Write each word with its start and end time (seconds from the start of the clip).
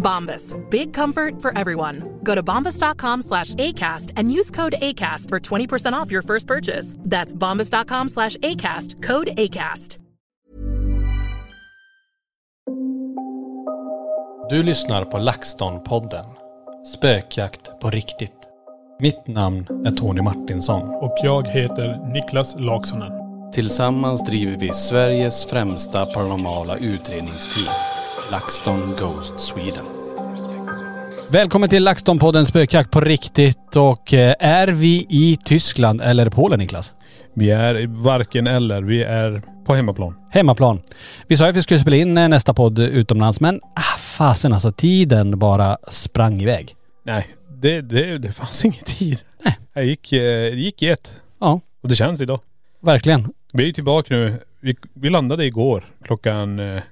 Bombas. 0.00 0.54
Big 0.70 0.92
comfort 0.92 1.40
for 1.40 1.56
everyone. 1.56 2.20
Go 2.24 2.34
to 2.34 2.42
bombas.com 2.42 3.22
slash 3.22 3.54
ACAST 3.54 4.12
and 4.16 4.32
use 4.32 4.50
code 4.50 4.74
ACAST 4.82 5.28
for 5.28 5.38
20% 5.38 5.92
off 5.92 6.10
your 6.10 6.22
first 6.22 6.46
purchase. 6.46 6.96
That's 6.98 7.34
bombas.com 7.34 8.08
slash 8.08 8.36
ACAST. 8.38 9.02
Code 9.02 9.28
ACAST. 9.36 9.98
Du 14.50 14.62
lyssnar 14.62 15.04
på 15.04 15.18
LaxTon-podden. 15.18 16.24
Spökjakt 16.96 17.80
på 17.80 17.90
riktigt. 17.90 18.32
Mitt 19.00 19.26
namn 19.26 19.66
är 19.86 19.90
Tony 19.90 20.22
Martinsson. 20.22 20.82
Och 20.88 21.18
jag 21.22 21.48
heter 21.48 22.12
Niklas 22.12 22.56
Laksonen. 22.58 23.12
Tillsammans 23.52 24.24
driver 24.24 24.56
vi 24.56 24.72
Sveriges 24.72 25.44
främsta 25.44 26.06
paranormala 26.06 26.76
utredningsteam. 26.76 27.89
LaxTon 28.30 28.78
Ghost 28.80 29.40
Sweden. 29.40 29.84
Välkommen 31.32 31.68
till 31.68 31.88
LaxTon-podden 31.88 32.44
Spökjakt 32.44 32.90
på 32.90 33.00
riktigt. 33.00 33.76
Och 33.76 34.14
eh, 34.14 34.34
är 34.38 34.68
vi 34.68 35.06
i 35.08 35.38
Tyskland 35.44 36.00
eller 36.00 36.30
Polen 36.30 36.58
Niklas? 36.58 36.92
Vi 37.34 37.50
är 37.50 37.86
varken 38.02 38.46
eller. 38.46 38.82
Vi 38.82 39.02
är 39.02 39.42
på 39.64 39.74
hemmaplan. 39.74 40.14
Hemmaplan. 40.30 40.80
Vi 41.26 41.36
sa 41.36 41.48
att 41.48 41.56
vi 41.56 41.62
skulle 41.62 41.80
spela 41.80 41.96
in 41.96 42.18
eh, 42.18 42.28
nästa 42.28 42.54
podd 42.54 42.78
utomlands 42.78 43.40
men 43.40 43.60
ah, 43.76 43.98
fasen 43.98 44.52
alltså 44.52 44.72
tiden 44.72 45.38
bara 45.38 45.78
sprang 45.88 46.40
iväg. 46.42 46.74
Nej, 47.04 47.26
det, 47.60 47.80
det, 47.80 48.18
det 48.18 48.32
fanns 48.32 48.64
ingen 48.64 48.84
tid. 48.84 49.18
Nej. 49.44 49.58
Jag 49.72 49.84
gick, 49.84 50.12
eh, 50.12 50.20
det 50.50 50.60
gick 50.60 50.82
i 50.82 50.88
ett. 50.88 51.20
Ja, 51.40 51.60
Och 51.82 51.88
det 51.88 51.96
känns 51.96 52.20
idag. 52.20 52.40
verkligen. 52.80 53.28
Vi 53.52 53.68
är 53.68 53.72
tillbaka 53.72 54.14
nu. 54.14 54.34
Vi, 54.60 54.76
vi 54.94 55.10
landade 55.10 55.44
igår 55.44 55.84
klockan, 56.04 56.58
eh, 56.58 56.82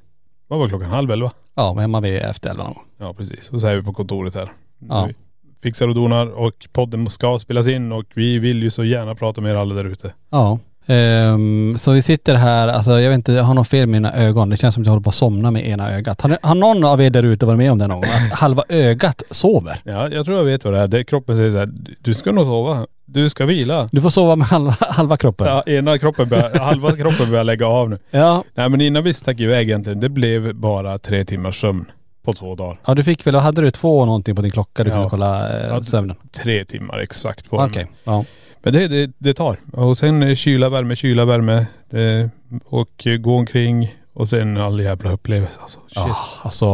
vad 0.49 0.59
var 0.59 0.69
klockan? 0.69 0.91
Halv 0.91 1.11
elva? 1.11 1.31
Ja, 1.57 1.73
var 1.73 1.81
hemma 1.81 2.01
vid 2.01 2.17
efter 2.17 2.51
elva 2.51 2.65
någon 2.65 2.73
gång. 2.75 2.85
Ja 2.99 3.15
precis. 3.15 3.51
Och 3.51 3.61
så 3.61 3.67
är 3.67 3.77
vi 3.77 3.83
på 3.83 3.93
kontoret 3.93 4.35
här. 4.35 4.49
Ja. 4.89 5.05
Vi 5.09 5.15
fixar 5.63 5.89
och 5.89 5.95
donar 5.95 6.27
och 6.27 6.67
podden 6.73 7.11
ska 7.11 7.39
spelas 7.39 7.67
in 7.69 7.93
och 7.93 8.05
vi 8.15 8.39
vill 8.39 8.63
ju 8.63 8.71
så 8.71 8.85
gärna 8.85 9.15
prata 9.15 9.41
med 9.41 9.51
er 9.51 9.59
alla 9.59 9.75
där 9.75 9.85
ute. 9.85 10.13
Ja. 10.31 10.59
Ehm, 10.87 11.75
så 11.79 11.93
vi 11.93 12.03
sitter 12.03 12.35
här, 12.35 12.69
alltså 12.69 13.01
jag 13.01 13.11
vet 13.11 13.15
inte, 13.15 13.33
jag 13.33 13.45
har 13.45 13.55
något 13.55 13.69
fel 13.69 13.87
med 13.87 13.89
mina 14.03 14.15
ögon. 14.15 14.49
Det 14.51 14.57
känns 14.57 14.75
som 14.75 14.83
att 14.83 14.87
jag 14.87 14.93
håller 14.93 15.03
på 15.05 15.09
att 15.11 15.15
somna 15.15 15.51
med 15.51 15.67
ena 15.69 15.91
ögat. 15.93 16.21
Har, 16.21 16.29
ni- 16.31 16.37
har 16.43 16.55
någon 16.55 16.85
av 16.85 17.03
er 17.03 17.11
där 17.11 17.23
ute 17.23 17.47
varit 17.47 17.59
med 17.59 17.73
om 17.73 17.79
det 17.79 17.87
någon 17.87 18.01
gång? 18.01 18.11
Att 18.33 18.39
halva 18.39 18.63
ögat 18.69 19.23
sover? 19.31 19.81
Ja, 19.85 20.09
jag 20.09 20.25
tror 20.27 20.37
jag 20.39 20.45
vet 20.45 20.65
vad 20.65 20.75
det 20.75 20.81
är. 20.81 20.87
Det, 20.89 21.05
kroppen 21.05 21.37
säger 21.37 21.51
så 21.51 21.59
här, 21.59 21.69
du 22.03 22.15
ska 22.15 22.33
nog 22.33 22.47
sova. 22.47 22.87
Du 23.11 23.31
ska 23.31 23.47
vila. 23.47 23.89
Du 23.93 24.01
får 24.01 24.11
sova 24.11 24.37
med 24.37 24.47
halva, 24.47 24.77
halva 24.81 25.17
kroppen. 25.17 25.47
Ja, 25.47 25.63
ena 25.67 25.99
kroppen 25.99 26.29
börjar, 26.29 26.59
halva 26.59 26.97
kroppen 26.97 27.31
börjar 27.31 27.45
lägga 27.45 27.67
av 27.67 27.91
nu. 27.91 27.99
ja. 28.11 28.45
Nej 28.55 28.69
men 28.69 28.81
innan 28.81 29.03
vi 29.05 29.15
stack 29.15 29.41
iväg 29.41 29.69
egentligen, 29.69 30.01
det 30.01 30.09
blev 30.09 30.55
bara 30.55 30.99
tre 30.99 31.25
timmars 31.25 31.61
sömn 31.61 31.85
på 32.25 32.33
två 32.33 32.55
dagar. 32.55 32.79
Ja 32.87 32.95
du 32.95 33.05
fick 33.05 33.27
väl, 33.27 33.35
hade 33.35 33.61
du 33.61 33.71
två 33.71 34.05
någonting 34.07 34.37
på 34.37 34.43
din 34.43 34.51
klocka 34.51 34.85
du 34.85 34.91
Ja. 34.91 34.95
kunde 34.97 35.11
kolla 35.11 35.61
eh, 35.77 35.81
sömnen? 35.83 36.17
Tre 36.33 36.65
timmar 36.65 36.99
exakt 36.99 37.51
på 37.51 37.57
Okej, 37.57 37.85
den. 38.05 38.15
ja. 38.15 38.25
Men 38.63 38.73
det, 38.73 38.89
det, 38.89 39.11
det 39.19 39.35
tar. 39.35 39.57
Och 39.73 39.97
sen 39.99 40.23
eh, 40.23 40.35
kyla, 40.35 40.69
värme, 40.69 40.97
kyla, 40.97 41.25
värme. 41.25 41.67
Det, 41.91 42.31
och 42.65 43.07
eh, 43.07 43.17
gå 43.17 43.37
omkring 43.37 43.95
och 44.15 44.29
sen 44.29 44.57
all 44.57 44.81
jävla 44.81 45.13
upplevelse 45.13 45.59
alltså. 45.63 45.79
Shit. 45.79 45.93
Ja, 45.97 46.17
alltså, 46.43 46.67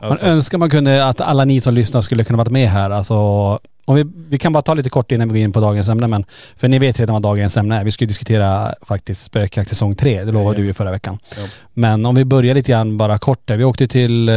man 0.00 0.10
alltså, 0.10 0.24
önskar 0.26 0.58
man 0.58 0.70
kunde 0.70 1.06
att 1.06 1.20
alla 1.20 1.44
ni 1.44 1.60
som 1.60 1.74
lyssnar 1.74 2.00
skulle 2.00 2.24
kunna 2.24 2.36
vara 2.36 2.50
med 2.50 2.68
här. 2.70 2.90
Alltså, 2.90 3.58
om 3.88 3.94
vi, 3.96 4.04
vi 4.28 4.38
kan 4.38 4.52
bara 4.52 4.62
ta 4.62 4.74
lite 4.74 4.90
kort 4.90 5.12
innan 5.12 5.28
vi 5.28 5.38
går 5.40 5.44
in 5.44 5.52
på 5.52 5.60
dagens 5.60 5.88
ämne 5.88 6.06
men 6.08 6.24
för 6.56 6.68
ni 6.68 6.78
vet 6.78 7.00
redan 7.00 7.12
vad 7.12 7.22
dagens 7.22 7.56
ämne 7.56 7.76
är. 7.80 7.84
Vi 7.84 7.92
ska 7.92 8.04
ju 8.04 8.08
diskutera 8.08 8.74
faktiskt 8.82 9.22
spökjakt 9.22 9.68
säsong 9.70 9.94
tre. 9.96 10.24
Det 10.24 10.32
lovade 10.32 10.56
Ja. 10.56 10.60
du 10.60 10.66
ju 10.66 10.72
förra 10.74 10.90
veckan. 10.90 11.18
Ja. 11.36 11.42
Men 11.72 12.06
om 12.06 12.14
vi 12.14 12.24
börjar 12.24 12.54
lite 12.54 12.72
grann 12.72 12.96
bara 12.96 13.18
kort 13.18 13.40
där. 13.44 13.56
Vi 13.56 13.64
åkte 13.64 13.88
till, 13.88 14.28
eh, 14.28 14.34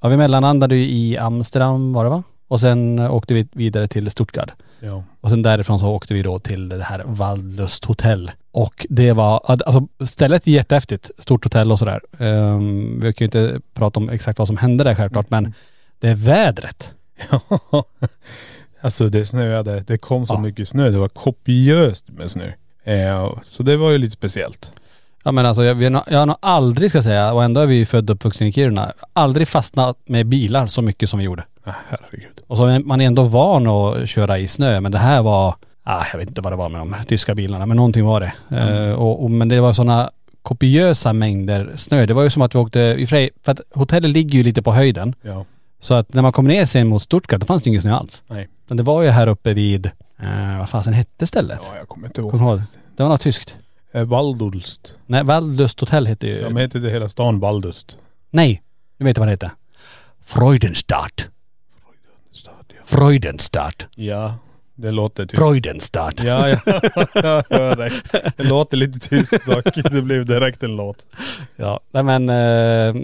ja 0.00 0.08
vi 0.08 0.16
mellanlandade 0.16 0.76
ju 0.76 0.88
i 0.90 1.18
Amsterdam 1.18 1.92
var 1.92 2.04
det 2.04 2.10
va? 2.10 2.22
Och 2.48 2.60
sen 2.60 2.98
eh, 2.98 3.14
åkte 3.14 3.34
vi 3.34 3.48
vidare 3.52 3.88
till 3.88 4.10
Stuttgart. 4.10 4.50
ja. 4.80 5.04
Och 5.20 5.30
sen 5.30 5.42
därifrån 5.42 5.80
så 5.80 5.88
åkte 5.88 6.14
vi 6.14 6.22
då 6.22 6.38
till 6.38 6.68
det 6.68 6.82
här 6.84 7.02
Waldlust 7.06 7.84
hotell. 7.84 8.30
Och 8.52 8.86
det 8.88 9.12
var, 9.12 9.40
alltså 9.44 9.86
stället 10.06 10.46
är 10.46 10.50
jättehäftigt. 10.50 11.10
Stort 11.18 11.44
hotell 11.44 11.72
och 11.72 11.78
sådär. 11.78 12.00
Um, 12.18 13.00
vi 13.00 13.12
kan 13.12 13.24
ju 13.24 13.26
inte 13.26 13.60
prata 13.74 14.00
om 14.00 14.08
exakt 14.10 14.38
vad 14.38 14.48
som 14.48 14.56
hände 14.56 14.84
där 14.84 14.94
självklart 14.94 15.30
men 15.30 15.54
det 16.00 16.08
är 16.08 16.14
vädret. 16.14 16.90
alltså 18.80 19.08
det 19.08 19.24
snöade. 19.24 19.80
Det 19.86 19.98
kom 19.98 20.26
så 20.26 20.34
Ja. 20.34 20.40
mycket 20.40 20.68
snö. 20.68 20.90
Det 20.90 20.98
var 20.98 21.08
kopiöst 21.08 22.08
med 22.10 22.30
snö. 22.30 22.46
Eh, 22.84 23.32
så 23.44 23.62
det 23.62 23.76
var 23.76 23.90
ju 23.90 23.98
lite 23.98 24.12
speciellt. 24.12 24.72
Ja 25.24 25.32
men 25.32 25.46
alltså 25.46 25.64
jag, 25.64 25.82
jag 25.82 26.18
har 26.18 26.26
nog 26.26 26.36
aldrig 26.40 26.90
ska 26.90 27.02
säga, 27.02 27.32
och 27.32 27.44
ändå 27.44 27.60
är 27.60 27.66
vi 27.66 27.74
ju 27.74 27.86
födda 27.86 28.12
och 28.12 28.16
uppvuxna 28.16 28.46
i 28.46 28.52
Kiruna, 28.52 28.92
aldrig 29.12 29.48
fastnat 29.48 29.96
med 30.06 30.26
bilar 30.26 30.66
så 30.66 30.82
mycket 30.82 31.10
som 31.10 31.18
vi 31.18 31.24
gjorde. 31.24 31.44
Ah, 31.64 31.72
herregud. 31.88 32.40
Och 32.46 32.56
så 32.56 32.66
man 32.84 33.00
är 33.00 33.06
ändå 33.06 33.22
van 33.22 33.66
att 33.66 34.08
köra 34.08 34.38
i 34.38 34.48
snö 34.48 34.80
men 34.80 34.92
det 34.92 34.98
här 34.98 35.22
var, 35.22 35.54
ah, 35.82 36.04
jag 36.12 36.18
vet 36.18 36.28
inte 36.28 36.40
vad 36.40 36.52
det 36.52 36.56
var 36.56 36.68
med 36.68 36.80
de 36.80 36.94
tyska 37.08 37.34
bilarna 37.34 37.66
men 37.66 37.76
någonting 37.76 38.04
var 38.04 38.20
det. 38.20 38.32
Eh, 38.56 38.92
och, 38.92 39.22
och, 39.24 39.30
men 39.30 39.48
det 39.48 39.60
var 39.60 39.72
sådana 39.72 40.10
kopiösa 40.42 41.12
mängder 41.12 41.72
snö. 41.76 42.06
Det 42.06 42.14
var 42.14 42.22
ju 42.22 42.30
som 42.30 42.42
att 42.42 42.54
vi 42.54 42.58
åkte, 42.58 42.80
i 42.80 43.06
för 43.06 43.30
för 43.44 43.52
att 43.52 43.60
hotellet 43.74 44.10
ligger 44.10 44.38
ju 44.38 44.44
lite 44.44 44.62
på 44.62 44.72
höjden. 44.72 45.14
Ja. 45.22 45.44
Så 45.80 45.94
att 45.94 46.14
när 46.14 46.22
man 46.22 46.32
kom 46.32 46.46
ner 46.46 46.66
sen 46.66 46.88
mot 46.88 47.02
Stuttgart, 47.02 47.40
då 47.40 47.46
fanns 47.46 47.62
det 47.62 47.68
ingen 47.70 47.82
snö 47.82 47.94
alls. 47.94 48.22
Nej. 48.26 48.48
Men 48.66 48.76
det 48.76 48.82
var 48.82 49.02
ju 49.02 49.08
här 49.08 49.26
uppe 49.26 49.54
vid, 49.54 49.86
eh, 50.18 50.58
vad 50.58 50.68
fasen 50.70 50.92
hette 50.92 51.26
stället? 51.26 51.60
Ja, 51.72 51.78
jag 51.78 51.88
kommer 51.88 52.06
inte 52.06 52.20
ihåg. 52.20 52.30
Kommer 52.30 52.44
du 52.44 52.50
ihåg? 52.50 52.60
Det 52.96 53.02
var 53.02 53.10
något 53.10 53.20
tyskt. 53.20 53.56
Eh, 53.92 54.04
Waldulst. 54.04 54.94
Nej, 55.06 55.24
Waldlust 55.24 55.80
hotell 55.80 56.06
hette 56.06 56.26
ju.. 56.26 56.40
Ja, 56.40 56.48
men 56.48 56.56
heter 56.56 56.78
det 56.80 56.90
hela 56.90 57.08
stan 57.08 57.40
Waldust? 57.40 57.98
Nej, 58.30 58.62
nu 58.96 59.04
vet 59.06 59.16
jag 59.16 59.20
vad 59.20 59.28
det 59.28 59.32
heter. 59.32 59.50
Freudenstadt. 60.24 61.28
Freudenstadt. 62.84 63.86
Ja, 63.94 64.34
det 64.80 64.90
låter 64.90 65.26
typ. 65.26 65.38
Freudenstadt. 65.38 66.22
Ja, 66.24 66.48
ja. 66.48 66.56
jag 67.14 67.44
hör 67.50 67.76
dig. 67.76 67.90
Det 68.36 68.44
låter 68.44 68.76
lite 68.76 68.98
tyst 69.08 69.32
dock. 69.46 69.74
Det 69.90 70.02
blev 70.02 70.26
direkt 70.26 70.62
en 70.62 70.76
låt. 70.76 71.06
Ja, 71.56 71.80
nej 71.90 72.02
men 72.02 72.28
äh, 72.28 72.94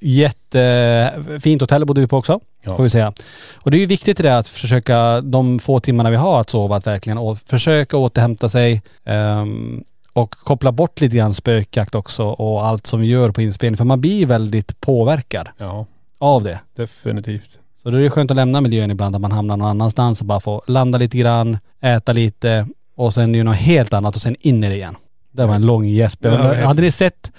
jättefint 0.00 1.60
hotell 1.60 1.84
bodde 1.84 2.00
vi 2.00 2.06
på 2.06 2.16
också. 2.16 2.40
Ja. 2.62 2.76
Får 2.76 2.82
vi 2.82 2.90
säga. 2.90 3.12
Och 3.54 3.70
det 3.70 3.76
är 3.76 3.80
ju 3.80 3.86
viktigt 3.86 4.20
i 4.20 4.22
det 4.22 4.38
att 4.38 4.48
försöka, 4.48 5.20
de 5.20 5.58
få 5.58 5.80
timmarna 5.80 6.10
vi 6.10 6.16
har 6.16 6.40
att 6.40 6.50
sova, 6.50 6.76
att 6.76 6.86
verkligen 6.86 7.18
och 7.18 7.38
försöka 7.38 7.96
återhämta 7.96 8.48
sig. 8.48 8.82
ehm, 9.04 9.84
och 10.12 10.30
koppla 10.30 10.72
bort 10.72 11.00
lite 11.00 11.16
grann 11.16 11.34
spökjakt 11.34 11.94
också 11.94 12.24
och 12.24 12.66
allt 12.66 12.86
som 12.86 13.00
vi 13.00 13.06
gör 13.06 13.30
på 13.30 13.42
inspelning. 13.42 13.76
För 13.76 13.84
man 13.84 14.00
blir 14.00 14.26
väldigt 14.26 14.80
påverkad 14.80 15.48
Ja, 15.58 15.86
av 16.18 16.42
det. 16.44 16.58
definitivt. 16.76 17.58
Så 17.86 17.90
då 17.90 17.98
är 17.98 18.02
det 18.02 18.10
skönt 18.10 18.30
att 18.30 18.36
lämna 18.36 18.60
miljön 18.60 18.90
ibland, 18.90 19.14
att 19.14 19.20
man 19.20 19.32
hamnar 19.32 19.56
någon 19.56 19.68
annanstans 19.68 20.20
och 20.20 20.26
bara 20.26 20.40
få 20.40 20.62
landa 20.66 20.98
lite 20.98 21.18
grann, 21.18 21.58
äta 21.80 22.12
lite 22.12 22.66
och 22.96 23.14
sen 23.14 23.34
är 23.34 23.38
det 23.38 23.44
något 23.44 23.56
helt 23.56 23.92
annat 23.92 24.16
och 24.16 24.22
sen 24.22 24.36
in 24.40 24.64
i 24.64 24.68
det 24.68 24.74
igen. 24.74 24.96
Det 25.32 25.46
var 25.46 25.54
en 25.54 25.66
lång 25.66 25.86
gäsp. 25.86 26.26
Hade 26.64 26.82
ni 26.82 26.90
sett 26.90 27.32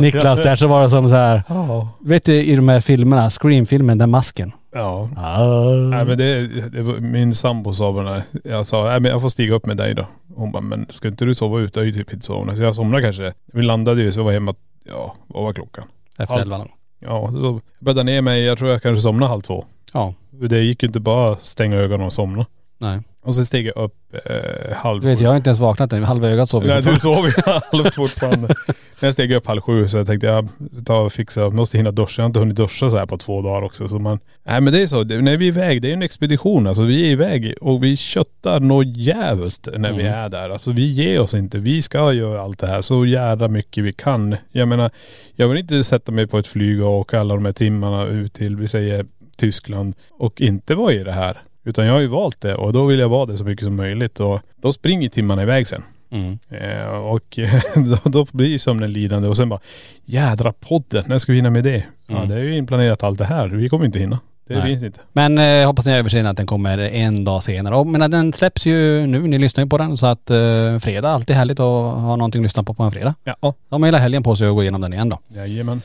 Niklas 0.00 0.42
där 0.42 0.56
så 0.56 0.66
var 0.66 0.82
det 0.82 0.90
som 0.90 1.08
så 1.08 1.14
här. 1.14 1.42
Ja. 1.48 1.88
Vet 2.00 2.24
du 2.24 2.42
i 2.44 2.56
de 2.56 2.68
här 2.68 2.80
filmerna, 2.80 3.30
Scream-filmen, 3.30 3.98
den 3.98 4.10
masken. 4.10 4.52
Ja. 4.74 5.08
Ah. 5.16 5.70
Nej 5.90 6.04
men 6.04 6.18
det, 6.18 6.46
det 6.68 6.82
var, 6.82 6.94
min 6.94 7.34
sambo 7.34 7.74
sa 7.74 7.92
bara, 7.92 8.22
jag 8.44 8.66
sa, 8.66 8.84
nej 8.84 9.00
men 9.00 9.10
jag 9.10 9.20
får 9.20 9.28
stiga 9.28 9.54
upp 9.54 9.66
med 9.66 9.76
dig 9.76 9.94
då. 9.94 10.06
Hon 10.34 10.52
bara, 10.52 10.62
men 10.62 10.86
ska 10.90 11.08
inte 11.08 11.24
du 11.24 11.34
sova 11.34 11.60
ute? 11.60 11.78
Jag 11.78 11.84
har 11.84 11.86
ju 11.86 11.92
typ 11.92 12.12
inte 12.12 12.26
sovnat. 12.26 12.56
Så 12.56 12.62
jag 12.62 12.76
somnade 12.76 13.02
kanske. 13.02 13.32
Vi 13.52 13.62
landade 13.62 14.02
ju 14.02 14.12
så 14.12 14.20
jag 14.20 14.24
var 14.24 14.32
hemma, 14.32 14.54
ja 14.84 15.14
vad 15.26 15.42
var 15.42 15.52
klockan? 15.52 15.84
Efter 16.18 16.40
elva. 16.40 16.66
Ja, 17.04 17.32
så 17.32 17.60
bäddade 17.78 18.04
ner 18.04 18.22
mig, 18.22 18.44
jag 18.44 18.58
tror 18.58 18.70
jag 18.70 18.82
kanske 18.82 19.02
somnade 19.02 19.30
halv 19.30 19.40
två. 19.40 19.64
Ja. 19.92 20.14
Det 20.30 20.60
gick 20.60 20.82
ju 20.82 20.86
inte 20.86 21.00
bara 21.00 21.36
stänga 21.36 21.76
ögonen 21.76 22.06
och 22.06 22.12
somna. 22.12 22.46
Nej. 22.78 23.00
Och 23.24 23.34
sen 23.34 23.46
steg 23.46 23.66
jag 23.66 23.76
upp 23.84 23.94
eh, 24.24 24.76
halv 24.76 25.02
Du 25.02 25.08
vet 25.08 25.20
jag 25.20 25.28
har 25.30 25.36
inte 25.36 25.50
ens 25.50 25.60
vaknat 25.60 25.92
än. 25.92 26.04
Halva 26.04 26.28
ögat 26.28 26.50
sov 26.50 26.66
Nej 26.66 26.82
du 26.82 26.96
sov 26.98 27.26
ju 27.26 27.32
halvt 27.72 27.94
fortfarande. 27.94 28.48
Jag 29.00 29.12
steg 29.12 29.32
upp 29.32 29.46
halv 29.46 29.60
sju 29.60 29.88
så 29.88 29.96
jag 29.96 30.06
tänkte 30.06 30.26
jag 30.26 30.48
tar 30.86 31.00
och 31.00 31.12
fixar, 31.12 31.50
måste 31.50 31.76
hinna 31.76 31.90
duscha. 31.90 32.22
Jag 32.22 32.24
har 32.24 32.26
inte 32.26 32.38
hunnit 32.38 32.56
duscha 32.56 32.90
så 32.90 32.96
här 32.96 33.06
på 33.06 33.18
två 33.18 33.42
dagar 33.42 33.62
också. 33.62 33.88
Så 33.88 33.98
man, 33.98 34.18
nej 34.44 34.60
men 34.60 34.72
det 34.72 34.82
är 34.82 34.86
så, 34.86 35.04
det, 35.04 35.20
när 35.20 35.36
vi 35.36 35.44
är 35.44 35.48
iväg, 35.48 35.82
det 35.82 35.88
är 35.88 35.92
en 35.92 36.02
expedition 36.02 36.66
alltså. 36.66 36.82
Vi 36.82 37.06
är 37.06 37.10
iväg 37.10 37.54
och 37.60 37.84
vi 37.84 37.96
köttar 37.96 38.60
något 38.60 38.96
jävligt 38.96 39.68
när 39.76 39.92
vi 39.92 40.02
Mm. 40.02 40.14
är 40.14 40.28
där. 40.28 40.50
Alltså 40.50 40.72
vi 40.72 40.92
ger 40.92 41.20
oss 41.20 41.34
inte. 41.34 41.58
Vi 41.58 41.82
ska 41.82 42.12
göra 42.12 42.40
allt 42.40 42.58
det 42.58 42.66
här 42.66 42.82
så 42.82 43.06
jävla 43.06 43.48
mycket 43.48 43.84
vi 43.84 43.92
kan. 43.92 44.36
Jag 44.52 44.68
menar, 44.68 44.90
jag 45.36 45.48
vill 45.48 45.58
inte 45.58 45.84
sätta 45.84 46.12
mig 46.12 46.26
på 46.26 46.38
ett 46.38 46.46
flyg 46.46 46.82
och 46.82 46.94
åka 46.94 47.20
alla 47.20 47.34
de 47.34 47.44
här 47.44 47.52
timmarna 47.52 48.04
ut 48.04 48.32
till, 48.32 48.56
vi 48.56 48.68
säger 48.68 49.06
Tyskland 49.36 49.94
och 50.10 50.40
inte 50.40 50.74
vara 50.74 50.92
i 50.92 51.04
det 51.04 51.12
här. 51.12 51.42
Utan 51.64 51.86
jag 51.86 51.92
har 51.92 52.00
ju 52.00 52.06
valt 52.06 52.40
det 52.40 52.54
och 52.54 52.72
då 52.72 52.86
vill 52.86 52.98
jag 52.98 53.08
vara 53.08 53.26
det 53.26 53.36
så 53.36 53.44
mycket 53.44 53.64
som 53.64 53.76
möjligt 53.76 54.20
och 54.20 54.40
då 54.56 54.72
springer 54.72 55.08
timmarna 55.08 55.42
iväg 55.42 55.66
sen. 55.66 55.82
Mm. 56.10 56.38
Eh, 56.50 56.86
och 56.88 57.38
då, 57.74 58.10
då 58.10 58.26
blir 58.32 58.58
sömnen 58.58 58.92
lidande 58.92 59.28
och 59.28 59.36
sen 59.36 59.48
bara 59.48 59.60
jädra 60.04 60.52
podden, 60.52 61.04
när 61.06 61.18
ska 61.18 61.32
vi 61.32 61.38
hinna 61.38 61.50
med 61.50 61.64
det? 61.64 61.84
Ja 62.06 62.16
Mm. 62.16 62.28
det 62.28 62.34
är 62.34 62.38
ju 62.38 62.56
inplanerat 62.56 63.02
allt 63.02 63.18
det 63.18 63.24
här. 63.24 63.48
Vi 63.48 63.68
kommer 63.68 63.84
inte 63.86 63.98
hinna. 63.98 64.18
Det 64.48 64.54
Nej. 64.54 64.62
finns 64.66 64.82
inte. 64.82 65.00
Men 65.12 65.38
eh, 65.38 65.66
hoppas 65.66 65.86
ni 65.86 65.92
har 65.92 65.98
överseende 65.98 66.30
att 66.30 66.36
den 66.36 66.46
kommer 66.46 66.78
en 66.78 67.24
dag 67.24 67.42
senare. 67.42 67.76
Och, 67.76 67.86
men 67.86 68.10
den 68.10 68.32
släpps 68.32 68.66
ju 68.66 69.06
nu, 69.06 69.20
ni 69.26 69.38
lyssnar 69.38 69.64
ju 69.64 69.70
på 69.70 69.78
den 69.78 69.96
så 69.96 70.06
att 70.06 70.30
eh, 70.30 70.78
fredag, 70.78 71.08
alltid 71.10 71.36
härligt 71.36 71.60
att 71.60 71.94
ha 72.00 72.16
någonting 72.16 72.40
att 72.40 72.42
lyssna 72.42 72.62
på 72.62 72.74
på 72.74 72.82
en 72.82 72.90
fredag. 72.90 73.14
Ja. 73.24 73.54
De 73.68 73.82
har 73.82 73.86
hela 73.88 73.98
helgen 73.98 74.22
på 74.22 74.36
sig 74.36 74.48
att 74.48 74.54
gå 74.54 74.62
igenom 74.62 74.80
den 74.80 74.92
igen 74.92 75.08
då. 75.08 75.18
Jajamän. 75.28 75.82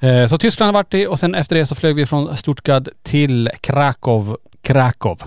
Eh, 0.00 0.26
så 0.26 0.38
Tyskland 0.38 0.68
har 0.68 0.72
varit 0.82 0.94
i 0.94 1.06
och 1.06 1.18
sen 1.18 1.34
efter 1.34 1.56
det 1.56 1.66
så 1.66 1.74
flög 1.74 1.94
vi 1.94 2.06
från 2.06 2.36
Stuttgart 2.36 2.88
till 3.02 3.50
Krakow. 3.60 4.36
Krakow. 4.66 5.18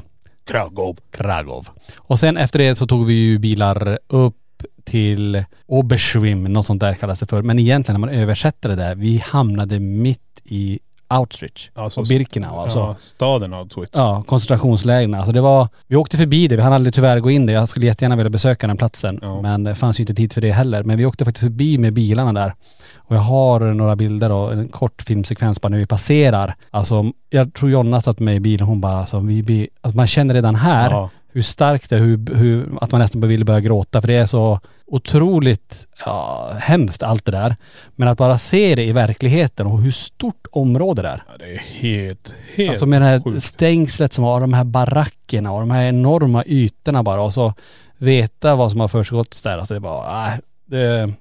Krakow. 0.48 0.98
Krakow. 1.12 1.68
Och 1.98 2.20
sen 2.20 2.38
efter 2.38 2.60
det 2.60 2.76
så 2.76 2.88
tog 2.88 3.06
vi 3.06 3.14
ju 3.14 3.40
bilar 3.40 4.00
upp 4.08 4.36
till 4.84 5.44
Oberschwim, 5.66 6.44
något 6.44 6.66
sånt 6.66 6.80
där 6.80 6.94
kallas 6.94 7.20
det 7.20 7.26
för. 7.26 7.42
Men 7.42 7.60
egentligen 7.60 8.02
när 8.02 8.08
man 8.08 8.16
översätter 8.16 8.70
det 8.70 8.76
där, 8.76 8.96
vi 8.96 9.24
hamnade 9.26 9.80
mitt 9.80 10.42
i 10.44 10.80
Auschwitz. 11.08 11.70
Alltså, 11.74 12.00
och 12.00 12.08
Birkenau 12.08 12.60
alltså. 12.60 12.80
Ja, 12.80 12.96
staden 13.00 13.54
Auschwitz. 13.54 13.92
Ja, 13.94 14.24
koncentrationslägren. 14.28 15.14
Alltså 15.14 15.32
det 15.32 15.42
var, 15.42 15.68
vi 15.88 15.96
åkte 15.96 16.18
förbi 16.18 16.48
det, 16.48 16.56
vi 16.56 16.62
hann 16.62 16.74
aldrig 16.74 16.94
tyvärr 16.94 17.20
gå 17.20 17.32
in 17.32 17.46
där. 17.46 17.54
Jag 17.54 17.70
skulle 17.70 17.86
jättegärna 17.86 18.16
vilja 18.16 18.30
besöka 18.30 18.68
den 18.68 18.78
platsen. 18.78 19.20
Ja. 19.22 19.42
Men 19.42 19.64
det 19.64 19.76
fanns 19.76 20.00
ju 20.00 20.02
inte 20.02 20.16
tid 20.16 20.34
för 20.34 20.42
det 20.42 20.52
heller. 20.52 20.84
Men 20.84 20.98
vi 20.98 21.06
åkte 21.06 21.26
faktiskt 21.26 21.44
förbi 21.44 21.78
med 21.78 21.94
bilarna 21.94 22.34
där. 22.34 22.54
Och 23.10 23.16
jag 23.16 23.22
har 23.22 23.60
några 23.60 23.96
bilder 23.96 24.32
och 24.32 24.54
en 24.54 24.68
kort 24.68 25.02
filmsekvens 25.02 25.62
bara 25.62 25.70
när 25.70 25.78
vi 25.78 25.86
passerar. 25.86 26.56
Alltså 26.72 27.12
jag 27.30 27.54
tror 27.54 27.72
Jonna 27.72 28.02
satt 28.02 28.20
med 28.20 28.36
i 28.36 28.40
bilen 28.40 28.68
hon 28.68 28.82
bara 28.82 28.98
alltså, 28.98 29.20
vi 29.20 29.44
blir, 29.44 29.68
alltså 29.82 29.98
man 29.98 30.08
känner 30.08 30.34
redan 30.34 30.56
här 30.56 30.92
Ja. 30.92 31.10
hur 31.32 31.42
starkt 31.42 31.90
det 31.90 31.96
är, 31.96 32.00
hur, 32.00 32.36
hur, 32.36 32.70
att 32.82 32.92
man 32.92 33.02
nästan 33.02 33.22
vill 33.28 33.46
börja 33.46 33.60
gråta 33.60 34.02
för 34.02 34.08
det 34.08 34.14
är 34.14 34.26
så 34.26 34.60
otroligt 34.88 35.88
ja, 36.06 36.52
hemskt 36.60 37.04
allt 37.04 37.26
det 37.26 37.32
där. 37.32 37.56
Men 37.96 38.08
att 38.08 38.18
bara 38.18 38.38
se 38.38 38.76
det 38.76 38.84
i 38.84 38.92
verkligheten 38.92 39.68
och 39.68 39.82
hur 39.82 39.92
stort 39.92 40.48
område 40.52 41.02
det 41.02 41.08
är. 41.08 41.24
ja, 41.28 41.34
det 41.40 41.54
är 41.54 41.58
helt, 41.58 42.34
helt 42.56 42.70
Alltså 42.70 42.86
med 42.86 43.02
det 43.02 43.06
här 43.06 43.22
sjukt. 43.22 43.44
stängslet 43.44 44.14
som 44.14 44.24
har 44.24 44.42
de 44.42 44.54
här 44.54 44.64
barackerna 44.64 45.52
och 45.52 45.60
de 45.60 45.72
här 45.72 45.84
enorma 45.84 46.44
ytorna 46.46 47.04
bara 47.04 47.22
och 47.22 47.34
så 47.34 47.54
veta 47.98 48.56
vad 48.56 48.72
som 48.72 48.80
har 48.80 48.88
försiggått 48.88 49.44
där. 49.44 49.58
Alltså 49.58 49.74
det 49.74 49.80
var, 49.80 50.26
äh, 50.26 50.32
det, 50.66 51.14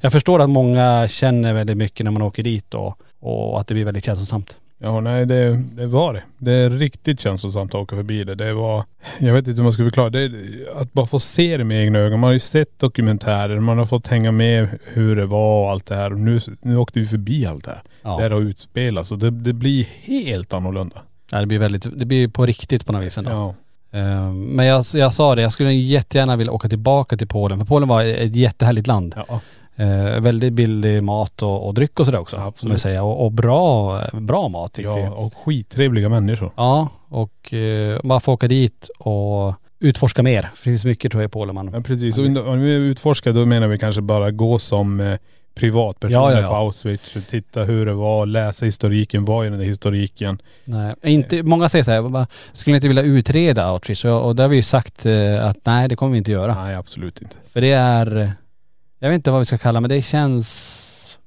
jag 0.00 0.12
förstår 0.12 0.42
att 0.42 0.50
många 0.50 1.08
känner 1.08 1.52
väldigt 1.52 1.76
mycket 1.76 2.04
när 2.04 2.10
man 2.10 2.22
åker 2.22 2.42
dit 2.42 2.74
och, 2.74 2.98
och 3.20 3.60
att 3.60 3.66
det 3.66 3.74
blir 3.74 3.84
väldigt 3.84 4.04
känslosamt. 4.04 4.56
Ja 4.78 5.00
nej 5.00 5.26
det, 5.26 5.56
det 5.56 5.86
var 5.86 6.12
det. 6.12 6.22
Det 6.38 6.52
är 6.52 6.70
riktigt 6.70 7.20
känslosamt 7.20 7.74
att 7.74 7.80
åka 7.80 7.96
förbi 7.96 8.24
det. 8.24 8.34
Det 8.34 8.52
var, 8.52 8.84
jag 9.18 9.32
vet 9.34 9.46
inte 9.46 9.56
hur 9.58 9.62
man 9.62 9.72
ska 9.72 9.82
förklara 9.84 10.10
det. 10.10 10.30
Att 10.76 10.92
bara 10.92 11.06
få 11.06 11.18
se 11.18 11.56
det 11.56 11.64
med 11.64 11.82
egna 11.84 11.98
ögon. 11.98 12.20
Man 12.20 12.28
har 12.28 12.32
ju 12.32 12.40
sett 12.40 12.78
dokumentärer, 12.78 13.58
man 13.58 13.78
har 13.78 13.86
fått 13.86 14.06
hänga 14.06 14.32
med 14.32 14.68
hur 14.84 15.16
det 15.16 15.26
var 15.26 15.64
och 15.64 15.70
allt 15.70 15.86
det 15.86 15.94
här. 15.94 16.12
Och 16.12 16.20
nu, 16.20 16.40
nu 16.62 16.76
åkte 16.76 17.00
vi 17.00 17.06
förbi 17.06 17.46
allt 17.46 17.64
det 17.64 17.70
här. 17.70 17.82
Ja. 18.02 18.16
Det 18.28 18.34
har 18.34 18.40
utspelats 18.40 19.12
och 19.12 19.18
det, 19.18 19.30
det 19.30 19.52
blir 19.52 19.86
helt 20.02 20.54
annorlunda. 20.54 20.96
Ja, 21.30 21.40
det 21.40 21.46
blir 21.46 21.58
väldigt, 21.58 21.98
det 21.98 22.04
blir 22.04 22.28
på 22.28 22.46
riktigt 22.46 22.86
på 22.86 22.92
något 22.92 23.02
vis 23.02 23.18
ändå. 23.18 23.30
Ja. 23.30 23.54
Eh, 23.98 24.32
Men 24.32 24.66
jag, 24.66 24.84
jag 24.94 25.14
sa 25.14 25.34
det, 25.34 25.42
jag 25.42 25.52
skulle 25.52 25.72
jättegärna 25.72 26.36
vilja 26.36 26.52
åka 26.52 26.68
tillbaka 26.68 27.16
till 27.16 27.28
Polen. 27.28 27.58
För 27.58 27.66
Polen 27.66 27.88
var 27.88 28.04
ett 28.04 28.36
jättehärligt 28.36 28.86
land. 28.86 29.14
Ja. 29.28 29.40
Eh, 29.76 30.20
väldigt 30.20 30.52
billig 30.52 31.02
mat 31.02 31.42
och, 31.42 31.66
och 31.66 31.74
dryck 31.74 32.00
och 32.00 32.06
sådär 32.06 32.18
också. 32.18 32.36
Absolut. 32.36 32.58
Som 32.60 32.70
du 32.70 32.78
säger. 32.78 33.02
Och, 33.02 33.24
och 33.24 33.32
bra, 33.32 34.00
bra 34.12 34.48
mat 34.48 34.78
vi. 34.78 34.82
ja 34.82 35.10
och 35.10 35.34
skittrevliga 35.34 36.08
människor. 36.08 36.52
Ja, 36.56 36.88
och 37.08 37.54
eh, 37.54 38.00
bara 38.04 38.20
få 38.20 38.32
åka 38.32 38.48
dit 38.48 38.88
och 38.98 39.54
utforska 39.80 40.22
mer. 40.22 40.42
För 40.42 40.48
det 40.50 40.58
finns 40.70 40.84
mycket 40.84 41.12
tror 41.12 41.22
jag 41.22 41.28
i 41.28 41.32
Polen 41.32 41.54
man... 41.54 41.70
Ja 41.74 41.80
precis. 41.80 42.18
Och 42.18 42.24
om 42.48 42.60
vi 42.60 42.70
utforskar 42.72 43.32
då 43.32 43.46
menar 43.46 43.68
vi 43.68 43.78
kanske 43.78 44.02
bara 44.02 44.30
gå 44.30 44.58
som 44.58 45.00
eh, 45.00 45.18
privatpersoner 45.54 46.20
Ja, 46.30 46.32
ja, 46.32 46.40
ja. 46.40 46.48
på 46.48 46.54
Auschwitz. 46.54 47.16
Titta 47.30 47.64
hur 47.64 47.86
det 47.86 47.92
var, 47.94 48.26
läsa 48.26 48.64
historiken, 48.64 49.24
vad 49.24 49.46
är 49.46 49.50
den 49.50 49.58
där 49.58 49.66
historiken? 49.66 50.38
Nej, 50.64 50.94
inte, 51.02 51.42
många 51.42 51.68
säger 51.68 51.82
så 51.84 51.90
här, 51.90 52.00
"Va, 52.00 52.26
skulle 52.52 52.76
inte 52.76 52.88
vilja 52.88 53.02
utreda 53.02 53.64
Auschwitz? 53.64 54.04
Och, 54.04 54.26
och 54.26 54.36
det 54.36 54.42
har 54.42 54.48
vi 54.48 54.56
ju 54.56 54.62
sagt 54.62 55.06
eh, 55.06 55.46
att 55.46 55.56
nej 55.64 55.88
det 55.88 55.96
kommer 55.96 56.12
vi 56.12 56.18
inte 56.18 56.32
göra. 56.32 56.64
Nej 56.64 56.74
absolut 56.74 57.22
inte. 57.22 57.36
För 57.52 57.60
det 57.60 57.70
är, 57.72 58.32
jag 58.98 59.08
vet 59.08 59.14
inte 59.14 59.30
vad 59.30 59.40
vi 59.40 59.44
ska 59.46 59.58
kalla 59.58 59.80
men 59.80 59.88
det 59.90 60.02
känns 60.02 61.18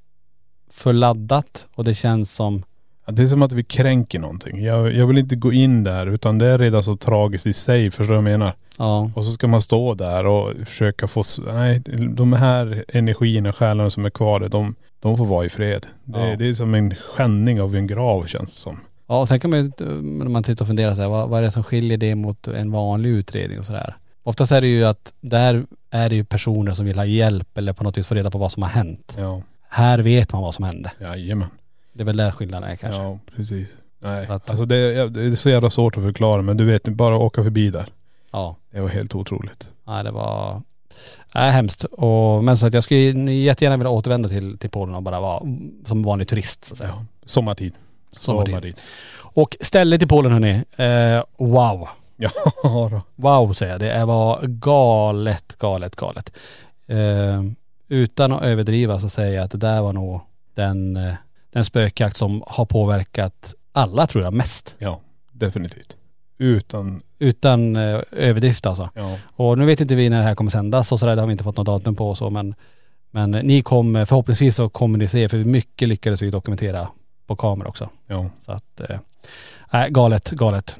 för 0.71 0.93
laddat 0.93 1.67
och 1.75 1.83
det 1.83 1.93
känns 1.93 2.31
som, 2.33 2.63
Ja, 3.05 3.11
Det 3.13 3.21
är 3.21 3.27
som 3.27 3.41
att 3.41 3.51
vi 3.51 3.63
kränker 3.63 4.19
någonting. 4.19 4.63
Jag, 4.63 4.93
jag 4.93 5.07
vill 5.07 5.17
inte 5.17 5.35
gå 5.35 5.53
in 5.53 5.83
där 5.83 6.07
utan 6.07 6.37
det 6.37 6.45
är 6.47 6.57
redan 6.57 6.83
så 6.83 6.95
tragiskt 6.97 7.47
i 7.47 7.53
sig, 7.53 7.91
förstår 7.91 8.03
du 8.03 8.07
vad 8.07 8.31
jag 8.31 8.39
menar? 8.39 8.53
ja, 8.77 9.11
Och 9.15 9.25
så 9.25 9.31
ska 9.31 9.47
man 9.47 9.61
stå 9.61 9.93
där 9.93 10.25
och 10.25 10.53
försöka 10.67 11.07
få, 11.07 11.23
nej 11.53 11.79
de 12.15 12.33
här 12.33 12.85
energierna, 12.87 13.53
själarna 13.53 13.89
som 13.89 14.05
är 14.05 14.09
kvar, 14.09 14.49
de, 14.49 14.75
de 14.99 15.17
får 15.17 15.25
vara 15.25 15.45
i 15.45 15.49
fred. 15.49 15.85
Det, 16.03 16.19
Ja. 16.29 16.35
det 16.35 16.47
är 16.49 16.53
som 16.53 16.73
en 16.73 16.95
skändning 16.95 17.61
av 17.61 17.75
en 17.75 17.87
grav 17.87 18.25
känns 18.25 18.51
det 18.53 18.57
som. 18.59 18.79
ja 19.07 19.19
och 19.19 19.27
sen 19.27 19.39
kan 19.39 19.49
man 19.51 19.59
ju, 19.59 19.71
när 20.01 20.29
man 20.29 20.43
tittar 20.43 20.63
och 20.63 20.67
funderar 20.67 20.95
så 20.95 21.01
här, 21.01 21.09
vad, 21.09 21.29
vad 21.29 21.39
är 21.39 21.43
det 21.43 21.51
som 21.51 21.63
skiljer 21.63 21.97
det 21.97 22.15
mot 22.15 22.47
en 22.47 22.71
vanlig 22.71 23.09
utredning 23.09 23.59
och 23.59 23.65
sådär? 23.65 23.95
Oftast 24.27 24.51
är 24.51 24.61
det 24.61 24.67
ju 24.67 24.85
att 24.85 25.13
där 25.21 25.65
är 25.91 26.09
det 26.09 26.15
ju 26.15 26.23
personer 26.23 26.73
som 26.73 26.85
vill 26.85 26.97
ha 26.97 27.05
hjälp 27.05 27.57
eller 27.57 27.73
på 27.73 27.83
något 27.83 27.97
vis 27.97 28.07
få 28.07 28.15
reda 28.15 28.31
på 28.31 28.37
vad 28.37 28.51
som 28.51 28.63
har 28.63 28.69
hänt. 28.69 29.15
Ja, 29.19 29.41
Här 29.69 29.99
vet 29.99 30.31
man 30.33 30.41
vad 30.41 30.55
som 30.55 30.65
hände. 30.65 30.91
jajamän. 31.01 31.47
Det 31.93 32.01
är 32.01 32.05
väl 32.05 32.17
där 32.17 32.31
skillnaden 32.31 32.69
är 32.69 32.75
kanske. 32.75 33.01
Ja, 33.01 33.19
precis. 33.35 33.69
Nej, 33.99 34.27
Att- 34.27 34.49
alltså 34.49 34.65
det, 34.65 34.75
är- 34.75 35.07
det 35.07 35.23
är 35.23 35.35
så 35.35 35.49
jävla 35.49 35.69
svårt 35.69 35.97
att 35.97 36.03
förklara 36.03 36.41
men 36.41 36.57
du 36.57 36.65
vet, 36.65 36.83
bara 36.83 37.17
åka 37.17 37.43
förbi 37.43 37.69
där. 37.69 37.85
Ja. 38.31 38.55
Det 38.71 38.81
var 38.81 38.87
helt 38.89 39.15
otroligt. 39.15 39.69
Nej 39.87 40.03
det 40.03 40.11
var, 40.11 40.61
nej 41.35 41.51
hemskt. 41.51 41.83
Och, 41.83 42.43
men 42.43 42.57
så 42.57 42.67
att 42.67 42.73
jag 42.73 42.83
skulle 42.83 43.31
jättegärna 43.33 43.77
vilja 43.77 43.89
återvända 43.89 44.29
till, 44.29 44.57
till 44.57 44.69
Polen 44.69 44.95
och 44.95 45.03
bara 45.03 45.19
vara 45.19 45.43
som 45.85 46.03
vanlig 46.03 46.27
turist 46.27 46.65
så 46.65 46.73
att 46.73 46.77
säga. 46.77 46.89
Ja. 46.89 47.05
Sommartid. 47.25 47.73
Sommartid. 48.11 48.75
Och 49.19 49.57
stället 49.61 50.01
i 50.03 50.07
Polen 50.07 50.31
hörni, 50.31 50.63
eh, 50.75 51.23
wow. 51.37 51.87
Ja 52.63 52.89
då. 52.91 53.01
Wow 53.15 53.53
säger 53.53 53.71
jag. 53.71 53.81
Det 53.81 54.05
var 54.05 54.41
galet, 54.47 55.55
galet, 55.59 55.95
galet. 55.95 56.37
Eh, 56.87 57.43
utan 57.87 58.31
att 58.31 58.41
överdriva 58.43 58.99
så 58.99 59.09
säger 59.09 59.35
jag 59.35 59.43
att 59.45 59.51
det 59.51 59.57
där 59.57 59.81
var 59.81 59.93
nog 59.93 60.21
den, 60.53 60.97
eh, 60.97 61.13
den 61.53 61.65
spökjakt 61.65 62.17
som 62.17 62.43
har 62.47 62.65
påverkat 62.65 63.53
alla 63.71 64.07
tror 64.07 64.23
jag 64.23 64.33
mest. 64.33 64.75
Ja, 64.77 64.99
definitivt. 65.31 65.97
Utan, 66.37 67.01
Utan 67.19 67.75
eh, 67.75 68.01
överdrift 68.11 68.65
alltså. 68.65 68.89
ja. 68.93 69.17
Och 69.35 69.57
nu 69.57 69.65
vet 69.65 69.81
inte 69.81 69.95
vi 69.95 70.09
när 70.09 70.17
det 70.17 70.23
här 70.23 70.35
kommer 70.35 70.51
sändas 70.51 70.91
och 70.91 70.99
sådär, 70.99 71.15
det 71.15 71.21
har 71.21 71.27
vi 71.27 71.31
inte 71.31 71.43
fått 71.43 71.57
något 71.57 71.65
datum 71.65 71.95
på 71.95 72.09
och 72.09 72.17
så 72.17 72.29
men 72.29 72.55
Men 73.11 73.31
ni 73.31 73.61
kommer, 73.61 74.05
förhoppningsvis 74.05 74.55
så 74.55 74.69
kommer 74.69 74.97
ni 74.97 75.07
se, 75.07 75.29
för 75.29 75.37
mycket 75.37 75.87
lyckades 75.87 76.21
vi 76.21 76.29
dokumentera 76.29 76.87
på 77.27 77.35
kamera 77.35 77.69
också. 77.69 77.89
Ja. 78.07 78.29
Så 78.45 78.51
att, 78.51 78.81
eh, 78.89 78.99
nej 79.73 79.89
galet, 79.91 80.29
galet. 80.29 80.77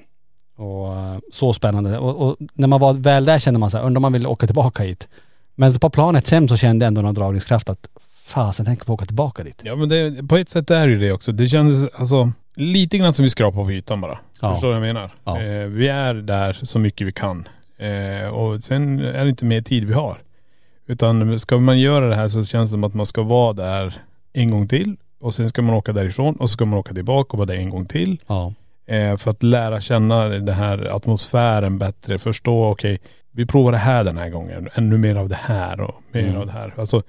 Och 0.58 0.98
eh, 0.98 1.18
så 1.34 1.54
spännande. 1.54 1.98
Och, 1.98 2.28
och 2.28 2.38
när 2.54 2.68
man 2.68 2.80
var 2.80 2.94
väl 2.94 3.26
där 3.26 3.40
kände 3.40 3.60
man 3.60 3.72
så 3.72 3.78
här, 3.78 3.86
undrar 3.86 3.98
om 3.98 4.02
man 4.02 4.14
vill 4.14 4.28
åka 4.28 4.46
tillbaka 4.46 4.84
hit. 4.84 5.08
Men 5.56 5.74
på 5.80 5.90
planet 5.90 6.28
sen 6.28 6.50
så 6.50 6.58
kände 6.58 6.86
jag 6.86 6.88
ändå 6.88 7.02
någon 7.02 7.14
dragningskraft 7.14 7.70
att 7.70 7.88
fasen, 8.24 8.66
tänk 8.66 8.86
på 8.86 8.94
att 8.94 8.98
åka 9.00 9.06
tillbaka 9.06 9.44
dit. 9.44 9.62
Ja 9.64 9.76
men 9.76 9.90
det, 9.90 10.28
på 10.28 10.38
ett 10.38 10.50
sätt 10.50 10.72
är 10.72 10.88
det 10.88 10.94
ju 10.94 11.00
det 11.00 11.12
också. 11.12 11.32
Det 11.32 11.48
kändes 11.48 11.94
alltså 11.96 12.32
lite 12.56 12.98
grann 12.98 13.14
som 13.14 13.24
vi 13.24 13.30
skrapar 13.30 13.64
på 13.64 13.72
ytan 13.72 14.02
bara. 14.02 14.20
Ja. 14.42 14.52
Förstår 14.52 14.68
du 14.68 14.80
vad 14.80 14.88
jag 14.88 14.94
menar? 14.94 15.12
Ja. 15.24 15.42
Eh, 15.42 15.68
vi 15.68 15.88
är 15.88 16.14
där 16.14 16.60
så 16.64 16.80
mycket 16.80 17.08
vi 17.08 17.12
kan. 17.12 17.48
Eh, 17.78 18.30
och 18.30 18.64
sen 18.64 19.00
är 19.00 19.24
det 19.24 19.30
inte 19.30 19.46
mer 19.46 19.62
tid 19.62 19.84
vi 19.84 19.94
har. 19.94 20.22
Utan 20.88 21.40
ska 21.40 21.58
man 21.58 21.80
göra 21.80 22.10
det 22.10 22.16
här 22.16 22.30
så 22.30 22.46
känns 22.46 22.70
det 22.70 22.72
som 22.72 22.84
att 22.84 22.94
man 22.94 23.06
ska 23.06 23.24
vara 23.24 23.54
där 23.54 24.02
en 24.34 24.52
gång 24.52 24.68
till 24.68 24.96
och 25.20 25.34
sen 25.34 25.50
ska 25.50 25.62
man 25.62 25.76
åka 25.76 25.94
därifrån 25.94 26.36
och 26.36 26.50
så 26.50 26.54
ska 26.54 26.66
man 26.66 26.80
åka 26.80 26.94
tillbaka 26.94 27.32
och 27.32 27.38
vara 27.38 27.46
där 27.46 27.56
en 27.56 27.70
gång 27.70 27.86
till. 27.86 28.22
Ja. 28.28 28.54
Eh, 28.88 29.18
för 29.18 29.32
att 29.32 29.44
lära 29.44 29.82
känna 29.82 30.26
den 30.26 30.56
här 30.56 30.96
atmosfären 30.96 31.78
bättre. 31.78 32.18
Förstå, 32.18 32.66
okej, 32.72 33.00
vi 33.32 33.46
provar 33.46 33.72
det 33.72 33.78
här 33.78 34.04
den 34.04 34.18
här 34.18 34.30
gången. 34.30 34.70
Ännu 34.74 34.98
mer 34.98 35.16
av 35.16 35.30
det 35.30 35.40
här 35.42 35.82
och 35.82 36.02
mer 36.12 36.24
Mm. 36.24 36.38
av 36.38 36.46
det 36.46 36.52
här. 36.52 36.74
Alltså, 36.78 37.04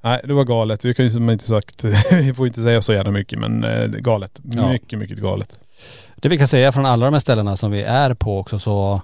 nej 0.00 0.20
det 0.24 0.32
var 0.32 0.44
galet. 0.44 0.84
Vi 0.84 0.94
kan 0.94 1.04
ju 1.04 1.10
som 1.10 1.30
inte 1.30 1.44
sagt, 1.46 1.84
vi 2.10 2.34
får 2.34 2.46
inte 2.46 2.62
säga 2.62 2.82
så 2.82 2.92
jävla 2.92 3.10
mycket 3.10 3.38
men 3.38 3.64
eh, 3.64 3.86
galet. 3.86 4.40
Ja. 4.42 4.72
Mycket, 4.72 4.98
mycket 4.98 5.18
galet. 5.18 5.48
Det 6.16 6.28
vi 6.28 6.38
kan 6.38 6.48
säga 6.48 6.72
från 6.72 6.86
alla 6.86 7.04
de 7.04 7.12
här 7.14 7.20
ställena 7.20 7.56
som 7.56 7.70
vi 7.70 7.82
är 7.82 8.14
på 8.14 8.38
också 8.38 8.58
så 8.58 9.00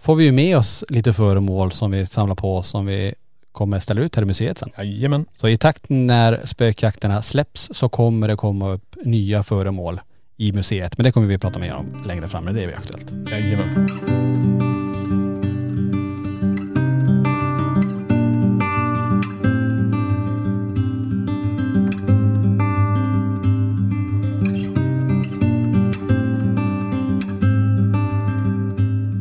får 0.00 0.14
vi 0.14 0.24
ju 0.24 0.32
med 0.32 0.56
oss 0.56 0.84
lite 0.88 1.12
föremål 1.12 1.72
som 1.72 1.90
vi 1.90 2.06
samlar 2.06 2.34
på 2.34 2.56
oss 2.56 2.68
som 2.68 2.86
vi 2.86 3.14
kommer 3.52 3.78
ställa 3.78 4.00
ut 4.00 4.16
här 4.16 4.22
i 4.22 4.26
museet 4.26 4.58
sen. 4.58 4.70
Jajamän. 4.78 5.26
Så 5.34 5.48
i 5.48 5.56
takt 5.56 5.84
när 5.88 6.40
spökjakterna 6.44 7.22
släpps 7.22 7.68
så 7.72 7.88
kommer 7.88 8.28
det 8.28 8.36
komma 8.36 8.70
upp 8.70 8.96
nya 9.04 9.42
föremål 9.42 10.00
i 10.40 10.52
museet. 10.52 10.98
Men 10.98 11.04
det 11.04 11.12
kommer 11.12 11.26
vi 11.26 11.38
prata 11.38 11.58
mer 11.58 11.74
om 11.74 12.02
längre 12.06 12.28
fram 12.28 12.44
när 12.44 12.52
det 12.52 12.64
är 12.64 12.68
aktuellt. 12.68 13.06
Jajamän. 13.30 13.88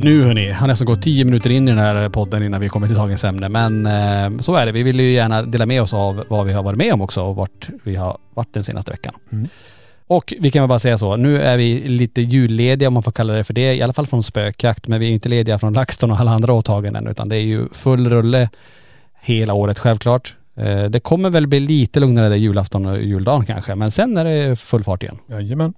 Nu 0.02 0.24
hörni, 0.24 0.52
har 0.52 0.68
nästan 0.68 0.86
gått 0.86 1.02
tio 1.02 1.26
minuter 1.26 1.50
in 1.50 1.68
i 1.68 1.72
den 1.72 1.80
här 1.80 2.10
podden 2.10 2.44
innan 2.44 2.62
vi 2.62 2.70
kommer 2.70 2.88
till 2.88 2.96
dagens 2.96 3.24
ämne. 3.24 3.50
Men 3.50 3.86
eh, 3.86 4.40
så 4.40 4.56
är 4.56 4.66
det. 4.66 4.72
Vi 4.72 4.84
vill 4.84 5.00
ju 5.00 5.12
gärna 5.12 5.42
dela 5.42 5.66
med 5.66 5.82
oss 5.82 5.94
av 5.94 6.24
vad 6.30 6.46
vi 6.46 6.54
har 6.54 6.64
varit 6.64 6.78
med 6.78 6.94
om 6.94 7.02
också 7.02 7.24
och 7.24 7.36
vart 7.36 7.70
vi 7.84 7.96
har 7.96 8.18
varit 8.34 8.54
den 8.54 8.64
senaste 8.64 8.92
veckan. 8.92 9.14
Mm. 9.32 9.48
Och 10.10 10.34
vi 10.40 10.52
kan 10.52 10.62
väl 10.62 10.70
bara 10.70 10.80
säga 10.80 10.98
så, 10.98 11.16
nu 11.16 11.42
är 11.42 11.58
vi 11.58 11.80
lite 11.80 12.22
jullediga 12.22 12.88
om 12.88 12.94
man 12.94 13.04
får 13.04 13.12
kalla 13.12 13.34
det 13.34 13.44
för 13.44 13.54
det, 13.54 13.76
i 13.76 13.82
alla 13.82 13.94
fall 13.94 14.08
från 14.08 14.24
spökjakt. 14.24 14.88
Men 14.88 15.00
vi 15.00 15.08
är 15.08 15.12
inte 15.12 15.30
lediga 15.30 15.60
från 15.60 15.74
LaxTon 15.74 16.12
och 16.12 16.20
alla 16.20 16.32
andra 16.32 16.54
åtaganden 16.54 17.08
utan 17.08 17.30
det 17.30 17.36
är 17.36 17.42
ju 17.42 17.70
full 17.70 18.10
rulle 18.10 18.50
hela 19.22 19.54
året 19.54 19.80
självklart. 19.80 20.36
Eh, 20.56 20.84
det 20.84 21.00
kommer 21.00 21.30
väl 21.30 21.48
bli 21.48 21.60
lite 21.60 22.00
lugnare 22.00 22.30
där 22.30 22.36
julafton 22.36 22.86
och 22.86 23.02
juldagen 23.02 23.46
kanske, 23.46 23.76
men 23.76 23.92
sen 23.92 24.18
är 24.18 24.26
det 24.26 24.56
full 24.56 24.84
fart 24.84 25.04
igen. 25.04 25.18
Jajamän. 25.28 25.74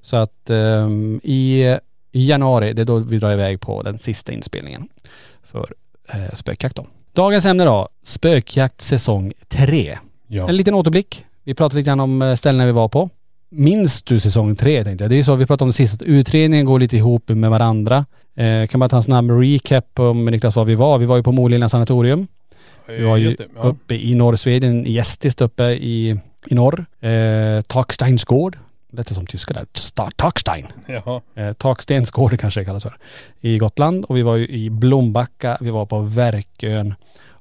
Så 0.00 0.16
att 0.16 0.50
ehm, 0.50 1.20
i, 1.22 1.62
i 2.12 2.28
januari, 2.28 2.72
det 2.72 2.82
är 2.82 2.86
då 2.86 2.98
vi 2.98 3.18
drar 3.18 3.32
iväg 3.32 3.60
på 3.60 3.82
den 3.82 3.98
sista 3.98 4.32
inspelningen 4.32 4.88
för 5.42 5.74
eh, 6.08 6.34
spökjakt 6.34 6.76
då. 6.76 6.86
Dagens 7.12 7.46
ämne 7.46 7.64
då, 7.64 7.88
spökjakt 8.02 8.80
säsong 8.80 9.32
3. 9.48 9.98
Ja. 10.26 10.48
En 10.48 10.56
liten 10.56 10.74
återblick. 10.74 11.24
Vi 11.44 11.54
pratade 11.54 11.78
lite 11.78 11.88
grann 11.88 12.00
om 12.00 12.22
eh, 12.22 12.34
ställena 12.34 12.66
vi 12.66 12.72
var 12.72 12.88
på. 12.88 13.10
Minns 13.56 14.02
du 14.02 14.20
säsong 14.20 14.56
3 14.56 14.84
tänkte 14.84 15.04
jag? 15.04 15.10
Det 15.10 15.14
är 15.14 15.18
ju 15.18 15.24
så, 15.24 15.34
vi 15.36 15.46
pratade 15.46 15.64
om 15.64 15.68
det 15.68 15.72
sist, 15.72 15.94
att 15.94 16.02
utredningen 16.02 16.66
går 16.66 16.78
lite 16.78 16.96
ihop 16.96 17.28
med 17.28 17.50
varandra. 17.50 18.06
Eh, 18.34 18.66
kan 18.66 18.80
bara 18.80 18.88
ta 18.88 18.96
en 18.96 19.02
snabb 19.02 19.30
recap 19.30 19.98
om 19.98 20.24
Niklas 20.24 20.56
var 20.56 20.64
vi 20.64 20.74
var. 20.74 20.98
Vi 20.98 21.06
var 21.06 21.16
ju 21.16 21.22
på 21.22 21.32
Molilla 21.32 21.68
sanatorium. 21.68 22.26
Vi 22.86 23.04
var 23.04 23.16
ju 23.16 23.30
det. 23.30 23.46
Ja. 23.54 23.62
uppe 23.62 23.94
i 23.94 24.14
Norrsveden, 24.14 24.86
i 24.86 24.92
Gästis 24.92 25.40
uppe 25.40 25.64
i, 25.64 26.20
i 26.46 26.54
norr. 26.54 26.86
Eh, 27.00 27.62
Taksteins 27.62 28.24
gård. 28.24 28.58
Lät 28.92 29.08
som 29.08 29.26
tyska 29.26 29.54
där. 29.54 30.10
Takstein. 30.16 30.66
Jaha. 30.86 31.20
Eh, 31.34 31.52
Takstens 31.52 32.10
gård 32.10 32.40
kanske 32.40 32.60
det 32.60 32.64
kallas 32.64 32.82
för. 32.82 32.96
I 33.40 33.58
Gotland. 33.58 34.04
Och 34.04 34.16
vi 34.16 34.22
var 34.22 34.36
ju 34.36 34.46
i 34.48 34.70
Blombacka, 34.70 35.58
vi 35.60 35.70
var 35.70 35.86
på 35.86 36.00
Verkön 36.00 36.94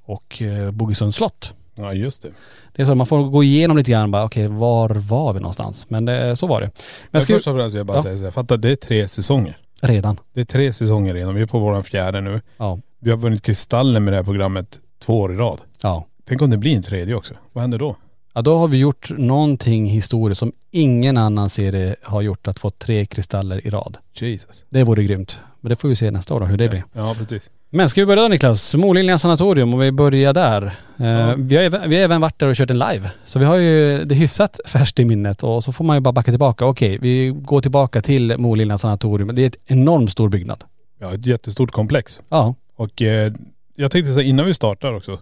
och 0.06 0.42
eh, 0.42 0.72
Bogesunds 0.72 1.18
slott. 1.18 1.54
Ja 1.76 1.94
just 1.94 2.22
det. 2.22 2.30
Det 2.76 2.82
är 2.82 2.86
så, 2.86 2.96
man 2.96 3.08
får 3.08 3.24
gå 3.24 3.44
igenom 3.44 3.78
lite 3.78 3.92
grann 3.92 4.12
bara, 4.12 4.24
okej 4.26 4.48
var 4.48 4.90
var 4.90 5.34
vi 5.34 5.40
någonstans? 5.40 5.90
Men 5.90 6.06
det, 6.06 6.36
så 6.36 6.48
var 6.48 6.62
det. 6.62 6.66
Men 6.66 6.82
Men 7.12 7.22
ska, 7.22 7.34
först 7.34 7.48
och 7.48 7.56
främst 7.56 7.76
jag 7.76 7.86
bara 7.86 7.98
Ja. 7.98 8.04
säga 8.04 8.18
så 8.18 8.24
här, 8.24 8.32
fatta 8.32 8.58
det 8.58 8.70
är 8.72 8.76
tre 8.76 9.08
säsonger. 9.08 9.58
redan. 9.82 10.20
Det 10.34 10.42
är 10.42 10.46
tre 10.46 10.74
säsonger 10.74 11.14
redan. 11.14 11.36
Vi 11.36 11.42
är 11.42 11.46
på 11.46 11.60
våran 11.60 11.84
fjärde 11.84 12.22
nu. 12.22 12.42
Ja. 12.58 12.80
Vi 13.00 13.10
har 13.10 13.18
vunnit 13.18 13.42
Kristallen 13.42 14.04
med 14.04 14.14
det 14.14 14.18
här 14.18 14.24
programmet 14.24 14.80
två 15.04 15.20
år 15.20 15.34
i 15.34 15.36
rad. 15.38 15.62
Ja. 15.82 16.06
Tänk 16.28 16.42
om 16.42 16.50
det 16.50 16.58
blir 16.58 16.76
en 16.76 16.84
tredje 16.84 17.16
också. 17.16 17.34
Vad 17.54 17.62
händer 17.62 17.78
då? 17.78 17.96
Ja 18.34 18.42
då 18.42 18.58
har 18.58 18.68
vi 18.68 18.78
gjort 18.78 19.10
någonting 19.18 19.86
historiskt 19.88 20.40
som 20.40 20.52
ingen 20.72 21.18
annan 21.18 21.50
serie 21.50 21.96
har 22.04 22.22
gjort, 22.22 22.48
att 22.48 22.60
få 22.60 22.70
tre 22.70 23.06
kristaller 23.06 23.68
i 23.68 23.70
rad. 23.70 23.98
Jesus. 24.14 24.66
Det 24.70 24.84
vore 24.84 25.04
grymt. 25.04 25.42
Men 25.62 25.70
det 25.70 25.76
får 25.76 25.90
vi 25.90 25.96
se 25.96 26.12
nästa 26.12 26.34
år 26.34 26.40
då, 26.40 26.46
hur 26.46 26.58
det 26.58 26.70
blir. 26.70 26.84
Ja 26.94 27.16
precis. 27.18 27.50
Men 27.70 27.90
ska 27.90 28.02
vi 28.02 28.06
börja 28.06 28.22
då 28.22 28.28
Niklas? 28.28 28.76
Moliljan 28.76 29.20
sanatorium 29.20 29.74
och 29.74 29.82
vi 29.84 29.92
börjar 29.92 30.34
där. 30.34 30.66
Eh, 30.98 31.36
vi, 31.38 31.56
har, 31.56 31.64
även- 31.64 31.90
vi 31.90 31.96
har 31.96 32.04
även 32.04 32.22
varit 32.22 32.40
där 32.40 32.48
och 32.48 32.56
kört 32.56 32.70
en 32.70 32.80
live. 32.80 33.12
Så 33.26 33.40
vi 33.40 33.46
har 33.46 33.56
ju 33.58 34.04
det 34.06 34.16
hyfsat 34.16 34.60
färskt 34.66 35.00
i 35.00 35.06
minnet 35.06 35.44
och 35.44 35.64
så 35.64 35.72
får 35.74 35.84
man 35.86 35.98
ju 35.98 36.00
bara 36.02 36.12
backa 36.12 36.32
tillbaka. 36.32 36.66
Okej, 36.66 36.98
vi 37.02 37.30
går 37.30 37.62
tillbaka 37.62 38.02
till 38.02 38.38
Moliljan 38.38 38.80
sanatorium. 38.80 39.36
Det 39.36 39.42
är 39.44 39.48
ett 39.48 39.58
enormt 39.66 40.12
stor 40.12 40.30
byggnad. 40.30 40.64
Ja 41.00 41.14
ett 41.14 41.26
jättestort 41.26 41.72
komplex. 41.72 42.20
Ja, 42.30 42.56
Och 42.76 43.02
eh, 43.02 43.34
jag 43.76 43.92
tänkte 43.92 44.14
säga 44.14 44.28
innan 44.28 44.46
vi 44.46 44.54
startar 44.54 44.94
också. 44.94 45.20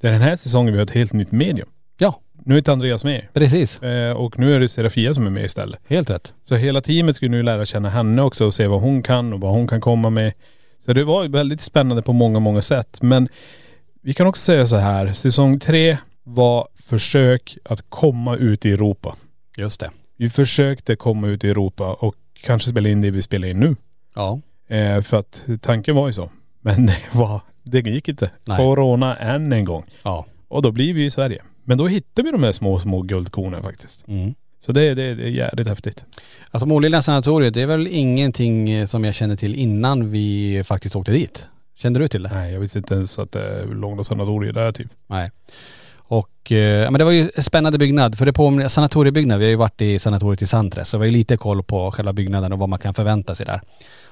Det 0.00 0.08
är 0.08 0.12
den 0.12 0.20
här 0.20 0.36
säsongen 0.36 0.72
vi 0.72 0.78
har 0.78 0.84
ett 0.84 0.90
helt 0.90 1.12
nytt 1.12 1.32
medium. 1.32 1.68
Ja. 1.98 2.20
Nu 2.44 2.54
är 2.54 2.58
inte 2.58 2.72
Andreas 2.72 3.04
med. 3.04 3.26
precis. 3.32 3.82
Eh, 3.82 4.16
och 4.16 4.38
nu 4.38 4.54
är 4.54 4.60
det 4.60 4.68
Serafia 4.68 5.14
som 5.14 5.26
är 5.26 5.30
med 5.30 5.44
istället. 5.44 5.80
Helt 5.86 6.10
rätt. 6.10 6.32
Så 6.44 6.54
hela 6.54 6.80
teamet 6.80 7.16
ska 7.16 7.28
nu 7.28 7.42
lära 7.42 7.64
känna 7.64 7.88
henne 7.88 8.22
också 8.22 8.46
och 8.46 8.54
se 8.54 8.66
vad 8.66 8.80
hon 8.80 9.02
kan 9.02 9.32
och 9.32 9.40
vad 9.40 9.52
hon 9.52 9.68
kan 9.68 9.80
komma 9.80 10.10
med. 10.10 10.32
Så 10.78 10.92
det 10.92 11.04
var 11.04 11.28
väldigt 11.28 11.60
spännande 11.60 12.02
på 12.02 12.12
många, 12.12 12.40
många 12.40 12.62
sätt. 12.62 12.98
Men 13.02 13.28
vi 14.02 14.12
kan 14.12 14.26
också 14.26 14.42
säga 14.42 14.66
så 14.66 14.76
här, 14.76 15.12
säsong 15.12 15.58
tre 15.58 15.98
var 16.22 16.68
försök 16.74 17.58
att 17.64 17.84
komma 17.88 18.36
ut 18.36 18.66
i 18.66 18.72
Europa. 18.72 19.16
Just 19.56 19.80
det. 19.80 19.90
Vi 20.16 20.30
försökte 20.30 20.96
komma 20.96 21.28
ut 21.28 21.44
i 21.44 21.50
Europa 21.50 21.92
och 21.92 22.14
kanske 22.42 22.70
spela 22.70 22.88
in 22.88 23.00
det 23.00 23.10
vi 23.10 23.22
spelar 23.22 23.48
in 23.48 23.60
nu. 23.60 23.76
Ja. 24.14 24.40
Eh, 24.68 25.00
för 25.00 25.16
att 25.16 25.48
tanken 25.60 25.94
var 25.96 26.06
ju 26.06 26.12
så. 26.12 26.30
Men 26.60 26.86
det 26.86 26.98
var, 27.12 27.40
det 27.62 27.78
gick 27.80 28.08
inte. 28.08 28.30
Nej. 28.44 28.56
Corona 28.58 29.16
än 29.16 29.52
en 29.52 29.64
gång. 29.64 29.84
Ja. 30.02 30.26
Och 30.48 30.62
då 30.62 30.70
blir 30.70 30.94
vi 30.94 31.04
i 31.04 31.10
Sverige. 31.10 31.42
Men 31.64 31.78
då 31.78 31.86
hittar 31.86 32.22
vi 32.22 32.30
de 32.30 32.42
här 32.42 32.52
små, 32.52 32.78
små 32.78 33.02
guldkornen 33.02 33.62
faktiskt. 33.62 34.08
Mm. 34.08 34.34
Så 34.58 34.72
det, 34.72 34.94
det, 34.94 35.14
det 35.14 35.22
är 35.22 35.30
jävligt 35.30 35.68
häftigt. 35.68 36.04
Alltså 36.50 36.66
Moliljan 36.66 37.02
sanatorium, 37.02 37.52
det 37.52 37.62
är 37.62 37.66
väl 37.66 37.86
ingenting 37.90 38.70
eh, 38.70 38.86
som 38.86 39.04
jag 39.04 39.14
kände 39.14 39.36
till 39.36 39.54
innan 39.54 40.10
vi 40.10 40.62
faktiskt 40.64 40.96
åkte 40.96 41.12
dit. 41.12 41.46
Kände 41.74 42.00
du 42.00 42.08
till 42.08 42.22
det? 42.22 42.30
Nej 42.34 42.52
jag 42.52 42.60
visste 42.60 42.78
inte 42.78 42.94
ens 42.94 43.18
att 43.18 43.32
det 43.32 43.64
låg 43.64 43.96
något 43.96 44.06
sanatorium 44.06 44.54
där 44.54 44.72
typ. 44.72 44.88
Nej. 45.06 45.30
Och, 45.96 46.52
eh, 46.52 46.90
men 46.90 46.98
det 46.98 47.04
var 47.04 47.12
ju 47.12 47.30
en 47.34 47.42
spännande 47.42 47.78
byggnad, 47.78 48.18
för 48.18 48.26
det 48.26 48.32
påminner, 48.32 48.68
sanatoriebyggnad, 48.68 49.38
vi 49.38 49.44
har 49.44 49.50
ju 49.50 49.56
varit 49.56 49.80
i 49.80 49.98
sanatoriet 49.98 50.42
i 50.42 50.46
Santres, 50.46 50.88
så 50.88 50.98
vi 50.98 51.02
har 51.02 51.06
ju 51.06 51.12
lite 51.12 51.36
koll 51.36 51.62
på 51.62 51.90
själva 51.90 52.12
byggnaden 52.12 52.52
och 52.52 52.58
vad 52.58 52.68
man 52.68 52.78
kan 52.78 52.94
förvänta 52.94 53.34
sig 53.34 53.46
där. 53.46 53.60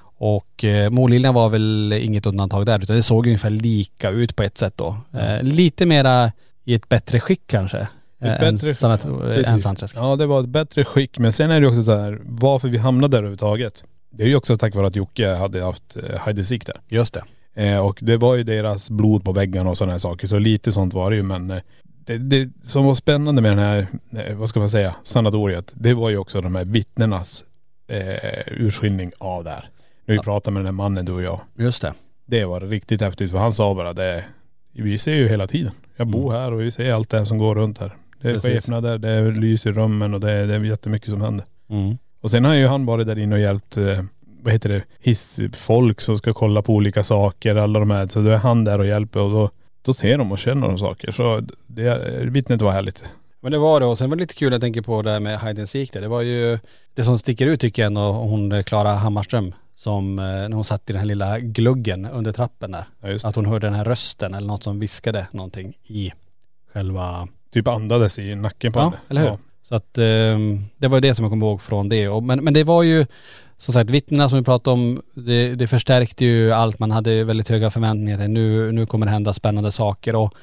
Och 0.03 0.65
eh, 0.65 0.91
Moliljan 0.91 1.35
var 1.35 1.49
väl 1.49 1.93
inget 1.93 2.27
undantag 2.27 2.67
där, 2.67 2.83
utan 2.83 2.97
det 2.97 3.03
såg 3.03 3.27
ungefär 3.27 3.51
lika 3.51 4.11
ut 4.11 4.37
på 4.37 4.43
ett 4.43 4.59
sätt 4.59 4.77
då. 4.77 4.97
Eh, 5.13 5.43
lite 5.43 5.87
mera 5.87 6.33
i 6.65 6.75
ett 6.75 6.89
bättre 6.89 7.21
skick 7.21 7.43
kanske. 7.47 7.79
eh, 7.79 8.33
Ett 8.35 8.43
än, 8.43 8.55
bättre- 8.57 8.75
sanat- 8.75 9.47
än. 9.47 9.61
Santres. 9.61 9.95
Ja 9.95 10.17
det 10.17 10.27
var 10.27 10.41
ett 10.41 10.49
bättre 10.49 10.85
skick 10.85 11.19
men 11.19 11.33
sen 11.33 11.51
är 11.51 11.61
det 11.61 11.67
också 11.67 11.83
så 11.83 11.97
här, 11.97 12.19
varför 12.25 12.69
vi 12.69 12.79
hamnade 12.79 13.11
där 13.11 13.19
överhuvudtaget. 13.19 13.85
Det 14.11 14.23
är 14.23 14.29
ju 14.29 14.37
också 14.37 14.59
tack 14.59 14.75
vare 14.75 14.87
att 14.87 14.97
Jocke 14.97 15.29
hade 15.35 15.65
haft 15.65 15.97
eh, 15.97 16.29
and 16.29 16.47
seek 16.47 16.67
där. 16.67 16.77
Just 16.89 17.15
det. 17.15 17.25
Eh, 17.69 17.79
och 17.87 17.99
det 18.03 18.17
var 18.17 18.35
ju 18.35 18.43
deras 18.45 18.91
blod 18.91 19.25
på 19.25 19.33
väggarna 19.33 19.71
och 19.71 19.77
sådana 19.79 19.93
här 19.93 19.99
saker. 19.99 20.27
Så 20.27 20.39
lite 20.39 20.73
sånt 20.73 20.95
var 20.95 21.11
det 21.11 21.17
ju 21.17 21.23
men 21.23 21.51
eh, 21.51 21.59
det, 22.07 22.19
det 22.19 22.49
som 22.65 22.85
var 22.85 22.95
spännande 22.95 23.43
med 23.43 23.51
den 23.51 23.59
här, 23.59 23.87
eh, 24.13 24.37
vad 24.37 24.49
ska 24.49 24.61
man 24.61 24.69
säga, 24.69 24.95
sanatoriet. 25.03 25.73
Det 25.75 25.95
var 25.95 26.11
ju 26.11 26.17
också 26.19 26.41
de 26.41 26.55
här 26.55 26.65
vittnenas 26.65 27.45
eh, 27.89 28.43
urskiljning 28.47 29.13
av 29.19 29.45
där. 29.45 29.69
När 30.07 30.13
vi 30.13 30.17
Ja. 30.17 30.23
pratade 30.23 30.55
med 30.55 30.61
den 30.61 30.67
här 30.67 30.73
mannen 30.73 31.05
du 31.05 31.13
och 31.13 31.23
jag. 31.23 31.41
Just 31.59 31.83
det. 31.83 31.95
Det 32.27 32.45
var 32.45 32.61
riktigt 32.61 33.01
häftigt 33.01 33.31
för 33.31 33.39
han 33.39 33.53
sa 33.53 33.75
bara 33.75 33.93
det, 33.93 34.25
vi 34.73 34.99
ser 34.99 35.15
ju 35.15 35.29
hela 35.29 35.47
tiden. 35.47 35.73
Jag 35.97 36.07
bor 36.07 36.33
här 36.33 36.53
och 36.53 36.61
vi 36.61 36.71
ser 36.71 36.93
allt 36.95 37.11
det 37.11 37.19
här 37.19 37.25
som 37.25 37.39
går 37.39 37.55
runt 37.55 37.79
här. 37.79 37.93
Det 38.21 38.29
är 38.29 38.31
Mm. 38.31 38.41
Precis. 38.41 38.67
där, 38.67 38.99
det 38.99 39.11
är 39.11 39.33
lys 39.33 39.67
i 39.67 39.73
rummen 39.73 40.15
och 40.15 40.21
det 40.21 40.31
är, 40.33 40.47
det 40.47 40.55
är 40.55 40.61
jättemycket 40.65 41.11
som 41.11 41.21
händer. 41.21 41.47
Mm. 41.71 41.99
Och 42.21 42.31
sen 42.31 42.45
har 42.45 42.55
ju 42.55 42.67
han 42.67 42.87
varit 42.87 43.07
där 43.07 43.19
inne 43.19 43.35
och 43.35 43.41
hjälpt, 43.41 43.77
eh, 43.77 44.01
vad 44.43 44.53
heter 44.53 44.69
det, 44.69 44.83
hissfolk 45.01 46.01
som 46.01 46.17
ska 46.17 46.33
kolla 46.33 46.63
på 46.63 46.75
olika 46.75 47.03
saker, 47.05 47.55
alla 47.55 47.79
de 47.79 47.91
här. 47.91 48.07
Så 48.07 48.21
då 48.21 48.31
är 48.31 48.37
han 48.37 48.65
där 48.65 48.79
och 48.79 48.87
hjälper 48.87 49.21
och 49.21 49.31
då, 49.31 49.51
då 49.83 49.95
ser 49.95 50.19
de 50.19 50.33
och 50.33 50.39
känner 50.39 50.69
de 50.69 50.79
saker. 50.79 51.13
Så 51.13 51.43
det, 51.67 51.99
vittnet 52.31 52.63
var 52.63 52.73
härligt. 52.73 53.05
Men 53.41 53.53
det 53.53 53.59
var 53.59 53.81
det 53.81 53.87
och 53.87 53.99
sen 53.99 54.11
var 54.11 54.17
det 54.17 54.21
lite 54.21 54.35
kul, 54.35 54.53
jag 54.53 54.61
tänker 54.61 54.83
på 54.83 55.03
det 55.03 55.11
här 55.11 55.21
med 55.21 55.41
hide 55.41 55.61
and 55.63 55.69
seek 55.69 55.93
där. 55.93 56.01
Det 56.01 56.09
var 56.09 56.21
ju, 56.21 56.59
det 56.95 57.05
som 57.05 57.19
sticker 57.19 57.47
ut 57.47 57.61
tycker 57.61 57.83
jag 57.83 57.87
ändå, 57.87 58.13
hon 58.13 58.53
eh, 58.53 58.63
Klara 58.63 58.93
Hammarström, 58.95 59.55
som 59.83 60.19
eh, 60.19 60.25
när 60.25 60.53
hon 60.53 60.65
satt 60.65 60.91
i 60.91 60.93
den 60.93 61.01
här 61.01 61.07
lilla 61.07 61.39
gluggen 61.39 62.05
under 62.05 62.33
trappen 62.33 62.71
där. 62.71 62.85
Ja. 63.01 63.29
Att 63.29 63.37
hon 63.37 63.47
hörde 63.47 63.67
den 63.67 63.75
här 63.75 63.85
rösten 63.85 64.35
eller 64.35 64.47
något 64.47 64.63
som 64.63 64.79
viskade 64.81 65.27
någonting 65.33 65.75
i 65.83 66.13
själva, 66.73 67.29
Typ 67.53 67.69
andades 67.69 68.19
i 68.19 68.35
nacken 68.35 68.73
på 68.73 68.79
ja 68.79 68.85
henne. 68.85 68.97
eller 69.09 69.21
hur? 69.21 69.29
Ja. 69.29 69.39
Så 69.63 69.75
att 69.75 69.99
eh, 69.99 70.39
det 70.77 70.89
var 70.89 70.97
ju 70.97 71.01
det 71.01 71.15
som 71.15 71.25
jag 71.25 71.33
kommer 71.33 71.47
ihåg 71.47 71.63
från 71.63 71.89
det. 71.89 72.09
Och, 72.09 72.23
men, 72.23 72.45
men 72.45 72.55
det 72.55 72.65
var 72.65 72.83
ju, 72.83 73.07
som 73.59 73.75
sagt 73.75 73.91
vittnena 73.91 74.29
som 74.29 74.39
vi 74.39 74.45
pratade 74.45 74.75
om, 74.75 75.03
det, 75.15 75.55
det 75.55 75.67
förstärkte 75.67 76.25
ju 76.25 76.53
allt. 76.53 76.79
Man 76.79 76.91
hade 76.91 77.25
väldigt 77.25 77.49
höga 77.49 77.71
förväntningar 77.71 78.29
nu, 78.29 78.73
nu 78.73 78.87
kommer 78.87 79.07
det 79.07 79.13
hända 79.13 79.33
spännande 79.33 79.73
saker 79.73 80.15
och 80.15 80.35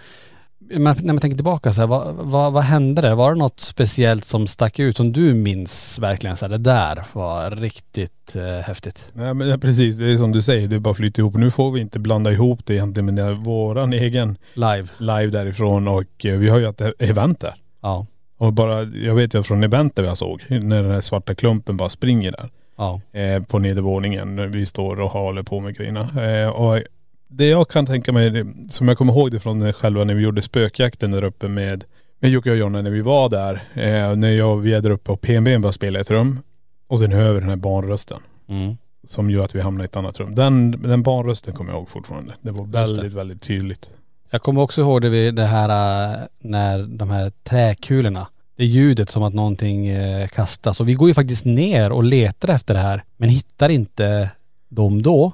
Men 0.70 0.98
när 1.02 1.14
man 1.14 1.20
tänker 1.22 1.38
tillbaka 1.38 1.74
så 1.74 1.82
här, 1.82 1.88
vad, 1.88 2.16
vad, 2.16 2.54
vad 2.54 2.64
hände 2.64 3.02
där? 3.02 3.16
Var 3.16 3.34
det 3.34 3.40
något 3.40 3.60
speciellt 3.60 4.26
som 4.26 4.48
stack 4.48 4.80
ut 4.80 4.98
som 4.98 5.12
du 5.12 5.34
minns 5.34 6.00
verkligen 6.00 6.38
så 6.38 6.46
här, 6.46 6.50
det 6.50 6.58
där 6.58 7.06
var 7.14 7.52
riktigt 7.52 8.36
eh, 8.36 8.44
häftigt? 8.44 9.06
Nej 9.14 9.34
men 9.34 9.48
ja, 9.48 9.58
precis, 9.58 9.98
det 9.98 10.12
är 10.12 10.18
som 10.18 10.32
du 10.32 10.42
säger, 10.42 10.68
det 10.68 10.80
bara 10.80 10.94
flyter 10.94 11.20
ihop. 11.20 11.36
Nu 11.36 11.52
får 11.52 11.72
vi 11.72 11.82
inte 11.82 12.00
blanda 12.00 12.32
ihop 12.32 12.60
det 12.66 12.74
egentligen 12.74 13.06
med 13.06 13.16
det 13.16 13.22
är 13.22 13.34
våran 13.34 13.94
egen 13.94 14.38
Live? 14.54 14.88
live 14.98 15.28
därifrån 15.28 15.88
och 15.88 16.26
eh, 16.26 16.38
vi 16.38 16.50
har 16.50 16.60
ju 16.60 16.70
ett 16.70 16.82
event 17.00 17.40
där. 17.40 17.56
Ja. 17.82 18.06
Och 18.38 18.54
bara, 18.54 18.84
jag 18.84 19.16
vet 19.16 19.34
ju 19.34 19.44
från 19.44 19.64
eventet 19.64 20.06
jag 20.06 20.18
såg, 20.18 20.44
när 20.50 20.84
den 20.84 20.92
här 20.92 21.02
svarta 21.02 21.36
klumpen 21.36 21.78
bara 21.78 21.90
springer 21.90 22.32
där. 22.32 22.50
Ja. 22.78 23.02
eh, 23.12 23.44
på 23.44 23.60
nedervåningen. 23.60 24.36
när 24.36 24.48
Vi 24.48 24.66
står 24.66 25.00
och 25.00 25.12
håller 25.12 25.44
på 25.44 25.60
med 25.60 25.78
grejerna. 25.78 26.24
Eh, 26.24 26.50
och 26.50 26.82
det 27.28 27.48
jag 27.48 27.68
kan 27.68 27.86
tänka 27.86 28.12
mig, 28.12 28.46
som 28.70 28.88
jag 28.88 28.98
kommer 28.98 29.14
ihåg 29.14 29.32
det 29.32 29.40
från 29.40 29.74
själva 29.74 30.04
när 30.04 30.14
vi 30.14 30.24
gjorde 30.24 30.42
spökjakten 30.42 31.12
där 31.12 31.24
uppe 31.24 31.48
med, 31.48 31.84
med 32.20 32.32
Jocke 32.32 32.52
och 32.52 32.58
Jonna 32.58 32.82
när 32.82 32.92
vi 32.92 33.02
var 33.02 33.30
där. 33.30 33.54
Eh, 33.74 34.16
när 34.16 34.32
jag, 34.32 34.58
vi 34.58 34.74
är 34.74 34.82
där 34.82 34.90
uppe 34.90 35.12
och 35.12 35.22
PNB 35.22 35.58
bara 35.58 35.72
spelade 35.72 36.00
i 36.00 36.02
ett 36.02 36.12
rum. 36.12 36.40
Och 36.88 37.00
sen 37.00 37.12
hör 37.12 37.34
vi 37.34 37.40
den 37.40 37.50
här 37.50 37.56
barnrösten. 37.56 38.20
Mm. 38.50 38.78
Som 39.08 39.30
gör 39.30 39.46
att 39.46 39.56
vi 39.56 39.62
hamnar 39.62 39.84
i 39.84 39.86
ett 39.86 39.96
annat 39.96 40.20
rum. 40.20 40.36
Den, 40.36 40.72
den 40.72 41.04
barnrösten 41.04 41.54
kommer 41.54 41.72
jag 41.72 41.80
ihåg 41.80 41.90
fortfarande. 41.90 42.34
Det 42.42 42.52
var 42.52 42.66
det. 42.66 42.72
väldigt, 42.72 43.14
väldigt 43.14 43.42
tydligt. 43.42 43.90
Jag 44.30 44.42
kommer 44.42 44.62
också 44.62 44.82
ihåg 44.82 45.02
det, 45.02 45.10
vid 45.10 45.36
det 45.36 45.46
här 45.46 45.70
äh, 45.70 46.20
när 46.40 46.84
de 46.84 47.10
här 47.10 47.32
träkulorna, 47.44 48.28
det 48.56 48.66
ljudet 48.66 49.10
som 49.10 49.24
att 49.24 49.34
någonting 49.34 49.88
eh, 49.88 50.28
kastas. 50.28 50.80
Och 50.80 50.88
vi 50.88 50.94
går 50.94 51.08
ju 51.08 51.14
faktiskt 51.14 51.46
ner 51.46 51.92
och 51.92 52.04
letar 52.04 52.50
efter 52.50 52.74
det 52.74 52.80
här, 52.80 53.04
men 53.18 53.30
hittar 53.30 53.70
inte 53.70 54.30
dem 54.70 55.02
då. 55.02 55.34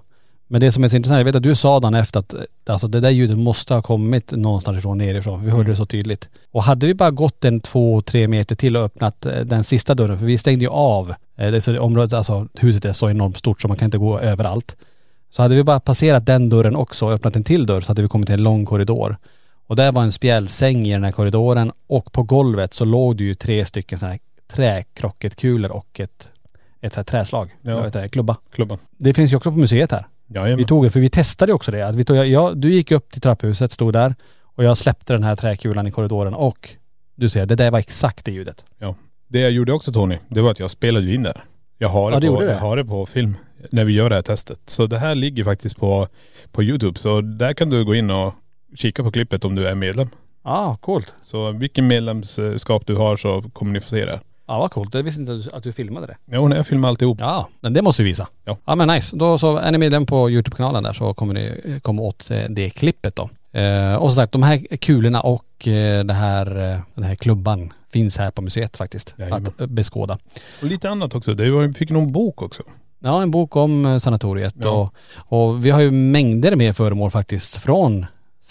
Men 0.54 0.62
det 0.62 0.72
som 0.72 0.84
är 0.84 0.88
så 0.88 0.96
intressant, 0.96 1.18
jag 1.18 1.26
vet 1.26 1.36
att 1.36 1.44
du 1.44 1.56
sa 1.56 1.80
dagen 1.80 1.94
efter 1.94 2.20
att 2.20 2.34
eh, 2.34 2.42
alltså 2.66 2.88
det 2.88 3.00
där 3.00 3.10
ljudet 3.10 3.38
måste 3.38 3.74
ha 3.74 3.82
kommit 3.82 4.32
någonstans 4.32 4.78
ifrån 4.78 4.98
nerifrån. 4.98 5.46
Vi 5.46 5.52
hörde 5.52 5.70
det 5.70 5.76
så 5.76 5.86
tydligt. 5.86 6.30
Och 6.52 6.64
hade 6.64 6.86
vi 6.86 6.94
bara 6.94 7.12
gått 7.12 7.46
en 7.46 7.60
två, 7.60 8.02
tre 8.02 8.28
meter 8.28 8.56
till 8.56 8.78
och 8.78 8.84
öppnat 8.84 9.26
eh, 9.26 9.40
den 9.40 9.64
sista 9.64 9.96
dörren, 9.96 10.20
för 10.20 10.26
vi 10.26 10.38
stängde 10.38 10.66
ju 10.66 10.72
av. 10.72 11.14
eh, 11.36 11.52
Det 11.52 11.62
så 11.62 11.80
området, 11.80 12.14
alltså 12.14 12.48
huset 12.54 12.86
är 12.86 12.94
så 12.94 13.10
enormt 13.10 13.38
stort 13.38 13.62
så 13.62 13.68
man 13.68 13.78
kan 13.78 13.86
inte 13.86 13.98
gå 13.98 14.20
överallt. 14.20 14.76
Så 15.30 15.42
hade 15.42 15.56
vi 15.56 15.64
bara 15.64 15.80
passerat 15.80 16.26
den 16.26 16.50
dörren 16.50 16.76
också 16.76 17.06
och 17.06 17.12
öppnat 17.14 17.36
en 17.36 17.44
till 17.44 17.66
dörr 17.66 17.82
så 17.82 17.88
hade 17.88 18.02
vi 18.02 18.08
kommit 18.08 18.28
till 18.28 18.34
en 18.36 18.44
lång 18.44 18.66
korridor. 18.66 19.18
Och 19.68 19.76
där 19.76 19.92
var 19.92 20.04
en 20.04 20.12
spjälsäng 20.12 20.88
i 20.88 20.94
den 20.94 21.04
här 21.04 21.12
korridoren 21.12 21.72
och 21.88 22.12
på 22.12 22.24
golvet 22.24 22.74
så 22.74 22.86
låg 22.86 23.18
det 23.18 23.24
ju 23.24 23.36
tre 23.36 23.66
stycken 23.66 24.00
sådana 24.00 24.12
här 24.12 24.20
träkrocketkulor 24.48 25.72
och 25.72 26.00
ett, 26.00 26.32
ett 26.82 26.94
så 26.94 27.00
här 27.00 27.06
träslag. 27.06 27.50
Ja. 27.62 27.72
Jag 27.72 27.78
vet 27.78 27.96
inte, 27.96 28.10
klubba. 28.10 28.38
Klubban. 28.52 28.78
Det 28.98 29.14
finns 29.14 29.32
ju 29.34 29.38
också 29.38 29.52
på 29.52 29.58
museet 29.58 29.92
här. 29.92 30.06
Jajamän. 30.34 30.58
Vi 30.58 30.66
tog 30.66 30.84
det, 30.84 30.90
för 30.90 31.00
vi 31.00 31.10
testade 31.10 31.54
också 31.54 31.72
det. 31.72 31.88
Att 31.88 31.96
vi 31.96 32.06
tog, 32.06 32.18
jag, 32.18 32.58
du 32.58 32.74
gick 32.74 32.92
upp 32.92 33.12
till 33.12 33.22
trapphuset, 33.22 33.72
stod 33.72 33.94
där 33.94 34.16
och 34.42 34.64
jag 34.64 34.78
släppte 34.78 35.14
den 35.14 35.24
här 35.24 35.36
träkulan 35.36 35.88
i 35.88 35.92
korridoren 35.92 36.34
och 36.34 36.70
du 37.16 37.30
ser, 37.30 37.46
det 37.46 37.56
där 37.56 37.72
var 37.72 37.80
exakt 37.80 38.26
det 38.26 38.32
ljudet. 38.32 38.66
Det 39.28 39.40
jag 39.40 39.52
gjorde 39.52 39.74
också 39.74 39.92
Tony, 39.92 40.18
det 40.28 40.42
var 40.42 40.52
att 40.52 40.60
jag 40.60 40.72
spelade 40.72 41.14
in 41.14 41.24
där. 41.24 41.44
Jag 41.78 41.90
har 41.90 42.12
det, 42.12 42.16
Ja, 42.16 42.20
det 42.20 42.28
på, 42.28 42.42
det. 42.42 42.52
jag 42.52 42.60
har 42.60 42.78
det 42.78 42.86
på 42.86 43.06
film 43.06 43.38
när 43.72 43.86
vi 43.86 43.94
gör 43.94 44.10
det 44.10 44.16
här 44.16 44.22
testet. 44.22 44.60
Så 44.66 44.88
det 44.88 44.98
här 44.98 45.16
ligger 45.16 45.44
faktiskt 45.44 45.78
på, 45.78 46.08
på 46.52 46.64
Youtube. 46.64 47.00
Så 47.00 47.22
där 47.22 47.54
kan 47.54 47.70
du 47.70 47.86
gå 47.86 47.96
in 47.96 48.12
och 48.12 48.34
kika 48.76 49.04
på 49.04 49.12
klippet 49.12 49.46
om 49.46 49.56
du 49.56 49.68
är 49.68 49.76
medlem. 49.76 50.10
Ja, 50.44 50.52
ah, 50.52 50.78
coolt. 50.78 51.16
Så 51.24 51.52
vilken 51.52 51.88
medlemskap 51.88 52.88
du 52.88 52.96
har 52.96 53.18
så 53.18 53.42
kommer 53.42 53.72
ni 53.72 53.80
få 53.80 53.88
se 53.88 54.06
det. 54.06 54.20
Ja, 54.48 54.60
vad 54.60 54.72
coolt. 54.72 54.94
Jag 54.94 55.04
visste 55.04 55.22
inte 55.22 55.56
att 55.56 55.64
du- 55.64 55.74
filmade 55.74 56.08
det. 56.08 56.18
Jo, 56.26 56.54
jag 56.54 56.68
filmar 56.68 56.90
alltihop. 56.90 57.18
Ja, 57.22 57.48
men 57.62 57.74
det 57.74 57.82
måste 57.82 58.04
vi 58.04 58.10
visa. 58.10 58.28
Ja. 58.46 58.58
Ja 58.66 58.76
men 58.76 58.88
nice. 58.88 59.16
Då 59.16 59.38
så 59.38 59.58
är 59.58 59.72
ni 59.72 59.78
medlem 59.78 60.06
på 60.06 60.30
Youtube-kanalen 60.30 60.84
där 60.84 60.94
så 60.94 61.14
kommer 61.14 61.34
ni 61.34 61.80
komma 61.82 62.02
åt 62.02 62.32
eh, 62.32 62.44
det 62.50 62.70
klippet 62.70 63.16
då. 63.16 63.30
Eh, 63.60 63.96
och 63.96 64.10
som 64.12 64.16
sagt, 64.16 64.32
de 64.32 64.44
här 64.44 64.78
kulorna 64.78 65.22
och 65.22 65.68
eh, 65.68 66.04
det 66.04 66.14
här, 66.14 66.72
eh, 66.74 66.80
den 66.96 67.04
här 67.04 67.16
klubban 67.16 67.74
finns 67.92 68.18
här 68.18 68.32
på 68.32 68.42
museet 68.42 68.78
faktiskt. 68.78 69.16
Jajamän. 69.18 69.48
Att 69.58 69.70
beskåda. 69.70 70.18
Och 70.62 70.68
lite 70.68 70.90
annat 70.90 71.16
också. 71.16 71.34
Det 71.34 71.52
var, 71.52 71.74
fick 71.74 71.90
någon 71.90 72.12
bok 72.12 72.42
också. 72.42 72.64
Ja, 73.00 73.22
en 73.22 73.32
bok 73.32 73.56
om 73.56 74.00
sanatoriet 74.00 74.56
Ja. 74.62 74.70
och, 74.70 74.94
och 75.48 75.66
vi 75.66 75.70
har 75.70 75.82
ju 75.82 75.92
mängder 75.92 76.56
med 76.56 76.76
föremål 76.76 77.12
faktiskt 77.12 77.58
från 77.58 78.06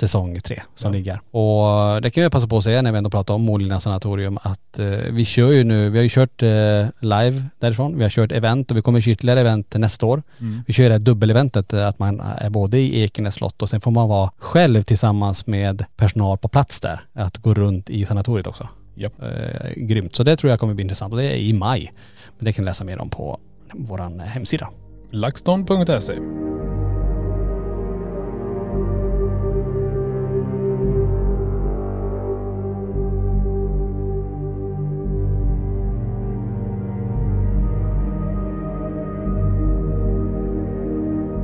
säsong 0.09 0.41
tre 0.41 0.63
som 0.75 0.93
Ja. 0.93 0.99
ligger. 0.99 1.21
Och 1.31 2.03
det 2.03 2.11
kan 2.11 2.23
jag 2.23 2.33
passa 2.33 2.47
på 2.49 2.57
att 2.59 2.65
säga 2.65 2.83
när 2.83 2.93
vi 2.93 2.99
ändå 2.99 3.11
pratar 3.11 3.35
om 3.35 3.43
Målilla 3.43 3.81
sanatorium 3.81 4.39
att 4.43 4.79
eh, 4.79 4.87
vi 5.11 5.25
kör 5.25 5.51
ju 5.53 5.65
nu, 5.65 5.91
vi 5.91 5.99
har 5.99 6.03
ju 6.03 6.09
kört 6.09 6.43
eh, 6.43 6.87
live 7.01 7.45
därifrån, 7.59 7.97
vi 7.97 8.03
har 8.03 8.11
kört 8.11 8.33
event 8.33 8.71
och 8.71 8.77
vi 8.77 8.83
kommer 8.83 9.01
köra 9.01 9.13
ytterligare 9.13 9.41
event 9.41 9.75
nästa 9.75 10.07
år. 10.07 10.23
Vi 10.67 10.73
kör 10.73 10.85
det 10.85 10.91
här 10.95 10.99
dubbeleventet 10.99 11.73
eh, 11.73 11.87
att 11.89 11.99
man 11.99 12.21
är 12.21 12.51
både 12.51 12.79
i 12.79 13.03
Ekenäs 13.03 13.35
slott 13.35 13.63
och 13.63 13.69
sen 13.69 13.81
får 13.81 13.91
man 13.91 14.09
vara 14.09 14.31
själv 14.39 14.83
tillsammans 14.83 15.47
med 15.47 15.85
personal 15.97 16.39
på 16.39 16.49
plats 16.49 16.81
där. 16.81 17.01
Att 17.13 17.37
gå 17.39 17.55
runt 17.55 17.91
i 17.91 18.07
sanatoriet 18.07 18.47
också. 18.47 18.69
Japp. 18.95 19.13
Eh, 19.23 19.71
grymt. 19.77 20.17
Så 20.17 20.23
det 20.23 20.37
tror 20.37 20.51
jag 20.51 20.61
kommer 20.61 20.75
bli 20.75 20.83
intressant 20.83 21.13
och 21.13 21.19
det 21.19 21.25
är 21.25 21.37
i 21.37 21.53
maj. 21.53 21.93
Men 22.39 22.45
det 22.45 22.53
kan 22.53 22.65
ni 22.65 22.67
läsa 22.71 22.85
mer 22.85 22.99
om 23.01 23.11
på 23.11 23.39
våran 23.75 24.21
hemsida. 24.21 24.69
Laxton.se 25.11 26.13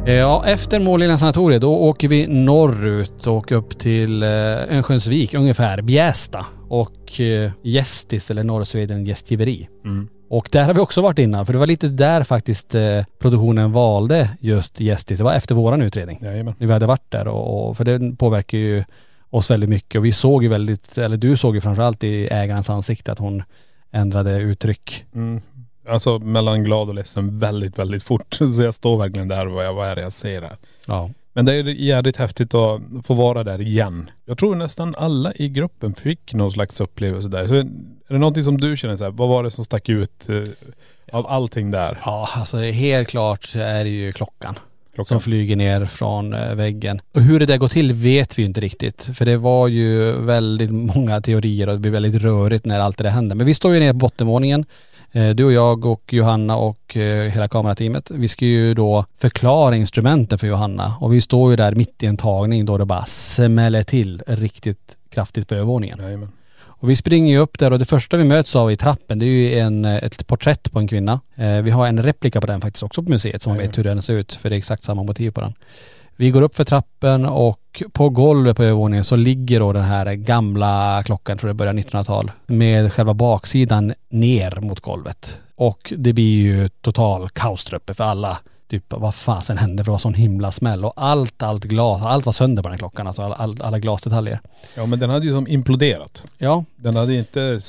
Ja, 0.09 0.45
efter 0.47 0.81
Målilla 0.81 1.19
sanatoriet 1.19 1.61
då 1.61 1.77
åker 1.77 2.09
vi 2.09 2.27
norrut 2.27 3.27
och 3.27 3.53
upp 3.53 3.79
till 3.79 4.23
eh, 4.23 4.29
Örnsköldsvik 4.29 5.35
ungefär, 5.35 5.83
Bjästa 5.83 6.47
och 6.69 7.21
eh, 7.21 7.51
Gästis 7.63 8.31
eller 8.31 8.45
Norrsveden 8.45 9.05
gästgiveri. 9.05 9.69
Mm. 9.85 10.09
Och 10.31 10.49
där 10.53 10.65
har 10.65 10.75
vi 10.75 10.81
också 10.81 11.01
varit 11.01 11.19
innan 11.19 11.47
för 11.47 11.53
det 11.53 11.59
var 11.59 11.67
lite 11.67 11.89
där 11.89 12.25
faktiskt 12.25 12.75
eh, 12.75 13.05
produktionen 13.19 13.73
valde 13.73 14.31
just 14.41 14.81
Gästis. 14.81 15.19
Det 15.19 15.25
var 15.25 15.35
efter 15.35 15.55
våran 15.55 15.83
utredning. 15.83 16.19
Jajamän. 16.23 16.55
När 16.59 16.67
vi 16.67 16.73
hade 16.73 16.87
varit 16.87 17.11
där 17.11 17.29
och, 17.29 17.69
och 17.69 17.77
för 17.77 17.85
det 17.85 18.17
påverkar 18.17 18.59
ju 18.59 18.85
oss 19.31 19.51
väldigt 19.51 19.71
mycket 19.71 19.99
och 19.99 20.05
vi 20.05 20.13
såg 20.13 20.43
ju 20.43 20.49
väldigt, 20.49 20.99
eller 20.99 21.17
du 21.17 21.37
såg 21.37 21.55
ju 21.55 21.61
framförallt 21.61 22.05
i 22.05 22.29
ägarens 22.31 22.71
ansikte 22.71 23.13
att 23.13 23.19
hon 23.19 23.43
ändrade 23.91 24.39
uttryck. 24.39 25.05
Mm. 25.15 25.41
Alltså 25.89 26.19
mellan 26.19 26.65
glad 26.65 26.89
och 26.89 26.95
ledsen 26.95 27.39
väldigt, 27.39 27.79
väldigt 27.79 28.03
fort. 28.03 28.35
Så 28.57 28.63
jag 28.63 28.75
står 28.75 28.99
verkligen 28.99 29.29
där 29.29 29.49
och 29.49 29.63
jag, 29.63 29.75
vad 29.75 29.89
är 29.89 29.97
det 29.97 30.03
jag 30.03 30.13
ser 30.13 30.43
här? 30.43 30.57
Ja. 30.87 31.11
Men 31.33 31.45
det 31.45 31.55
är 31.55 31.65
jävligt 31.65 32.17
häftigt 32.17 32.55
att 32.55 32.81
få 33.05 33.15
vara 33.15 33.45
där 33.45 33.61
igen. 33.61 34.11
Jag 34.25 34.39
tror 34.39 34.55
nästan 34.55 34.95
alla 34.99 35.33
i 35.35 35.49
gruppen 35.49 35.95
fick 35.95 36.35
någon 36.35 36.53
slags 36.53 36.81
upplevelse 36.81 37.29
där. 37.29 37.47
Så 37.47 37.55
är 37.55 37.67
det 38.09 38.19
någonting 38.19 38.43
som 38.43 38.61
du 38.61 38.77
känner 38.77 38.97
så 38.97 39.05
här, 39.05 39.11
vad 39.11 39.29
var 39.29 39.45
det 39.45 39.51
som 39.51 39.65
stack 39.65 39.89
ut 39.89 40.29
eh, 40.29 40.43
av 41.13 41.27
allting 41.27 41.71
där? 41.71 42.01
Ja, 42.05 42.29
alltså 42.35 42.59
helt 42.59 43.09
klart 43.09 43.55
är 43.55 43.85
det 43.85 43.91
ju 43.91 44.13
klockan. 44.13 44.59
Klockan. 44.95 45.21
som 45.21 45.21
flyger 45.21 45.57
ner 45.57 45.87
från 45.87 46.35
eh, 46.35 46.55
väggen. 46.55 47.01
Och 47.13 47.23
hur 47.23 47.41
det 47.41 47.47
där 47.47 47.57
går 47.57 47.69
till 47.69 47.93
vet 47.93 48.39
vi 48.39 48.43
ju 48.43 48.47
inte 48.47 48.61
riktigt. 48.61 49.11
För 49.15 49.25
det 49.25 49.37
var 49.37 49.69
ju 49.69 50.13
väldigt 50.13 50.71
många 50.71 51.21
teorier 51.21 51.67
och 51.67 51.75
det 51.75 51.79
blir 51.81 51.93
väldigt 51.93 52.23
rörigt 52.23 52.67
när 52.67 52.81
allt 52.81 52.99
det 52.99 53.05
där 53.05 53.11
händer. 53.11 53.37
Men 53.37 53.47
vi 53.47 53.55
står 53.55 53.75
ju 53.75 53.81
nere 53.81 53.93
på 53.93 53.99
bottenvåningen. 53.99 54.65
Eh, 55.13 55.31
Du 55.31 55.45
och 55.45 55.53
jag 55.53 55.87
och 55.87 56.13
Johanna 56.13 56.57
och 56.57 56.97
eh, 56.97 57.31
hela 57.31 57.49
kamerateamet. 57.49 58.11
Vi 58.11 58.29
ska 58.29 58.45
ju 58.45 58.75
då 58.75 59.05
förklara 59.19 59.77
instrumenten 59.77 60.39
för 60.39 60.47
Johanna. 60.47 60.95
Och 61.01 61.13
vi 61.13 61.21
står 61.21 61.51
ju 61.51 61.57
där 61.57 61.75
mitt 61.75 62.03
i 62.03 62.07
en 62.07 62.17
tagning 62.17 62.67
då 62.67 62.79
det 62.79 62.85
bara 62.85 63.05
smäller 63.05 63.83
till 63.83 64.23
riktigt 64.27 64.97
kraftigt 65.11 65.49
på 65.49 65.55
övervåningen. 65.55 65.99
Jajamän. 66.03 66.29
Och 66.81 66.91
vi 66.91 66.97
springer 66.97 67.33
ju 67.33 67.39
upp 67.39 67.59
där 67.59 67.73
och 67.73 67.79
det 67.79 67.85
första 67.85 68.17
vi 68.17 68.25
möts 68.25 68.57
av 68.57 68.73
i 68.73 68.77
trappen 68.77 69.19
det 69.19 69.25
är 69.25 69.29
ju 69.29 69.59
en, 69.59 69.85
eh, 69.85 69.97
ett 69.97 70.27
porträtt 70.27 70.73
på 70.73 70.79
en 70.79 70.89
kvinna. 70.89 71.21
Vi 71.63 71.71
har 71.71 71.87
en 71.87 72.03
replika 72.03 72.41
på 72.41 72.47
den 72.47 72.61
faktiskt 72.61 72.83
också 72.83 73.03
på 73.03 73.11
museet 73.11 73.43
så 73.43 73.51
man 73.51 73.59
vet 73.59 73.79
hur 73.79 73.85
den 73.85 74.03
ser 74.03 74.15
ut 74.15 74.33
för 74.33 74.51
det 74.51 74.57
är 74.57 74.59
exakt 74.59 74.85
samma 74.85 75.03
motiv 75.03 75.31
på 75.31 75.41
den. 75.41 75.55
Vi 76.21 76.31
går 76.31 76.43
upp 76.43 76.55
för 76.57 76.65
trappen 76.65 77.27
och 77.27 77.83
på 77.93 78.09
golvet 78.09 78.57
på 78.57 78.63
övervåningen 78.63 79.05
så 79.05 79.17
ligger 79.17 79.61
då 79.61 79.73
den 79.73 79.85
här 79.85 80.15
gamla 80.15 81.03
klockan, 81.05 81.33
jag 81.33 81.41
tror 81.41 81.49
det 81.49 81.55
börjar 81.55 81.73
1900-tal, 81.73 82.31
med 82.47 82.93
själva 82.93 83.15
baksidan 83.15 83.95
ner 84.09 84.61
mot 84.61 84.81
golvet. 84.81 85.41
Och 85.55 85.93
det 85.97 86.13
blir 86.13 86.43
ju 86.43 86.69
total 86.69 87.29
kaos 87.29 87.65
där 87.65 87.77
uppe 87.77 87.95
för 87.95 88.05
alla. 88.05 88.39
Typ 88.69 88.85
vad 88.89 89.15
fasen 89.15 89.59
hände? 89.59 89.85
För 89.85 89.91
det 89.91 89.93
var 89.93 89.99
sån 89.99 90.15
himla 90.15 90.53
smäll 90.53 90.85
och 90.85 90.93
allt, 90.97 91.43
allt 91.43 91.65
glas, 91.65 92.03
allt 92.03 92.27
var 92.27 92.33
sönder 92.33 92.63
på 92.63 92.69
den 92.69 92.73
här 92.73 92.79
klockan. 92.79 93.07
Alltså 93.07 93.23
all, 93.23 93.33
all, 93.33 93.63
alla 93.63 93.79
glasdetaljer. 93.79 94.41
Ja 94.75 94.87
men 94.87 94.99
den 94.99 95.11
hade 95.11 95.27
ju 95.27 95.33
som 95.33 95.49
imploderat. 95.49 96.25
Ja, 96.39 96.65
Den 96.77 96.97
hade 96.97 97.15
inte 97.15 97.61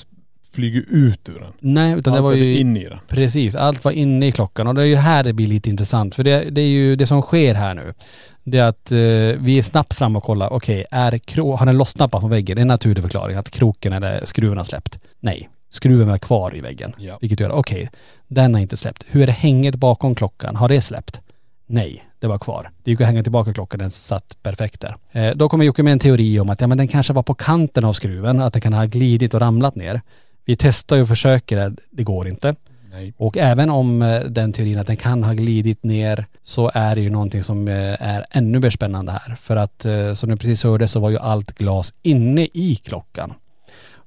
flugit 0.51 0.85
ut 0.89 1.29
ur 1.29 1.39
den. 1.39 1.53
nej 1.59 1.93
utan 1.93 2.13
det 2.13 2.17
Allt 2.19 2.23
var 2.23 2.31
hade 2.31 2.43
ju 2.45 2.57
in 2.57 2.77
i 2.77 2.85
den. 2.85 2.99
Precis, 3.07 3.55
allt 3.55 3.85
var 3.85 3.91
inne 3.91 4.27
i 4.27 4.31
klockan 4.31 4.67
och 4.67 4.75
det 4.75 4.81
är 4.81 4.85
ju 4.85 4.95
här 4.95 5.23
det 5.23 5.33
blir 5.33 5.47
lite 5.47 5.69
intressant 5.69 6.15
för 6.15 6.23
det, 6.23 6.49
det 6.49 6.61
är 6.61 6.67
ju 6.67 6.95
det 6.95 7.07
som 7.07 7.21
sker 7.21 7.55
här 7.55 7.73
nu. 7.75 7.93
Det 8.43 8.57
är 8.57 8.63
att 8.63 8.91
eh, 8.91 8.97
vi 9.43 9.57
är 9.57 9.61
snabbt 9.61 9.93
fram 9.93 10.15
och 10.15 10.23
kollar, 10.23 10.53
okej, 10.53 10.85
är 10.91 11.17
kro- 11.17 11.55
har 11.55 11.65
den 11.65 11.77
lossnat 11.77 12.11
bara 12.11 12.21
från 12.21 12.29
väggen? 12.29 12.55
Det 12.55 12.59
är 12.59 12.61
en 12.61 12.67
naturlig 12.67 13.03
förklaring 13.03 13.37
att 13.37 13.49
kroken 13.51 13.93
eller 13.93 14.25
skruven 14.25 14.57
har 14.57 14.65
släppt. 14.65 14.99
Nej, 15.19 15.49
skruven 15.69 16.07
var 16.07 16.17
kvar 16.17 16.55
i 16.55 16.61
väggen. 16.61 16.93
Ja. 16.97 17.17
Vilket 17.21 17.39
gör, 17.39 17.51
okej, 17.51 17.89
den 18.27 18.53
har 18.53 18.61
inte 18.61 18.77
släppt. 18.77 19.03
Hur 19.07 19.21
är 19.21 19.25
det 19.27 19.31
hänget 19.31 19.75
bakom 19.75 20.15
klockan? 20.15 20.55
Har 20.55 20.69
det 20.69 20.81
släppt? 20.81 21.21
Nej, 21.67 22.05
det 22.19 22.27
var 22.27 22.39
kvar. 22.39 22.71
Det 22.83 22.91
gick 22.91 23.01
att 23.01 23.07
hänga 23.07 23.23
tillbaka 23.23 23.53
klockan, 23.53 23.79
den 23.79 23.91
satt 23.91 24.37
perfekt 24.43 24.81
där. 24.81 24.95
Eh, 25.11 25.35
då 25.35 25.49
kommer 25.49 25.65
Jocke 25.65 25.83
med 25.83 25.93
en 25.93 25.99
teori 25.99 26.39
om 26.39 26.49
att 26.49 26.61
ja, 26.61 26.67
men 26.67 26.77
den 26.77 26.87
kanske 26.87 27.13
var 27.13 27.23
på 27.23 27.33
kanten 27.33 27.85
av 27.85 27.93
skruven, 27.93 28.39
att 28.39 28.53
den 28.53 28.61
kan 28.61 28.73
ha 28.73 28.85
glidit 28.85 29.33
och 29.33 29.41
ramlat 29.41 29.75
ner. 29.75 30.01
Vi 30.45 30.55
testar 30.55 30.95
ju 30.95 31.01
och 31.01 31.07
försöker 31.07 31.57
det, 31.57 31.75
det 31.91 32.03
går 32.03 32.27
inte. 32.27 32.55
Nej. 32.99 33.13
Och 33.17 33.37
även 33.37 33.69
om 33.69 34.01
eh, 34.01 34.21
den 34.21 34.53
teorin 34.53 34.79
att 34.79 34.87
den 34.87 34.97
kan 34.97 35.23
ha 35.23 35.33
glidit 35.33 35.83
ner 35.83 36.25
så 36.43 36.71
är 36.73 36.95
det 36.95 37.01
ju 37.01 37.09
någonting 37.09 37.43
som 37.43 37.67
eh, 37.67 38.01
är 38.01 38.25
ännu 38.31 38.59
mer 38.59 38.69
spännande 38.69 39.11
här. 39.11 39.35
För 39.35 39.55
att 39.55 39.85
eh, 39.85 40.13
som 40.13 40.29
ni 40.29 40.35
precis 40.35 40.63
hörde 40.63 40.87
så 40.87 40.99
var 40.99 41.09
ju 41.09 41.17
allt 41.17 41.57
glas 41.57 41.93
inne 42.01 42.47
i 42.53 42.75
klockan. 42.83 43.33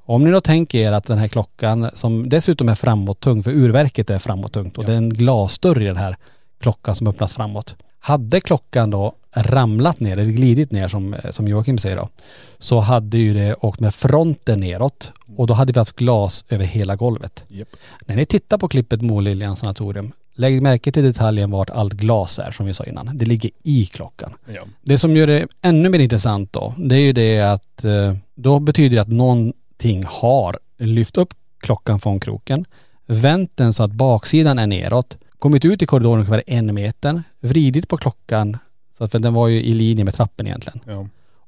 Om 0.05 0.25
ni 0.25 0.31
då 0.31 0.41
tänker 0.41 0.79
er 0.79 0.93
att 0.93 1.05
den 1.05 1.19
här 1.19 1.29
klockan 1.29 1.91
som 1.95 2.29
dessutom 2.29 2.69
är 2.69 2.75
framåttung, 2.75 3.43
för 3.43 3.51
urverket 3.51 4.11
är 4.11 4.19
framåttungt 4.19 4.79
och 4.79 4.85
det 4.85 4.93
är 4.93 4.97
en 4.97 5.11
glasdörr 5.11 5.83
i 5.83 5.85
den 5.85 5.97
här 5.97 6.17
klockan 6.61 6.95
som 6.95 7.07
öppnas 7.07 7.35
framåt. 7.35 7.77
Hade 8.01 8.41
klockan 8.41 8.91
då 8.91 9.13
ramlat 9.35 10.01
ner, 10.01 10.13
eller 10.13 10.33
glidit 10.33 10.73
ner 10.73 10.89
som, 10.89 11.17
som 11.31 11.49
Joakim 11.49 11.79
säger 11.79 11.97
då, 11.97 12.09
så 12.59 12.81
hade 12.81 13.19
ju 13.19 13.35
det 13.35 13.55
åkt 13.55 13.81
med 13.81 13.95
fronten 13.95 14.61
neråt 14.61 15.13
och 15.37 15.47
då 15.47 15.55
hade 15.55 15.73
vi 15.73 15.79
haft 15.79 15.97
glas 15.97 16.45
över 16.49 16.65
hela 16.65 16.97
golvet. 16.97 17.45
Japp. 17.49 17.69
När 18.07 18.17
ni 18.17 18.27
tittar 18.27 18.59
på 18.59 18.69
klippet 18.69 19.03
Moliljan 19.03 19.57
sanatorium, 19.57 20.13
lägg 20.35 20.63
märke 20.63 20.93
till 20.93 21.05
detaljen 21.05 21.51
vart 21.51 21.71
allt 21.71 21.93
glas 21.93 22.39
är 22.39 22.51
som 22.51 22.67
vi 22.67 22.75
sa 22.75 22.85
innan. 22.85 23.19
Det 23.19 23.25
ligger 23.25 23.51
i 23.65 23.87
klockan. 23.87 24.35
Ja. 24.47 24.63
Det 24.83 24.99
som 24.99 25.17
gör 25.17 25.27
det 25.27 25.47
ännu 25.63 25.89
mer 25.89 25.99
intressant 25.99 26.53
då, 26.53 26.75
det 26.79 26.95
är 26.95 27.01
ju 27.01 27.13
det 27.13 27.41
att 27.41 27.85
eh, 27.85 28.17
då 28.35 28.61
betyder 28.61 28.97
det 28.97 29.03
att 29.03 29.09
någonting 29.09 30.05
har 30.07 30.59
lyft 30.79 31.19
upp 31.19 31.35
klockan 31.61 32.01
från 32.01 32.21
kroken, 32.21 32.65
vänt 33.07 33.51
den 33.55 33.73
så 33.73 33.83
att 33.83 33.93
baksidan 33.93 34.59
är 34.59 34.67
neråt, 34.67 35.19
kommit 35.39 35.65
ut 35.65 35.83
i 35.83 35.87
korridoren 35.87 36.19
ungefär 36.19 36.43
en 36.47 36.75
meter, 36.75 37.23
vridit 37.41 37.89
på 37.89 37.97
klockan, 37.97 38.59
så 38.93 39.05
att 39.05 39.13
för 39.13 39.19
den 39.19 39.35
var 39.35 39.49
ju 39.49 39.63
i 39.63 39.75
linje 39.75 40.05
med 40.05 40.15
trappen 40.15 40.47
egentligen, 40.47 40.81
Ja. 40.87 41.07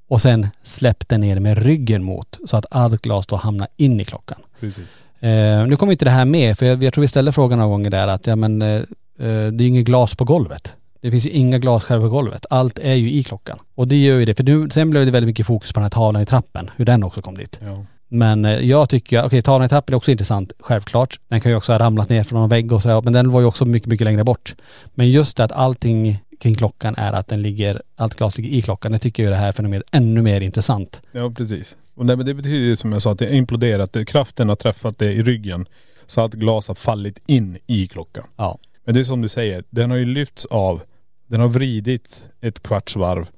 och 0.09 0.22
sen 0.22 0.48
släppt 0.62 1.09
den 1.09 1.20
ner 1.20 1.40
med 1.40 1.59
ryggen 1.59 2.02
mot 2.04 2.38
så 2.46 2.57
att 2.57 2.66
allt 2.70 3.02
glas 3.02 3.26
då 3.26 3.37
hamnar 3.37 3.68
in 3.76 4.00
i 4.00 4.04
klockan. 4.04 4.38
Precis. 4.61 4.85
Eh, 5.20 5.66
nu 5.66 5.76
kommer 5.76 5.92
inte 5.92 6.04
det 6.04 6.11
här 6.11 6.24
med, 6.24 6.59
för 6.59 6.66
jag, 6.66 6.83
jag 6.83 6.94
tror 6.94 7.02
vi 7.02 7.09
ställde 7.09 7.33
frågan 7.33 7.59
några 7.59 7.70
gånger 7.70 7.90
där 7.90 8.09
att 8.09 8.26
ja 8.26 8.37
men 8.37 8.62
eh, 8.62 8.68
eh, 8.78 8.83
det 9.18 9.26
är 9.28 9.61
ju 9.62 9.66
inget 9.66 9.87
glas 9.87 10.14
på 10.14 10.24
golvet. 10.24 10.76
Det 11.00 11.11
finns 11.11 11.26
ju 11.26 11.30
inga 11.30 11.59
glasskärvor 11.59 12.09
på 12.09 12.14
golvet. 12.14 12.46
Allt 12.50 12.78
är 12.78 12.94
ju 12.94 13.12
i 13.12 13.22
klockan. 13.22 13.59
Och 13.74 13.88
det 13.88 13.96
gör 13.96 14.18
ju 14.18 14.24
det, 14.24 14.35
för 14.35 14.44
nu, 14.44 14.70
sen 14.70 14.90
blev 14.90 15.04
det 15.07 15.11
väldigt 15.12 15.26
mycket 15.28 15.46
fokus 15.46 15.72
på 15.72 15.80
den 15.80 15.85
här 15.85 15.90
tavlan 15.90 16.22
i 16.22 16.26
trappen, 16.26 16.70
hur 16.76 16.85
den 16.85 17.04
också 17.04 17.22
kom 17.22 17.35
dit. 17.37 17.61
Ja. 17.62 17.85
Men 18.09 18.44
eh, 18.44 18.52
jag 18.52 18.88
tycker, 18.88 19.24
okej 19.24 19.42
tavlan 19.42 19.66
i 19.66 19.68
trappen 19.68 19.92
är 19.92 19.96
också 19.96 20.11
intressant, 20.11 20.52
självklart. 20.61 21.20
Den 21.28 21.40
kan 21.40 21.52
ju 21.52 21.57
också 21.57 21.72
ha 21.72 21.78
ramlat 21.78 22.09
ner 22.09 22.22
från 22.24 22.40
någon 22.40 22.48
vägg 22.48 22.72
och 22.72 22.83
sådär, 22.83 23.02
men 23.02 23.12
den 23.12 23.30
var 23.30 23.40
ju 23.40 23.46
också 23.46 23.64
mycket, 23.64 23.88
mycket 23.88 24.04
längre 24.04 24.24
bort. 24.24 24.54
Men 24.94 25.11
just 25.11 25.37
det 25.37 25.44
att 25.44 25.52
allting 25.52 26.18
kring 26.44 26.54
klockan 26.54 26.94
är 26.96 27.12
att 27.12 27.28
den 27.28 27.42
ligger, 27.42 27.83
allt 27.96 28.14
glas 28.14 28.37
ligger 28.37 28.50
i 28.50 28.62
klockan, 28.62 28.92
det 28.92 28.98
tycker 28.98 29.22
jag 29.22 29.33
det 29.33 29.37
här 29.37 29.52
fenomenet 29.52 29.87
ännu 29.92 30.22
mer 30.22 30.40
intressant. 30.40 31.02
Ja 31.12 31.30
precis. 31.30 31.76
Och 31.94 32.07
det, 32.07 32.16
det 32.16 32.35
betyder 32.35 32.57
ju 32.57 32.76
som 32.76 32.92
jag 32.92 33.02
sa 33.02 33.12
att 33.12 33.18
det 33.18 33.26
är 33.26 33.33
imploderat. 33.33 33.96
Kraften 34.07 34.48
har 34.48 34.57
träffat 34.57 34.98
det 34.98 35.12
i 35.12 35.22
ryggen. 35.22 35.66
Så 36.07 36.20
att 36.20 36.33
glas 36.33 36.68
har 36.68 36.74
fallit 36.74 37.22
in 37.26 37.59
i 37.66 37.87
klockan. 37.87 38.24
Ja. 38.37 38.59
Men 38.85 38.94
det 38.94 39.00
är 39.00 39.04
som 39.04 39.22
du 39.22 39.28
säger, 39.28 39.64
den 39.70 39.90
har 39.90 39.96
ju 39.96 40.04
lyfts 40.04 40.46
av. 40.46 40.83
Den 41.26 41.40
har 41.40 41.48
vridits 41.48 42.28
ett 42.40 42.62
kvarts 42.62 42.96
varv. 42.96 43.28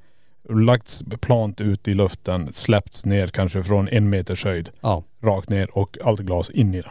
Lagts 0.48 1.02
plant 1.20 1.60
ut 1.60 1.88
i 1.88 1.94
luften, 1.94 2.52
släppts 2.52 3.06
ner 3.06 3.26
kanske 3.26 3.62
från 3.62 3.88
en 3.88 4.10
meters 4.10 4.44
höjd. 4.44 4.70
Ja. 4.80 5.02
Rakt 5.22 5.48
ner 5.48 5.78
och 5.78 5.98
allt 6.04 6.20
glas 6.20 6.50
in 6.50 6.74
i 6.74 6.82
den. 6.82 6.90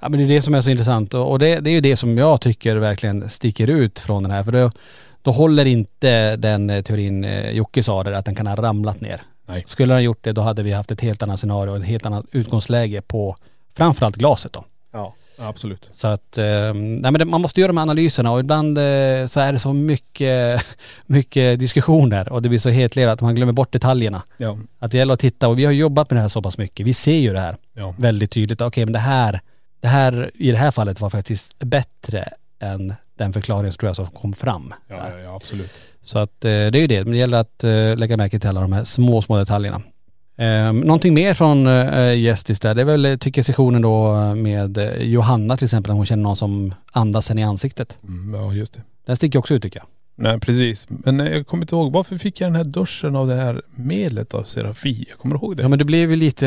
Ja. 0.00 0.08
Men 0.08 0.18
det 0.20 0.24
är 0.24 0.28
det 0.28 0.42
som 0.42 0.54
är 0.54 0.60
så 0.60 0.70
intressant 0.70 1.14
och 1.14 1.38
det, 1.38 1.60
det 1.60 1.70
är 1.70 1.74
ju 1.74 1.80
det 1.80 1.96
som 1.96 2.18
jag 2.18 2.40
tycker 2.40 2.76
verkligen 2.76 3.30
sticker 3.30 3.70
ut 3.70 3.98
från 3.98 4.22
den 4.22 4.32
här 4.32 4.42
för 4.42 4.52
då, 4.52 4.70
då 5.22 5.30
håller 5.30 5.64
inte 5.66 6.36
den 6.36 6.70
eh, 6.70 6.82
teorin 6.82 7.24
eh, 7.24 7.50
Jocke 7.50 7.82
sa 7.82 8.04
där 8.04 8.12
att 8.12 8.24
den 8.24 8.34
kan 8.34 8.46
ha 8.46 8.56
ramlat 8.56 9.00
ner. 9.00 9.22
Nej. 9.46 9.64
Skulle 9.66 9.92
den 9.92 9.96
ha 9.96 10.02
gjort 10.02 10.24
det 10.24 10.32
då 10.32 10.40
hade 10.40 10.62
vi 10.62 10.72
haft 10.72 10.90
ett 10.90 11.00
helt 11.00 11.22
annat 11.22 11.40
scenario 11.40 11.70
och 11.70 11.76
ett 11.76 11.84
helt 11.84 12.06
annat 12.06 12.24
utgångsläge 12.32 13.02
på 13.02 13.36
framförallt 13.76 14.16
glaset 14.16 14.52
då. 14.52 14.64
Ja. 14.92 15.14
Absolut. 15.40 15.90
Så 15.94 16.08
att, 16.08 16.38
eh, 16.38 16.44
nej 16.74 17.00
men 17.12 17.12
det, 17.18 17.24
man 17.24 17.40
måste 17.40 17.60
göra 17.60 17.68
de 17.68 17.76
här 17.76 17.82
analyserna 17.82 18.32
och 18.32 18.40
ibland 18.40 18.78
eh, 18.78 19.26
så 19.26 19.40
är 19.40 19.52
det 19.52 19.58
så 19.58 19.72
mycket, 19.72 20.64
mycket 21.06 21.58
diskussioner 21.58 22.32
och 22.32 22.42
det 22.42 22.48
blir 22.48 22.58
så 22.58 22.68
hetlevat 22.68 23.12
att 23.12 23.20
man 23.20 23.34
glömmer 23.34 23.52
bort 23.52 23.72
detaljerna. 23.72 24.22
Ja. 24.36 24.58
Att 24.78 24.90
det 24.90 24.98
gäller 24.98 25.14
att 25.14 25.20
titta 25.20 25.48
och 25.48 25.58
vi 25.58 25.64
har 25.64 25.72
jobbat 25.72 26.10
med 26.10 26.16
det 26.16 26.20
här 26.20 26.28
så 26.28 26.42
pass 26.42 26.58
mycket. 26.58 26.86
Vi 26.86 26.94
ser 26.94 27.18
ju 27.18 27.32
det 27.32 27.40
här 27.40 27.56
Ja. 27.74 27.94
väldigt 27.98 28.30
tydligt. 28.30 28.60
Okej 28.60 28.84
men 28.86 28.92
det 28.92 28.98
här, 28.98 29.40
det 29.80 29.88
här 29.88 30.30
i 30.34 30.50
det 30.50 30.58
här 30.58 30.70
fallet 30.70 31.00
var 31.00 31.10
faktiskt 31.10 31.58
bättre 31.58 32.28
än 32.60 32.94
den 33.14 33.32
förklaringen 33.32 33.72
tror 33.72 33.88
jag 33.88 33.96
som 33.96 34.06
kom 34.06 34.32
fram. 34.32 34.74
Ja, 34.88 35.08
ja, 35.10 35.18
ja 35.18 35.36
absolut. 35.36 35.70
Så 36.00 36.18
att 36.18 36.44
eh, 36.44 36.48
det 36.48 36.78
är 36.78 36.80
ju 36.80 36.86
det. 36.86 37.04
Men 37.04 37.12
det 37.12 37.18
gäller 37.18 37.38
att 37.38 37.64
eh, 37.64 37.96
lägga 37.96 38.16
märke 38.16 38.40
till 38.40 38.48
alla 38.48 38.60
de 38.60 38.72
här 38.72 38.84
små, 38.84 39.22
små 39.22 39.38
detaljerna. 39.38 39.82
Eh, 40.36 40.72
någonting 40.72 41.14
mer 41.14 41.34
från 41.34 41.66
eh, 41.66 42.18
Gästis 42.18 42.60
där, 42.60 42.74
det 42.74 42.80
är 42.80 42.84
väl, 42.84 43.04
eh, 43.06 43.16
tycker 43.16 43.42
sessionen 43.42 43.82
då 43.82 44.14
med 44.34 44.96
Johanna 45.00 45.56
till 45.56 45.64
exempel, 45.64 45.90
när 45.90 45.96
hon 45.96 46.06
känner 46.06 46.22
någon 46.22 46.36
som 46.36 46.74
andas 46.92 47.28
henne 47.28 47.40
i 47.40 47.44
ansiktet. 47.44 47.98
Mm, 48.02 48.40
ja 48.40 48.52
just 48.52 48.74
det. 48.74 48.82
Den 49.06 49.16
sticker 49.16 49.38
också 49.38 49.54
ut 49.54 49.62
tycker 49.62 49.80
jag. 49.80 49.86
Nej 50.20 50.40
precis. 50.40 50.86
Men 50.88 51.20
eh, 51.20 51.32
jag 51.32 51.46
kommer 51.46 51.62
inte 51.62 51.74
ihåg, 51.74 51.92
varför 51.92 52.18
fick 52.18 52.40
jag 52.40 52.46
den 52.48 52.56
här 52.56 52.64
duschen 52.64 53.16
av 53.16 53.28
det 53.28 53.34
här 53.34 53.62
medlet 53.74 54.34
av 54.34 54.42
Serafi? 54.42 55.04
Jag 55.08 55.18
kommer 55.18 55.34
ihåg 55.36 55.56
det. 55.56 55.62
Ja 55.62 55.68
men 55.68 55.78
du 55.78 55.84
blev 55.84 56.10
ju 56.10 56.16
lite 56.16 56.46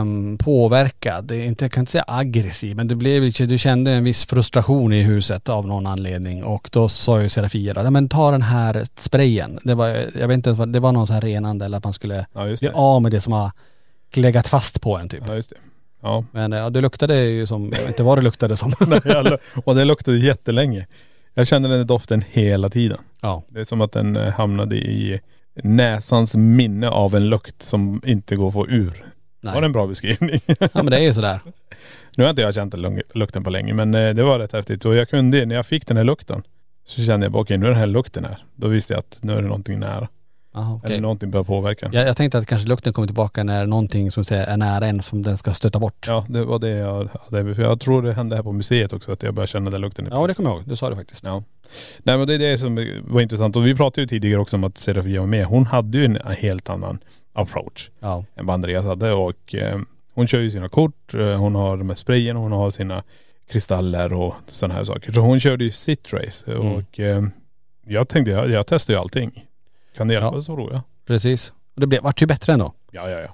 um, 0.00 0.38
påverkad. 0.38 1.30
Inte, 1.32 1.64
jag 1.64 1.72
kan 1.72 1.80
inte 1.82 1.92
säga 1.92 2.04
aggressiv, 2.06 2.76
men 2.76 2.88
du 2.88 2.94
blev 2.94 3.22
lite, 3.22 3.46
du 3.46 3.58
kände 3.58 3.90
en 3.92 4.04
viss 4.04 4.24
frustration 4.26 4.92
i 4.92 5.02
huset 5.02 5.48
av 5.48 5.66
någon 5.66 5.86
anledning. 5.86 6.44
Och 6.44 6.68
då 6.72 6.88
sa 6.88 7.22
ju 7.22 7.28
Serafia 7.28 7.74
då, 7.74 7.80
ja 7.80 7.90
men 7.90 8.08
ta 8.08 8.30
den 8.30 8.42
här 8.42 8.84
sprayen. 8.94 9.58
Det 9.62 9.74
var, 9.74 9.88
jag 10.18 10.28
vet 10.28 10.34
inte, 10.34 10.52
vad- 10.52 10.72
det 10.72 10.80
var 10.80 10.92
någon 10.92 11.06
sån 11.06 11.14
här 11.14 11.20
renande 11.20 11.64
eller 11.64 11.78
att 11.78 11.84
man 11.84 11.92
skulle 11.92 12.26
Ja 12.34 12.46
just 12.48 12.60
bli 12.60 12.68
det. 12.68 12.74
av 12.74 13.02
med 13.02 13.12
det 13.12 13.20
som 13.20 13.32
har 13.32 13.50
legat 14.14 14.48
fast 14.48 14.80
på 14.80 14.96
en 14.98 15.08
typ. 15.08 15.22
Ja 15.26 15.34
just 15.34 15.50
det. 15.50 15.56
Ja. 16.02 16.24
Men 16.32 16.52
ja, 16.52 16.70
det 16.70 16.80
luktade 16.80 17.24
ju 17.24 17.46
som, 17.46 17.64
jag 17.72 17.78
vet 17.80 17.88
inte 17.88 18.02
vad 18.02 18.18
det 18.18 18.22
luktade 18.22 18.56
som. 18.56 18.72
Jävlar. 19.04 19.38
och 19.64 19.74
det 19.74 19.84
luktade 19.84 20.18
jättelänge. 20.18 20.86
Jag 21.38 21.46
kände 21.46 21.68
den 21.68 21.86
doften 21.86 22.24
hela 22.30 22.70
tiden. 22.70 22.98
ja. 23.22 23.42
Det 23.48 23.60
är 23.60 23.64
som 23.64 23.80
att 23.80 23.92
den 23.92 24.16
eh, 24.16 24.32
hamnade 24.32 24.76
i 24.76 25.20
näsans 25.54 26.36
minne 26.36 26.88
av 26.88 27.14
en 27.14 27.28
lukt 27.28 27.62
som 27.62 28.02
inte 28.04 28.36
går 28.36 28.48
att 28.48 28.52
få 28.52 28.68
ur. 28.68 29.04
Nej. 29.40 29.54
Var 29.54 29.60
det 29.60 29.64
en 29.64 29.72
bra 29.72 29.86
beskrivning? 29.86 30.40
ja 30.46 30.68
men 30.72 30.86
det 30.86 30.96
är 30.96 31.00
ju 31.00 31.12
sådär. 31.12 31.40
nu 32.16 32.24
har 32.24 32.30
inte 32.30 32.42
jag 32.42 32.54
känt 32.54 32.72
den 32.72 33.02
lukten 33.14 33.44
på 33.44 33.50
länge 33.50 33.74
men 33.74 33.94
eh, 33.94 34.14
det 34.14 34.22
var 34.22 34.38
rätt 34.38 34.52
häftigt. 34.52 34.84
Och 34.84 34.94
jag 34.94 35.08
kunde, 35.08 35.46
när 35.46 35.54
jag 35.54 35.66
fick 35.66 35.86
den 35.86 35.96
här 35.96 36.04
lukten 36.04 36.42
så 36.84 37.02
kände 37.02 37.26
jag 37.26 37.32
bara 37.32 37.42
okej 37.42 37.58
nu 37.58 37.66
är 37.66 37.70
den 37.70 37.78
här 37.78 37.86
lukten 37.86 38.24
här. 38.24 38.44
Då 38.54 38.68
visste 38.68 38.94
jag 38.94 38.98
att 38.98 39.18
nu 39.22 39.32
är 39.32 39.42
det 39.42 39.48
någonting 39.48 39.78
nära. 39.78 40.08
Aha, 40.58 40.74
okej. 40.76 40.90
Eller 40.90 41.00
någonting 41.02 41.30
börjar 41.30 41.44
påverka 41.44 41.88
jag, 41.92 42.08
jag 42.08 42.16
tänkte 42.16 42.38
att 42.38 42.46
kanske 42.46 42.68
lukten 42.68 42.92
kommer 42.92 43.06
tillbaka 43.08 43.44
när 43.44 43.66
någonting 43.66 44.10
som 44.10 44.24
säger 44.24 44.46
är 44.46 44.56
nära 44.56 44.86
en 44.86 45.02
som 45.02 45.22
den 45.22 45.36
ska 45.36 45.54
stöta 45.54 45.78
bort. 45.78 46.04
Ja 46.06 46.24
det 46.28 46.44
var 46.44 46.58
det 46.58 46.68
jag 46.68 47.08
hade. 47.30 47.54
För 47.54 47.62
jag 47.62 47.80
tror 47.80 48.02
det 48.02 48.12
hände 48.12 48.36
här 48.36 48.42
på 48.42 48.52
museet 48.52 48.92
också 48.92 49.12
att 49.12 49.22
jag 49.22 49.34
började 49.34 49.48
känna 49.50 49.70
den 49.70 49.80
lukten. 49.80 50.08
Ja 50.10 50.26
det 50.26 50.34
kommer 50.34 50.50
jag 50.50 50.56
ihåg, 50.58 50.68
du 50.68 50.76
sa 50.76 50.90
det 50.90 50.96
faktiskt. 50.96 51.24
Ja. 51.24 51.42
Nej 52.02 52.18
men 52.18 52.26
det 52.26 52.34
är 52.34 52.38
det 52.38 52.58
som 52.58 52.74
var 53.04 53.20
intressant. 53.20 53.56
Och 53.56 53.66
vi 53.66 53.74
pratade 53.74 54.00
ju 54.00 54.06
tidigare 54.06 54.40
också 54.40 54.56
om 54.56 54.64
att 54.64 54.78
Serafia 54.78 55.20
var 55.20 55.26
med. 55.26 55.44
Hon 55.44 55.66
hade 55.66 55.98
ju 55.98 56.04
en 56.04 56.18
helt 56.38 56.70
annan 56.70 56.98
approach 57.32 57.90
Ja. 58.00 58.24
än 58.36 58.46
vad 58.46 58.54
Andreas 58.54 58.84
hade. 58.86 59.12
Och 59.12 59.54
eh, 59.54 59.78
hon 60.14 60.26
kör 60.26 60.40
ju 60.40 60.50
sina 60.50 60.68
kort, 60.68 61.14
eh, 61.14 61.36
hon 61.36 61.54
har 61.54 61.76
de 61.76 61.88
här 61.88 61.96
sprayen, 61.96 62.36
hon 62.36 62.52
har 62.52 62.70
sina 62.70 63.02
kristaller 63.50 64.12
och 64.12 64.34
sådana 64.48 64.74
här 64.74 64.84
saker. 64.84 65.12
Så 65.12 65.20
hon 65.20 65.40
körde 65.40 65.64
ju 65.64 65.70
sitt 65.70 66.12
race. 66.12 66.52
Mm. 66.52 66.72
Och 66.72 67.00
eh, 67.00 67.22
jag 67.86 68.08
tänkte, 68.08 68.30
jag, 68.30 68.50
jag 68.50 68.66
testar 68.66 68.94
ju 68.94 69.00
allting. 69.00 69.44
Kan 69.98 70.08
det 70.08 70.14
hjälpa 70.14 70.30
Ja. 70.34 70.40
så 70.40 70.54
tror 70.54 70.72
jag. 70.72 70.80
Precis. 71.06 71.52
Och 71.74 71.80
det 71.80 71.86
blev, 71.86 72.02
vart 72.02 72.22
ju 72.22 72.26
bättre 72.26 72.52
ändå. 72.52 72.72
Ja 72.92 73.08
ja 73.10 73.18
ja. 73.18 73.28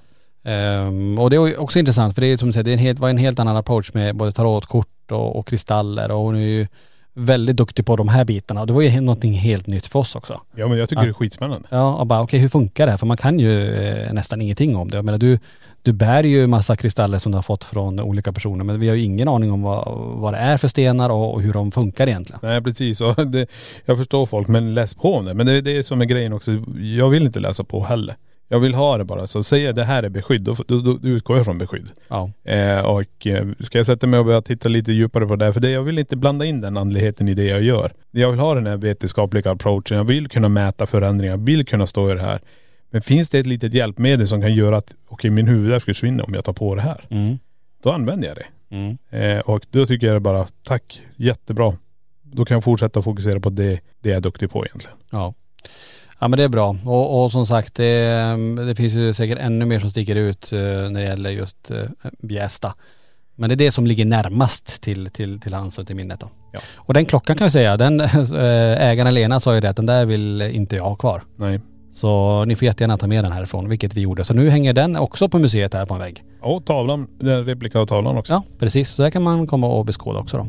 Ehm, 0.50 1.18
och 1.18 1.30
det 1.30 1.36
är 1.36 1.58
också 1.60 1.78
intressant 1.78 2.14
för 2.14 2.20
det 2.20 2.26
är 2.26 2.36
som 2.36 2.48
du 2.48 2.52
säger, 2.52 2.64
det 2.64 2.70
är 2.70 2.72
en 2.72 2.78
helt, 2.78 2.98
var 2.98 3.08
en 3.08 3.18
helt 3.18 3.38
annan 3.38 3.56
approach 3.56 3.92
med 3.94 4.16
både 4.16 4.32
tarotkort 4.32 5.10
och, 5.10 5.36
och 5.38 5.46
kristaller 5.46 6.10
och 6.10 6.18
hon 6.20 6.34
är 6.36 6.40
ju 6.40 6.66
väldigt 7.14 7.56
duktig 7.56 7.86
på 7.86 7.96
de 7.96 8.08
här 8.08 8.24
bitarna. 8.24 8.60
Och 8.60 8.66
det 8.66 8.72
var 8.72 8.82
ju 8.82 9.00
någonting 9.00 9.32
helt 9.34 9.66
nytt 9.66 9.86
för 9.86 9.98
oss 9.98 10.16
också. 10.16 10.40
Ja 10.54 10.68
men 10.68 10.78
jag 10.78 10.88
tycker 10.88 11.02
Ja. 11.02 11.06
det 11.06 11.10
är 11.10 11.14
skitspännande. 11.14 11.68
Ja, 11.70 11.94
och 11.94 12.06
bara 12.06 12.20
okej 12.22 12.40
hur 12.40 12.48
funkar 12.48 12.86
det 12.86 12.90
här? 12.90 12.98
För 12.98 13.06
man 13.06 13.16
kan 13.16 13.38
ju 13.38 13.74
eh, 13.74 14.12
nästan 14.12 14.40
ingenting 14.42 14.76
om 14.76 14.90
det. 14.90 14.96
Jag 14.96 15.04
menar 15.04 15.18
du, 15.18 15.38
du 15.84 15.92
bär 15.92 16.24
ju 16.24 16.46
massa 16.46 16.76
kristaller 16.76 17.18
som 17.18 17.32
du 17.32 17.38
har 17.38 17.42
fått 17.42 17.64
från 17.64 18.00
olika 18.00 18.32
personer 18.32 18.64
men 18.64 18.80
vi 18.80 18.88
har 18.88 18.96
ju 18.96 19.02
ingen 19.02 19.28
aning 19.28 19.52
om 19.52 19.62
vad, 19.62 19.98
vad 20.20 20.34
det 20.34 20.38
är 20.38 20.58
för 20.58 20.68
stenar 20.68 21.10
och, 21.10 21.34
och 21.34 21.42
hur 21.42 21.52
de 21.52 21.72
funkar 21.72 22.08
egentligen. 22.08 22.40
Nej 22.42 22.62
precis. 22.62 23.00
Och 23.00 23.26
det, 23.26 23.46
jag 23.84 23.98
förstår 23.98 24.26
folk 24.26 24.48
men 24.48 24.74
läs 24.74 24.94
på 24.94 25.14
om 25.14 25.24
det. 25.24 25.34
Men 25.34 25.46
det 25.46 25.52
är 25.52 25.62
det 25.62 25.86
som 25.86 26.00
är 26.00 26.04
grejen 26.04 26.32
också. 26.32 26.52
Jag 26.98 27.08
vill 27.08 27.22
inte 27.22 27.40
läsa 27.40 27.64
på 27.64 27.84
heller. 27.84 28.16
Jag 28.48 28.60
vill 28.60 28.74
ha 28.74 28.98
det 28.98 29.04
bara. 29.04 29.26
Så 29.26 29.42
säger 29.42 29.66
jag 29.66 29.74
det 29.74 29.84
här 29.84 30.02
är 30.02 30.08
beskydd, 30.08 30.42
då, 30.42 30.56
då, 30.66 30.80
då 30.80 31.08
utgår 31.08 31.36
jag 31.36 31.44
från 31.44 31.58
beskydd. 31.58 31.90
Ja. 32.08 32.30
Eh, 32.44 32.78
och 32.78 33.26
eh, 33.26 33.46
ska 33.58 33.78
jag 33.78 33.86
sätta 33.86 34.06
mig 34.06 34.18
och 34.18 34.26
börja 34.26 34.42
titta 34.42 34.68
lite 34.68 34.92
djupare 34.92 35.26
på 35.26 35.36
det 35.36 35.44
här, 35.44 35.52
för 35.52 35.60
det, 35.60 35.70
jag 35.70 35.82
vill 35.82 35.98
inte 35.98 36.16
blanda 36.16 36.44
in 36.44 36.60
den 36.60 36.76
andligheten 36.76 37.28
i 37.28 37.34
det 37.34 37.44
jag 37.44 37.62
gör. 37.62 37.92
Jag 38.10 38.30
vill 38.30 38.40
ha 38.40 38.54
den 38.54 38.66
här 38.66 38.76
vetenskapliga 38.76 39.50
approachen, 39.50 39.96
jag 39.96 40.04
vill 40.04 40.28
kunna 40.28 40.48
mäta 40.48 40.86
förändringar, 40.86 41.32
jag 41.32 41.44
vill 41.44 41.66
kunna 41.66 41.86
stå 41.86 42.10
i 42.10 42.14
det 42.14 42.20
här. 42.20 42.40
Men 42.94 43.02
finns 43.02 43.28
det 43.28 43.38
ett 43.38 43.46
litet 43.46 43.74
hjälpmedel 43.74 44.28
som 44.28 44.40
kan 44.40 44.54
göra 44.54 44.76
att, 44.76 44.94
okej 45.08 45.30
min 45.30 45.48
huvudvärk 45.48 45.82
försvinner 45.82 46.26
om 46.26 46.34
jag 46.34 46.44
tar 46.44 46.52
på 46.52 46.74
det 46.74 46.80
här. 46.80 47.06
Mm. 47.10 47.38
Då 47.82 47.92
använder 47.92 48.28
jag 48.28 48.36
det. 48.36 48.46
Mm. 48.76 48.98
Eh, 49.10 49.40
och 49.40 49.66
då 49.70 49.86
tycker 49.86 50.06
jag 50.06 50.22
bara, 50.22 50.46
tack, 50.62 51.02
jättebra. 51.16 51.76
då 52.22 52.44
kan 52.44 52.54
jag 52.54 52.64
fortsätta 52.64 53.02
fokusera 53.02 53.40
på 53.40 53.50
det, 53.50 53.80
det 54.00 54.08
jag 54.08 54.16
är 54.16 54.20
duktig 54.20 54.50
på 54.50 54.66
egentligen. 54.66 54.96
Ja. 55.10 55.34
Ja 56.18 56.28
men 56.28 56.36
det 56.36 56.44
är 56.44 56.48
bra. 56.48 56.76
Och, 56.84 57.24
och 57.24 57.32
som 57.32 57.46
sagt 57.46 57.74
det, 57.74 58.36
det 58.66 58.74
finns 58.74 58.92
ju 58.92 59.14
säkert 59.14 59.38
ännu 59.38 59.64
mer 59.64 59.80
som 59.80 59.90
sticker 59.90 60.16
ut 60.16 60.52
eh, 60.52 60.60
när 60.60 61.00
det 61.00 61.06
gäller 61.06 61.30
just 61.30 61.70
eh, 61.70 61.84
Bjästa. 62.22 62.74
Men 63.34 63.48
det 63.48 63.54
är 63.54 63.56
det 63.56 63.72
som 63.72 63.86
ligger 63.86 64.04
närmast 64.04 64.82
till, 64.82 65.10
till, 65.10 65.40
till 65.40 65.54
hans 65.54 65.78
och 65.78 65.86
till 65.86 65.96
minnet 65.96 66.20
då. 66.20 66.30
Ja. 66.52 66.60
Och 66.74 66.94
den 66.94 67.06
klockan 67.06 67.36
kan 67.36 67.44
vi 67.44 67.50
säga, 67.50 67.76
den 67.76 68.00
äh, 68.00 68.30
ägaren 68.88 69.14
Lena 69.14 69.40
sa 69.40 69.54
ju 69.54 69.60
det 69.60 69.70
att 69.70 69.76
den 69.76 69.86
där 69.86 70.04
vill 70.04 70.42
inte 70.42 70.76
jag 70.76 70.84
ha 70.84 70.96
kvar. 70.96 71.22
Nej. 71.36 71.60
Så 71.94 72.44
ni 72.44 72.56
får 72.56 72.66
jättegärna 72.66 72.98
ta 72.98 73.06
med 73.06 73.24
den 73.24 73.32
härifrån, 73.32 73.68
vilket 73.68 73.94
vi 73.94 74.00
gjorde. 74.00 74.24
Så 74.24 74.34
nu 74.34 74.50
hänger 74.50 74.72
den 74.72 74.96
också 74.96 75.28
på 75.28 75.38
museet 75.38 75.74
här 75.74 75.86
på 75.86 75.94
en 75.94 76.00
vägg. 76.00 76.24
Och 76.42 76.64
tavlan, 76.64 77.08
den 77.18 77.44
replika 77.44 77.80
av 77.80 77.86
tavlan 77.86 78.16
också. 78.16 78.32
Ja, 78.32 78.42
precis. 78.58 78.90
Så 78.90 79.02
där 79.02 79.10
kan 79.10 79.22
man 79.22 79.46
komma 79.46 79.66
och 79.66 79.84
beskåda 79.84 80.18
också 80.18 80.36
då. 80.36 80.46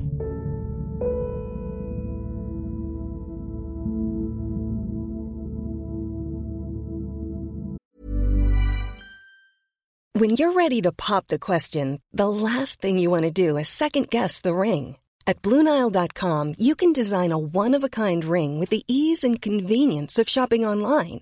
When 10.20 10.30
you're 10.30 10.54
ready 10.54 10.82
to 10.82 10.92
pop 10.92 11.28
the 11.28 11.38
question, 11.40 12.00
the 12.18 12.30
last 12.30 12.82
thing 12.82 13.00
you 13.00 13.12
want 13.12 13.36
to 13.36 13.50
do 13.50 13.60
is 13.60 13.68
second 13.68 14.10
guess 14.10 14.42
the 14.42 14.54
ring. 14.54 14.98
At 15.28 15.42
Bluenile.com, 15.42 16.54
you 16.58 16.76
can 16.76 16.94
design 16.94 17.32
a 17.32 17.38
one 17.38 17.78
of 17.78 17.84
a 17.84 17.90
kind 17.90 18.24
ring 18.24 18.60
with 18.60 18.70
the 18.70 18.84
ease 18.88 19.28
and 19.28 19.42
convenience 19.42 20.22
of 20.22 20.30
shopping 20.30 20.66
online. 20.66 21.22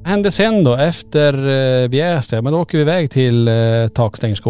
Vad 0.00 0.08
hände 0.08 0.30
sen 0.30 0.64
då 0.64 0.74
efter 0.76 1.48
eh, 1.82 1.88
Bjästa? 1.88 2.42
Men 2.42 2.52
då 2.52 2.58
åker 2.60 2.78
vi 2.78 2.82
iväg 2.82 3.10
till 3.10 3.48
eh, 3.48 3.88
Takstängs 3.94 4.42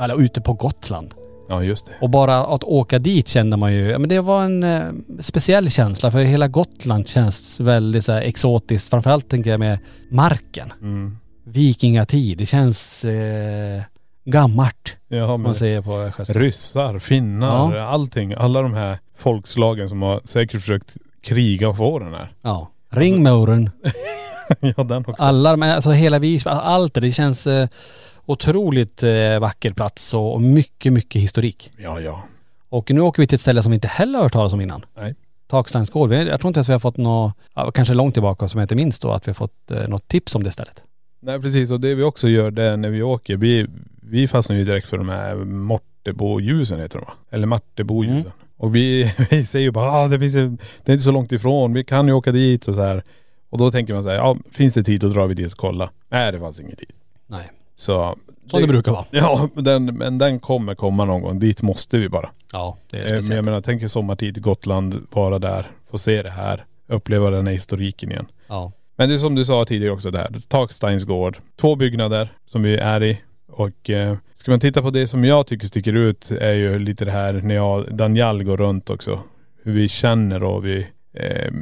Eller 0.00 0.22
ute 0.22 0.40
på 0.40 0.52
Gotland. 0.52 1.14
Ja 1.48 1.62
just 1.62 1.86
det. 1.86 1.92
Och 2.00 2.10
bara 2.10 2.38
att 2.46 2.64
åka 2.64 2.98
dit 2.98 3.28
kände 3.28 3.56
man 3.56 3.72
ju, 3.72 3.90
ja 3.90 3.98
men 3.98 4.08
det 4.08 4.20
var 4.20 4.42
en 4.44 4.62
eh, 4.62 4.82
speciell 5.20 5.70
känsla 5.70 6.10
för 6.10 6.18
hela 6.18 6.48
Gotland 6.48 7.08
känns 7.08 7.60
väldigt 7.60 8.04
så 8.04 8.12
här 8.12 8.20
exotiskt. 8.20 8.90
Framförallt 8.90 9.28
tänker 9.28 9.50
jag 9.50 9.60
med 9.60 9.78
marken. 10.10 10.72
Mm. 10.80 11.18
Vikingatid. 11.44 12.38
Det 12.38 12.46
känns 12.46 13.04
eh, 13.04 13.82
gammalt. 14.24 14.96
Ja 15.08 15.26
Som 15.26 15.42
man 15.42 15.54
säger 15.54 15.82
på 15.82 16.10
Sjöstrand. 16.12 16.40
ryssar, 16.44 16.98
finnar, 16.98 17.76
allting. 17.76 18.34
Alla 18.34 18.62
de 18.62 18.74
här 18.74 18.98
folkslagen 19.18 19.88
som 19.88 20.02
har 20.02 20.20
säkert 20.24 20.60
försökt 20.60 20.96
kriga 21.22 21.68
och 21.68 21.76
få 21.76 21.98
den 21.98 22.14
här. 22.14 22.32
Ja. 22.42 22.68
Ringmuren. 22.90 23.70
ja 24.76 24.84
den 24.84 25.04
också. 25.06 25.24
Alla 25.24 25.56
här, 25.56 25.74
alltså 25.74 25.90
hela 25.90 26.18
Visby, 26.18 26.50
allt 26.50 26.94
det. 26.94 27.00
Det 27.00 27.12
känns 27.12 27.46
eh, 27.46 27.68
otroligt 28.26 29.02
eh, 29.02 29.38
vacker 29.40 29.72
plats 29.72 30.14
och, 30.14 30.34
och 30.34 30.42
mycket, 30.42 30.92
mycket 30.92 31.22
historik. 31.22 31.72
Ja 31.76 32.00
ja. 32.00 32.22
Och 32.68 32.90
nu 32.90 33.00
åker 33.00 33.22
vi 33.22 33.26
till 33.26 33.34
ett 33.34 33.40
ställe 33.40 33.62
som 33.62 33.70
vi 33.72 33.74
inte 33.74 33.88
heller 33.88 34.18
har 34.18 34.22
hört 34.22 34.32
talas 34.32 34.52
om 34.52 34.60
innan. 34.60 34.84
Nej. 34.96 35.14
Takstrands 35.46 35.90
gård. 35.90 36.10
Vi- 36.10 36.28
Jag 36.28 36.40
tror 36.40 36.48
inte 36.48 36.58
ens 36.58 36.68
vi 36.68 36.72
har 36.72 36.80
fått 36.80 36.96
något, 36.96 37.32
ja, 37.54 37.70
kanske 37.70 37.94
långt 37.94 38.14
tillbaka 38.14 38.48
som 38.48 38.58
jag 38.60 38.64
inte 38.64 38.76
minns 38.76 38.98
då, 38.98 39.10
att 39.12 39.28
vi 39.28 39.30
har 39.30 39.34
fått 39.34 39.70
eh, 39.70 39.88
något 39.88 40.08
tips 40.08 40.34
om 40.34 40.42
det 40.42 40.50
stället. 40.50 40.82
Nej 41.20 41.40
precis 41.40 41.70
och 41.70 41.80
det 41.80 41.94
vi 41.94 42.02
också 42.02 42.28
gör 42.28 42.50
det 42.50 42.76
när 42.76 42.90
vi 42.90 43.02
åker, 43.02 43.36
vi, 43.36 43.66
vi 44.02 44.28
fastnar 44.28 44.56
ju 44.56 44.64
direkt 44.64 44.86
för 44.86 44.98
de 44.98 45.08
här 45.08 45.34
Mortebo-ljusen 45.44 46.80
heter 46.80 46.98
de 46.98 47.04
va? 47.04 47.12
Eller 47.30 47.46
Martebo-ljusen. 47.46 48.16
Mm. 48.20 48.32
Och 48.56 48.76
vi, 48.76 49.12
vi 49.30 49.46
säger 49.46 49.64
ju 49.64 49.70
bara 49.70 49.90
ah, 49.92 50.08
det 50.08 50.18
finns 50.18 50.34
ju, 50.34 50.48
det 50.84 50.90
är 50.90 50.92
inte 50.92 51.04
så 51.04 51.10
långt 51.10 51.32
ifrån, 51.32 51.72
vi 51.72 51.84
kan 51.84 52.06
ju 52.06 52.12
åka 52.12 52.32
dit 52.32 52.68
och 52.68 52.74
så 52.74 52.82
här. 52.82 53.02
Och 53.52 53.58
då 53.58 53.70
tänker 53.70 53.94
man 53.94 54.02
så 54.02 54.08
här, 54.08 54.16
ja 54.16 54.36
finns 54.50 54.74
det 54.74 54.84
tid 54.84 55.00
då 55.00 55.08
drar 55.08 55.26
vi 55.26 55.34
dit 55.34 55.52
och 55.52 55.58
kollar. 55.58 55.90
Nej 56.08 56.32
det 56.32 56.40
fanns 56.40 56.60
ingen 56.60 56.76
tid. 56.76 56.88
Nej. 57.26 57.50
Så 57.76 58.16
Som 58.50 58.60
det 58.60 58.66
brukar 58.68 58.92
vara. 58.92 59.04
Ja 59.10 59.48
men 59.54 59.64
den, 59.64 59.84
men 59.84 60.18
den 60.18 60.38
kommer 60.40 60.74
komma 60.74 61.04
någon 61.04 61.22
gång. 61.22 61.38
Dit 61.38 61.62
måste 61.62 61.98
vi 61.98 62.08
bara. 62.08 62.30
Ja, 62.52 62.76
det 62.90 62.96
är 62.96 63.00
Eh, 63.00 63.04
Men 63.06 63.14
jag 63.14 63.24
speciellt. 63.24 63.44
menar 63.44 63.60
tänk 63.60 63.82
er 63.82 63.88
sommartid, 63.88 64.42
Gotland, 64.42 65.06
vara 65.10 65.38
där, 65.38 65.70
få 65.90 65.98
se 65.98 66.22
det 66.22 66.30
här, 66.30 66.64
uppleva 66.88 67.30
den 67.30 67.46
här 67.46 67.54
historiken 67.54 68.10
igen. 68.10 68.26
Ja. 68.48 68.72
Men 68.96 69.08
det 69.08 69.14
är 69.14 69.18
som 69.18 69.34
du 69.34 69.44
sa 69.44 69.64
tidigare 69.64 69.92
också 69.94 70.10
där, 70.10 70.36
Taksteins 70.48 71.04
gård. 71.04 71.38
Två 71.60 71.76
byggnader 71.76 72.28
som 72.46 72.62
vi 72.62 72.76
är 72.76 73.02
i. 73.02 73.18
Och 73.48 73.90
eh, 73.90 74.16
ska 74.34 74.50
man 74.50 74.60
titta 74.60 74.82
på 74.82 74.90
det 74.90 75.08
som 75.08 75.24
jag 75.24 75.46
tycker 75.46 75.66
sticker 75.66 75.92
ut 75.92 76.30
är 76.30 76.52
ju 76.52 76.78
lite 76.78 77.04
det 77.04 77.10
här 77.10 77.32
när 77.32 77.54
jag, 77.54 77.94
Daniel 77.96 78.44
går 78.44 78.56
runt 78.56 78.90
också. 78.90 79.20
Hur 79.62 79.72
vi 79.72 79.88
känner 79.88 80.42
och 80.42 80.66
vi, 80.66 80.86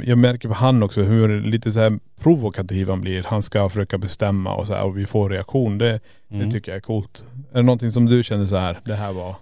jag 0.05 0.19
märker 0.19 0.49
på 0.49 0.55
han 0.55 0.83
också 0.83 1.03
hur 1.03 1.41
lite 1.43 1.73
så 1.73 1.81
här 1.81 1.99
provokativ 2.21 2.89
han 2.89 3.01
blir. 3.01 3.23
Han 3.27 3.43
ska 3.43 3.69
försöka 3.69 3.99
bestämma 3.99 4.55
och 4.55 4.67
så 4.67 4.75
här 4.75 4.83
och 4.83 4.99
vi 4.99 5.07
får 5.07 5.31
reaktion. 5.31 5.79
Det, 5.79 6.01
Mm. 6.33 6.47
det 6.47 6.53
tycker 6.53 6.73
jag 6.73 6.77
är 6.77 6.81
coolt. 6.81 7.25
Är 7.53 7.57
det 7.57 7.63
någonting 7.63 7.91
som 7.93 8.07
du 8.07 8.23
känner 8.25 8.47
så 8.47 8.57
här, 8.57 8.79
det 8.85 8.95
här 8.95 9.13
var.. 9.13 9.35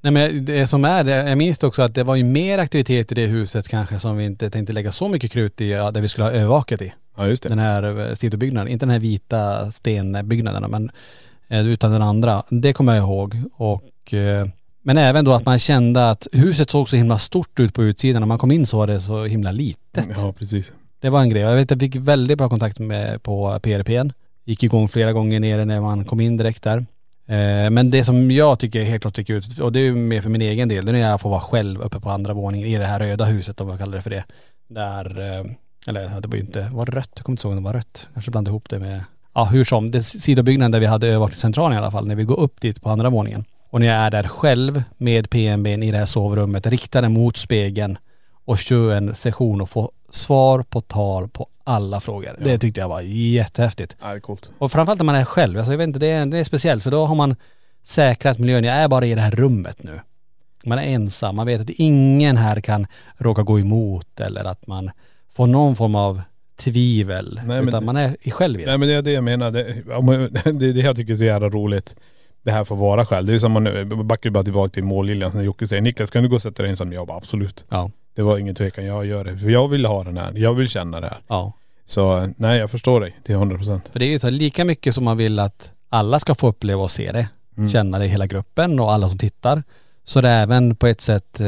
Nej 0.00 0.12
men 0.12 0.44
det 0.44 0.66
som 0.66 0.84
är 0.84 1.04
det, 1.04 1.10
jag 1.28 1.38
minns 1.38 1.62
också 1.62 1.82
att 1.82 1.94
det 1.94 2.02
var 2.04 2.16
ju 2.16 2.24
mer 2.24 2.58
aktivitet 2.58 3.12
i 3.12 3.14
det 3.14 3.26
huset 3.26 3.68
kanske 3.68 3.98
som 3.98 4.16
vi 4.16 4.24
inte 4.24 4.50
tänkte 4.50 4.72
lägga 4.72 4.92
så 4.92 5.08
mycket 5.08 5.32
krut 5.32 5.60
i, 5.60 5.70
där 5.70 6.00
vi 6.00 6.08
skulle 6.08 6.24
ha 6.24 6.30
övervaket 6.32 6.82
i. 6.82 6.92
Ja 7.16 7.26
just 7.28 7.42
det. 7.42 7.48
Den 7.48 7.58
här 7.58 8.08
eh, 8.08 8.14
sidobyggnaden, 8.14 8.68
inte 8.72 8.86
den 8.86 8.90
här 8.90 8.98
vita 8.98 9.70
stenbyggnaden 9.72 10.70
men 10.70 10.90
eh, 11.48 11.66
utan 11.68 11.92
den 11.92 12.02
andra. 12.02 12.42
Det 12.48 12.72
kommer 12.72 12.94
jag 12.94 13.02
ihåg 13.04 13.36
och 13.56 14.14
eh, 14.14 14.46
men 14.82 14.98
även 14.98 15.24
då 15.24 15.32
att 15.32 15.46
man 15.46 15.58
kände 15.58 16.10
att 16.10 16.26
huset 16.32 16.70
såg 16.70 16.88
så 16.88 16.96
himla 16.96 17.18
stort 17.18 17.60
ut 17.60 17.74
på 17.74 17.82
utsidan. 17.82 18.22
När 18.22 18.26
man 18.26 18.38
kom 18.38 18.50
in 18.50 18.66
så 18.66 18.76
var 18.78 18.86
det 18.86 19.00
så 19.00 19.24
himla 19.24 19.52
litet. 19.52 20.06
Ja 20.16 20.32
precis. 20.38 20.72
Det 21.00 21.10
var 21.10 21.20
en 21.20 21.28
grej. 21.28 21.42
Jag 21.42 21.56
vet 21.56 21.70
jag 21.70 21.80
fick 21.80 21.96
väldigt 21.96 22.38
bra 22.38 22.48
kontakt 22.48 22.78
med 22.78 23.22
på 23.22 23.58
PRPn. 23.62 24.10
Gick 24.44 24.62
igång 24.62 24.88
flera 24.88 25.12
gånger 25.12 25.40
nere 25.40 25.64
när 25.64 25.80
man 25.80 26.04
kom 26.04 26.20
in 26.20 26.36
direkt 26.36 26.62
där. 26.62 26.78
Eh, 27.26 27.70
Men 27.70 27.90
det 27.90 28.04
som 28.04 28.30
jag 28.30 28.58
tycker 28.58 28.82
helt 28.84 29.02
klart 29.02 29.14
sticker 29.14 29.34
ut, 29.34 29.58
och 29.58 29.72
det 29.72 29.80
är 29.80 29.84
ju 29.84 29.94
mer 29.94 30.22
för 30.22 30.30
min 30.30 30.42
egen 30.42 30.68
del, 30.68 30.84
det 30.84 30.90
är 30.90 30.92
när 30.92 31.00
jag 31.00 31.20
får 31.20 31.30
vara 31.30 31.40
själv 31.40 31.80
uppe 31.80 32.00
på 32.00 32.10
andra 32.10 32.34
våningen 32.34 32.68
i 32.68 32.78
det 32.78 32.86
här 32.86 32.98
röda 33.00 33.24
huset 33.24 33.60
om 33.60 33.68
jag 33.68 33.78
kallar 33.78 33.96
det 33.96 34.02
för 34.02 34.10
det. 34.10 34.24
Där, 34.68 35.20
eh, 35.20 35.46
eller 35.86 36.20
det 36.20 36.28
var 36.28 36.34
ju 36.34 36.40
inte, 36.40 36.68
var 36.72 36.86
det 36.86 36.92
rött? 36.92 37.10
Jag 37.14 37.24
kommer 37.24 37.34
inte 37.34 37.46
ihåg 37.48 37.56
om 37.56 37.62
det 37.62 37.68
var 37.68 37.74
rött. 37.74 38.08
Kanske 38.12 38.30
blandade 38.30 38.50
ihop 38.52 38.68
det 38.70 38.78
med, 38.78 39.04
ja 39.34 39.44
hur 39.44 39.64
som, 39.64 39.90
det 39.90 40.02
sidobyggnaden 40.02 40.70
där 40.70 40.80
vi 40.80 40.86
hade 40.86 41.06
övervakningscentralen 41.06 41.74
i 41.74 41.78
alla 41.78 41.90
fall, 41.90 42.06
när 42.06 42.14
vi 42.14 42.24
går 42.24 42.40
upp 42.40 42.60
dit 42.60 42.82
på 42.82 42.90
andra 42.90 43.10
våningen. 43.10 43.44
Och 43.72 43.80
när 43.80 43.86
jag 43.86 43.96
är 43.96 44.10
där 44.10 44.22
själv 44.28 44.82
med 44.98 45.30
PMBn 45.30 45.82
i 45.82 45.90
det 45.90 45.98
här 45.98 46.06
sovrummet, 46.06 46.66
riktar 46.66 47.02
den 47.02 47.12
mot 47.12 47.36
spegeln 47.36 47.98
och 48.44 48.58
kör 48.58 48.94
en 48.94 49.14
session 49.14 49.60
och 49.60 49.70
får 49.70 49.90
svar 50.10 50.62
på 50.62 50.80
tal 50.80 51.28
på 51.28 51.46
alla 51.64 52.00
frågor. 52.00 52.36
Ja. 52.38 52.44
Det 52.44 52.58
tyckte 52.58 52.80
jag 52.80 52.88
var 52.88 53.00
jättehäftigt. 53.00 53.96
Ja 54.00 54.08
det 54.08 54.14
är 54.14 54.20
coolt. 54.20 54.50
Och 54.58 54.72
framförallt 54.72 55.00
när 55.00 55.04
man 55.04 55.14
är 55.14 55.24
själv. 55.24 55.58
Alltså 55.58 55.72
jag 55.72 55.78
vet 55.78 55.86
inte, 55.86 55.98
det 55.98 56.06
är, 56.06 56.26
det 56.26 56.38
är 56.38 56.44
speciellt 56.44 56.82
för 56.82 56.90
då 56.90 57.06
har 57.06 57.14
man 57.14 57.36
säkrat 57.82 58.38
miljön. 58.38 58.64
Jag 58.64 58.76
är 58.76 58.88
bara 58.88 59.06
i 59.06 59.14
det 59.14 59.20
här 59.20 59.30
rummet 59.30 59.82
nu. 59.82 60.00
Man 60.64 60.78
är 60.78 60.82
ensam. 60.82 61.36
Man 61.36 61.46
vet 61.46 61.60
att 61.60 61.70
ingen 61.70 62.36
här 62.36 62.60
kan 62.60 62.86
råka 63.16 63.42
gå 63.42 63.60
emot 63.60 64.20
eller 64.20 64.44
att 64.44 64.66
man 64.66 64.90
får 65.34 65.46
någon 65.46 65.76
form 65.76 65.94
av 65.94 66.22
tvivel. 66.56 67.40
Nej, 67.46 67.56
men- 67.58 67.68
utan 67.68 67.84
man 67.84 67.96
är 67.96 68.30
själv 68.30 68.60
i 68.60 68.64
det. 68.64 68.70
Nej 68.70 68.78
men 68.78 68.88
det 68.88 68.94
är 68.94 69.02
det 69.02 69.12
jag 69.12 69.24
menar. 69.24 69.50
Det, 69.50 69.62
det 70.52 70.66
är 70.68 70.72
det 70.72 70.80
jag 70.80 70.96
tycker 70.96 71.12
är 71.12 71.16
så 71.16 71.24
jävla 71.24 71.48
roligt. 71.48 71.96
Det 72.42 72.52
här 72.52 72.64
får 72.64 72.76
vara 72.76 73.06
själv. 73.06 73.26
Det 73.26 73.34
är 73.34 73.38
som 73.38 73.52
man 73.52 73.68
backar 74.06 74.30
bara 74.30 74.44
tillbaka 74.44 74.68
till 74.70 74.84
målliljan 74.84 75.30
när 75.34 75.42
Jocke 75.42 75.66
säger 75.66 75.82
Niklas 75.82 76.10
kan 76.10 76.22
du 76.22 76.28
gå 76.28 76.34
och 76.34 76.42
sätta 76.42 76.62
dig 76.62 76.70
ensam? 76.70 76.92
Jag 76.92 77.06
bara 77.06 77.16
absolut. 77.16 77.64
Ja. 77.68 77.90
Det 78.14 78.22
var 78.22 78.38
ingen 78.38 78.54
tvekan, 78.54 78.84
jag 78.84 79.06
gör 79.06 79.24
det. 79.24 79.38
För 79.38 79.50
jag 79.50 79.68
vill 79.68 79.86
ha 79.86 80.04
den 80.04 80.16
här. 80.16 80.32
Jag 80.36 80.54
vill 80.54 80.68
känna 80.68 81.00
det 81.00 81.06
här. 81.06 81.20
Ja. 81.28 81.52
Så 81.86 82.30
nej 82.36 82.58
jag 82.58 82.70
förstår 82.70 83.00
dig 83.00 83.16
till 83.24 83.34
100 83.34 83.56
procent. 83.56 83.88
För 83.92 83.98
det 83.98 84.04
är 84.04 84.10
ju 84.10 84.18
så 84.18 84.30
lika 84.30 84.64
mycket 84.64 84.94
som 84.94 85.04
man 85.04 85.16
vill 85.16 85.38
att 85.38 85.70
alla 85.88 86.18
ska 86.18 86.34
få 86.34 86.48
uppleva 86.48 86.82
och 86.82 86.90
se 86.90 87.12
det, 87.12 87.28
känna 87.72 87.98
det 87.98 88.04
i 88.04 88.08
hela 88.08 88.26
gruppen 88.26 88.80
och 88.80 88.92
alla 88.92 89.08
som 89.08 89.18
tittar. 89.18 89.62
Så 90.04 90.20
det 90.20 90.28
är 90.28 90.42
även 90.42 90.76
på 90.76 90.86
ett 90.86 91.00
sätt, 91.00 91.40
eh, 91.40 91.46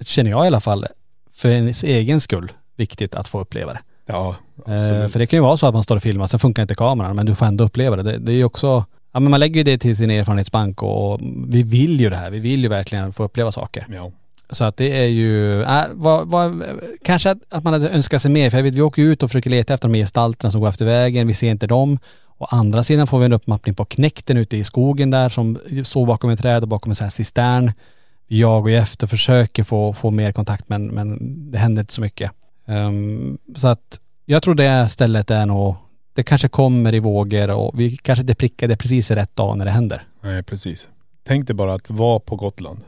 känner 0.00 0.30
jag 0.30 0.44
i 0.44 0.46
alla 0.46 0.60
fall, 0.60 0.86
för 1.32 1.48
ens 1.48 1.82
egen 1.84 2.20
skull, 2.20 2.52
viktigt 2.76 3.14
att 3.14 3.28
få 3.28 3.40
uppleva 3.40 3.72
det. 3.72 3.80
Ja, 4.06 4.36
Eh, 4.66 4.74
absolut. 4.74 5.12
för 5.12 5.18
det 5.18 5.26
kan 5.26 5.36
ju 5.36 5.42
vara 5.42 5.56
så 5.56 5.66
att 5.66 5.74
man 5.74 5.82
står 5.82 5.96
och 5.96 6.02
filmar, 6.02 6.26
sen 6.26 6.40
funkar 6.40 6.62
inte 6.62 6.74
kameran 6.74 7.16
men 7.16 7.26
du 7.26 7.34
får 7.34 7.46
ändå 7.46 7.64
uppleva 7.64 7.96
det. 7.96 8.02
Det, 8.02 8.18
det 8.18 8.32
är 8.32 8.36
ju 8.36 8.44
också, 8.44 8.84
ja 9.12 9.20
men 9.20 9.30
man 9.30 9.40
lägger 9.40 9.56
ju 9.56 9.64
det 9.64 9.78
till 9.78 9.96
sin 9.96 10.10
erfarenhetsbank 10.10 10.82
och, 10.82 11.12
och 11.12 11.20
vi 11.48 11.62
vill 11.62 12.00
ju 12.00 12.10
det 12.10 12.16
här. 12.16 12.30
Vi 12.30 12.38
vill 12.38 12.62
ju 12.62 12.68
verkligen 12.68 13.12
få 13.12 13.24
uppleva 13.24 13.52
saker. 13.52 13.86
Ja. 13.90 14.10
Så 14.50 14.64
att 14.64 14.76
det 14.76 14.98
är 14.98 15.06
ju, 15.06 15.62
äh, 15.62 15.84
vad, 15.92 16.28
vad, 16.28 16.62
kanske 17.04 17.30
att, 17.30 17.38
att 17.48 17.64
man 17.64 17.72
hade 17.72 17.88
önskat 17.88 18.22
sig 18.22 18.30
mer. 18.30 18.50
För 18.50 18.58
jag 18.58 18.64
vet, 18.64 18.74
vi 18.74 18.82
åker 18.82 19.02
ut 19.02 19.22
och 19.22 19.30
försöker 19.30 19.50
leta 19.50 19.74
efter 19.74 19.88
de 19.88 19.98
gestalterna 19.98 20.50
som 20.50 20.60
går 20.60 20.68
efter 20.68 20.84
vägen. 20.84 21.26
Vi 21.26 21.34
ser 21.34 21.50
inte 21.50 21.66
dem. 21.66 21.98
Å 22.38 22.44
andra 22.44 22.84
sidan 22.84 23.06
får 23.06 23.18
vi 23.18 23.24
en 23.24 23.32
uppmappning 23.32 23.74
på 23.74 23.84
knäkten 23.84 24.36
ute 24.36 24.56
i 24.56 24.64
skogen 24.64 25.10
där 25.10 25.28
som 25.28 25.58
står 25.84 26.06
bakom 26.06 26.30
ett 26.30 26.40
träd 26.40 26.62
och 26.62 26.68
bakom 26.68 26.90
en 26.90 26.96
sån 26.96 27.04
här 27.04 27.10
cistern. 27.10 27.72
Jagar 28.28 28.70
ju 28.70 28.76
efter 28.76 29.06
och 29.06 29.10
försöker 29.10 29.64
få, 29.64 29.92
få 29.92 30.10
mer 30.10 30.32
kontakt 30.32 30.68
men, 30.68 30.86
men 30.86 31.18
det 31.50 31.58
händer 31.58 31.82
inte 31.82 31.92
så 31.92 32.00
mycket. 32.00 32.30
Ehm, 32.66 33.38
så 33.54 33.68
att 33.68 34.00
jag 34.26 34.42
tror 34.42 34.54
det 34.54 34.88
stället 34.88 35.30
är 35.30 35.46
nog, 35.46 35.76
det 36.14 36.22
kanske 36.22 36.48
kommer 36.48 36.94
i 36.94 36.98
vågor 36.98 37.50
och 37.50 37.80
vi 37.80 37.96
kanske 37.96 38.20
inte 38.20 38.34
prickar 38.34 38.68
det 38.68 38.76
precis 38.76 39.10
i 39.10 39.14
rätt 39.14 39.36
dag 39.36 39.58
när 39.58 39.64
det 39.64 39.70
händer. 39.70 40.02
Nej 40.20 40.42
precis. 40.42 40.88
Tänk 41.24 41.46
dig 41.46 41.54
bara 41.54 41.74
att 41.74 41.90
vara 41.90 42.20
på 42.20 42.36
Gotland. 42.36 42.80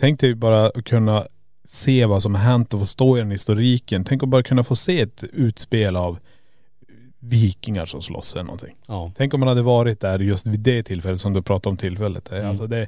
Tänk 0.00 0.20
dig 0.20 0.34
bara 0.34 0.66
att 0.66 0.84
kunna 0.84 1.26
se 1.64 2.06
vad 2.06 2.22
som 2.22 2.34
har 2.34 2.42
hänt 2.42 2.74
och 2.74 2.80
få 2.80 2.86
stå 2.86 3.16
i 3.16 3.20
den 3.20 3.30
historiken. 3.30 4.04
Tänk 4.04 4.22
att 4.22 4.28
bara 4.28 4.42
kunna 4.42 4.64
få 4.64 4.76
se 4.76 5.00
ett 5.00 5.24
utspel 5.32 5.96
av 5.96 6.18
vikingar 7.18 7.86
som 7.86 8.02
slåss 8.02 8.34
eller 8.34 8.44
någonting. 8.44 8.76
Ja. 8.86 9.12
Tänk 9.16 9.34
om 9.34 9.40
man 9.40 9.48
hade 9.48 9.62
varit 9.62 10.00
där 10.00 10.18
just 10.18 10.46
vid 10.46 10.60
det 10.60 10.82
tillfället 10.82 11.20
som 11.20 11.32
du 11.32 11.42
pratade 11.42 11.70
om 11.70 11.76
tillfället. 11.76 12.32
Mm. 12.32 12.48
Alltså 12.48 12.66
det, 12.66 12.86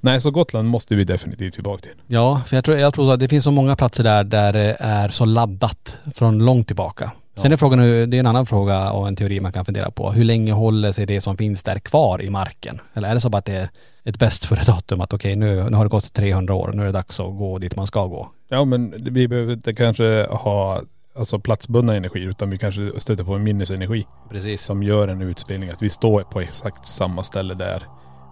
nej 0.00 0.20
så 0.20 0.30
Gotland 0.30 0.68
måste 0.68 0.94
vi 0.94 1.04
definitivt 1.04 1.54
tillbaka 1.54 1.82
till. 1.82 1.94
Ja, 2.06 2.40
för 2.46 2.56
jag 2.56 2.64
tror, 2.64 2.76
jag 2.76 2.94
tror 2.94 3.14
att 3.14 3.20
det 3.20 3.28
finns 3.28 3.44
så 3.44 3.50
många 3.50 3.76
platser 3.76 4.04
där, 4.04 4.24
där 4.24 4.52
det 4.52 4.76
är 4.80 5.08
så 5.08 5.24
laddat 5.24 5.98
från 6.14 6.44
långt 6.44 6.66
tillbaka. 6.66 7.12
Sen 7.36 7.52
är 7.52 7.56
frågan, 7.56 7.78
det 7.78 8.16
är 8.16 8.20
en 8.20 8.26
annan 8.26 8.46
fråga 8.46 8.90
och 8.92 9.08
en 9.08 9.16
teori 9.16 9.40
man 9.40 9.52
kan 9.52 9.64
fundera 9.64 9.90
på. 9.90 10.12
Hur 10.12 10.24
länge 10.24 10.52
håller 10.52 10.92
sig 10.92 11.06
det 11.06 11.20
som 11.20 11.36
finns 11.36 11.62
där 11.62 11.78
kvar 11.78 12.22
i 12.22 12.30
marken? 12.30 12.80
Eller 12.94 13.08
är 13.08 13.14
det 13.14 13.20
så 13.20 13.30
bara 13.30 13.38
att 13.38 13.44
det 13.44 13.56
är 13.56 13.68
ett 14.04 14.18
bäst 14.18 14.44
före 14.44 14.64
datum 14.66 15.00
att 15.00 15.12
okej 15.12 15.36
nu, 15.36 15.70
nu 15.70 15.76
har 15.76 15.84
det 15.84 15.88
gått 15.88 16.12
300 16.12 16.54
år, 16.54 16.72
nu 16.74 16.82
är 16.82 16.86
det 16.86 16.92
dags 16.92 17.20
att 17.20 17.38
gå 17.38 17.58
dit 17.58 17.76
man 17.76 17.86
ska 17.86 18.06
gå. 18.06 18.30
Ja 18.48 18.64
men 18.64 18.94
vi 18.98 19.28
behöver 19.28 19.52
inte 19.52 19.74
kanske 19.74 20.26
ha 20.30 20.80
alltså 21.18 21.38
platsbundna 21.38 21.96
energi 21.96 22.20
utan 22.20 22.50
vi 22.50 22.58
kanske 22.58 22.92
stöter 22.96 23.24
på 23.24 23.34
en 23.34 23.42
minnesenergi 23.42 24.06
Precis. 24.30 24.62
som 24.62 24.82
gör 24.82 25.08
en 25.08 25.22
utspelning. 25.22 25.70
Att 25.70 25.82
vi 25.82 25.88
står 25.88 26.22
på 26.22 26.40
exakt 26.40 26.86
samma 26.86 27.22
ställe 27.22 27.54
där, 27.54 27.82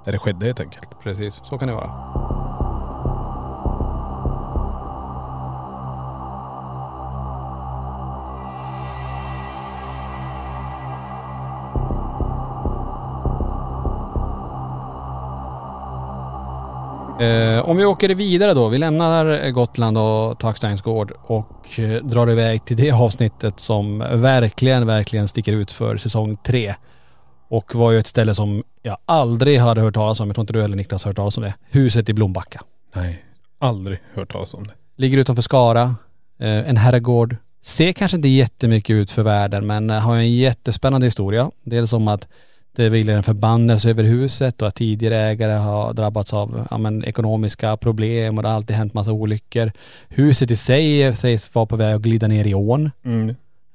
där 0.05 0.13
det 0.13 0.19
skedde 0.19 0.47
helt 0.47 0.61
enkelt. 0.61 0.89
Precis, 1.03 1.41
så 1.45 1.59
kan 1.59 1.69
det 1.69 1.75
vara. 1.75 2.14
Eh, 17.25 17.69
om 17.69 17.77
vi 17.77 17.85
åker 17.85 18.15
vidare 18.15 18.55
då. 18.55 18.69
Vi 18.69 18.79
lämnar 18.79 19.51
Gotland 19.51 19.99
och 19.99 20.39
Taksteins 20.39 20.83
gård 20.83 21.13
och 21.23 21.81
eh, 21.81 22.05
drar 22.05 22.31
iväg 22.31 22.65
till 22.65 22.77
det 22.77 22.91
avsnittet 22.91 23.61
som 23.61 23.99
verkligen, 23.99 24.87
verkligen 24.87 25.29
sticker 25.29 25.53
ut 25.53 25.73
för 25.73 25.97
säsong 25.97 26.37
tre. 26.37 26.75
Och 27.49 27.75
var 27.75 27.93
ju 27.93 27.99
ett 27.99 28.07
ställe 28.07 28.35
som 28.35 28.63
jag 28.83 28.97
aldrig 29.07 29.61
hade 29.61 29.81
hört 29.81 29.95
talas 29.95 30.21
om. 30.21 30.29
Jag 30.29 30.35
tror 30.35 30.43
inte 30.43 30.53
du 30.53 30.63
heller 30.63 30.77
Niklas 30.77 31.05
har 31.05 31.09
hört 31.09 31.17
talas 31.17 31.37
om 31.37 31.43
det. 31.43 31.55
Huset 31.71 32.09
i 32.09 32.15
Blombacka. 32.15 32.63
Nej, 32.95 33.25
aldrig 33.59 33.99
hört 34.15 34.33
talas 34.33 34.55
om 34.55 34.65
det. 34.67 34.73
Ligger 34.97 35.19
utanför 35.19 35.43
Skara. 35.43 35.97
Eh, 36.39 36.69
en 36.69 36.77
herrgård. 36.77 37.37
Ser 37.63 37.93
kanske 37.93 38.17
inte 38.17 38.29
jättemycket 38.29 38.95
ut 38.95 39.11
för 39.11 39.23
världen 39.23 39.67
men 39.67 39.91
eh, 39.91 40.01
har 40.01 40.17
en 40.17 40.33
jättespännande 40.33 41.07
historia. 41.07 41.51
Dels 41.65 41.93
om 41.93 42.09
att 42.09 42.29
det 42.77 42.89
vilar 42.89 43.15
en 43.15 43.23
förbannelse 43.23 43.91
över 43.91 44.05
huset 44.05 44.63
och 44.63 44.69
att 44.69 44.75
tidigare 44.75 45.17
ägare 45.17 45.53
har 45.53 45.93
drabbats 45.93 46.33
av 46.33 46.67
ja, 46.71 46.79
men, 46.79 47.05
ekonomiska 47.05 47.77
problem 47.77 48.37
och 48.37 48.43
det 48.43 48.49
har 48.49 48.57
alltid 48.57 48.77
hänt 48.77 48.95
massa 48.95 49.13
olyckor. 49.13 49.73
Huset 50.09 50.51
i 50.51 50.57
sig 50.57 51.15
sägs 51.15 51.55
vara 51.55 51.67
på 51.67 51.77
väg 51.77 51.95
att 51.95 52.03
glida 52.03 52.27
ner 52.27 52.47
i 52.47 52.55
ån. 52.55 52.91
Mm. 53.05 53.35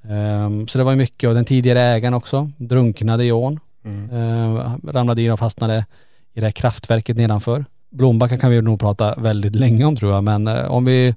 Ehm, 0.10 0.68
så 0.68 0.78
det 0.78 0.84
var 0.84 0.96
mycket 0.96 1.28
och 1.28 1.36
den 1.36 1.46
tidigare 1.46 1.82
ägaren 1.82 2.14
också 2.14 2.52
drunknade 2.58 3.26
i 3.26 3.32
ån. 3.32 3.60
Mm. 3.86 4.10
Ehm, 4.10 4.82
ramlade 4.88 5.22
in 5.22 5.32
och 5.32 5.40
fastnade 5.40 5.86
i 6.34 6.40
det 6.40 6.46
här 6.46 6.52
kraftverket 6.52 7.18
nedanför. 7.18 7.66
Blombacka 7.90 8.38
kan 8.38 8.52
vi 8.52 8.62
nog 8.62 8.80
prata 8.80 9.16
väldigt 9.16 9.56
länge 9.56 9.86
om 9.86 9.96
tror 9.96 10.14
jag 10.14 10.24
men 10.24 10.48
eh, 10.48 10.72
om 10.72 10.86
vi 10.86 11.16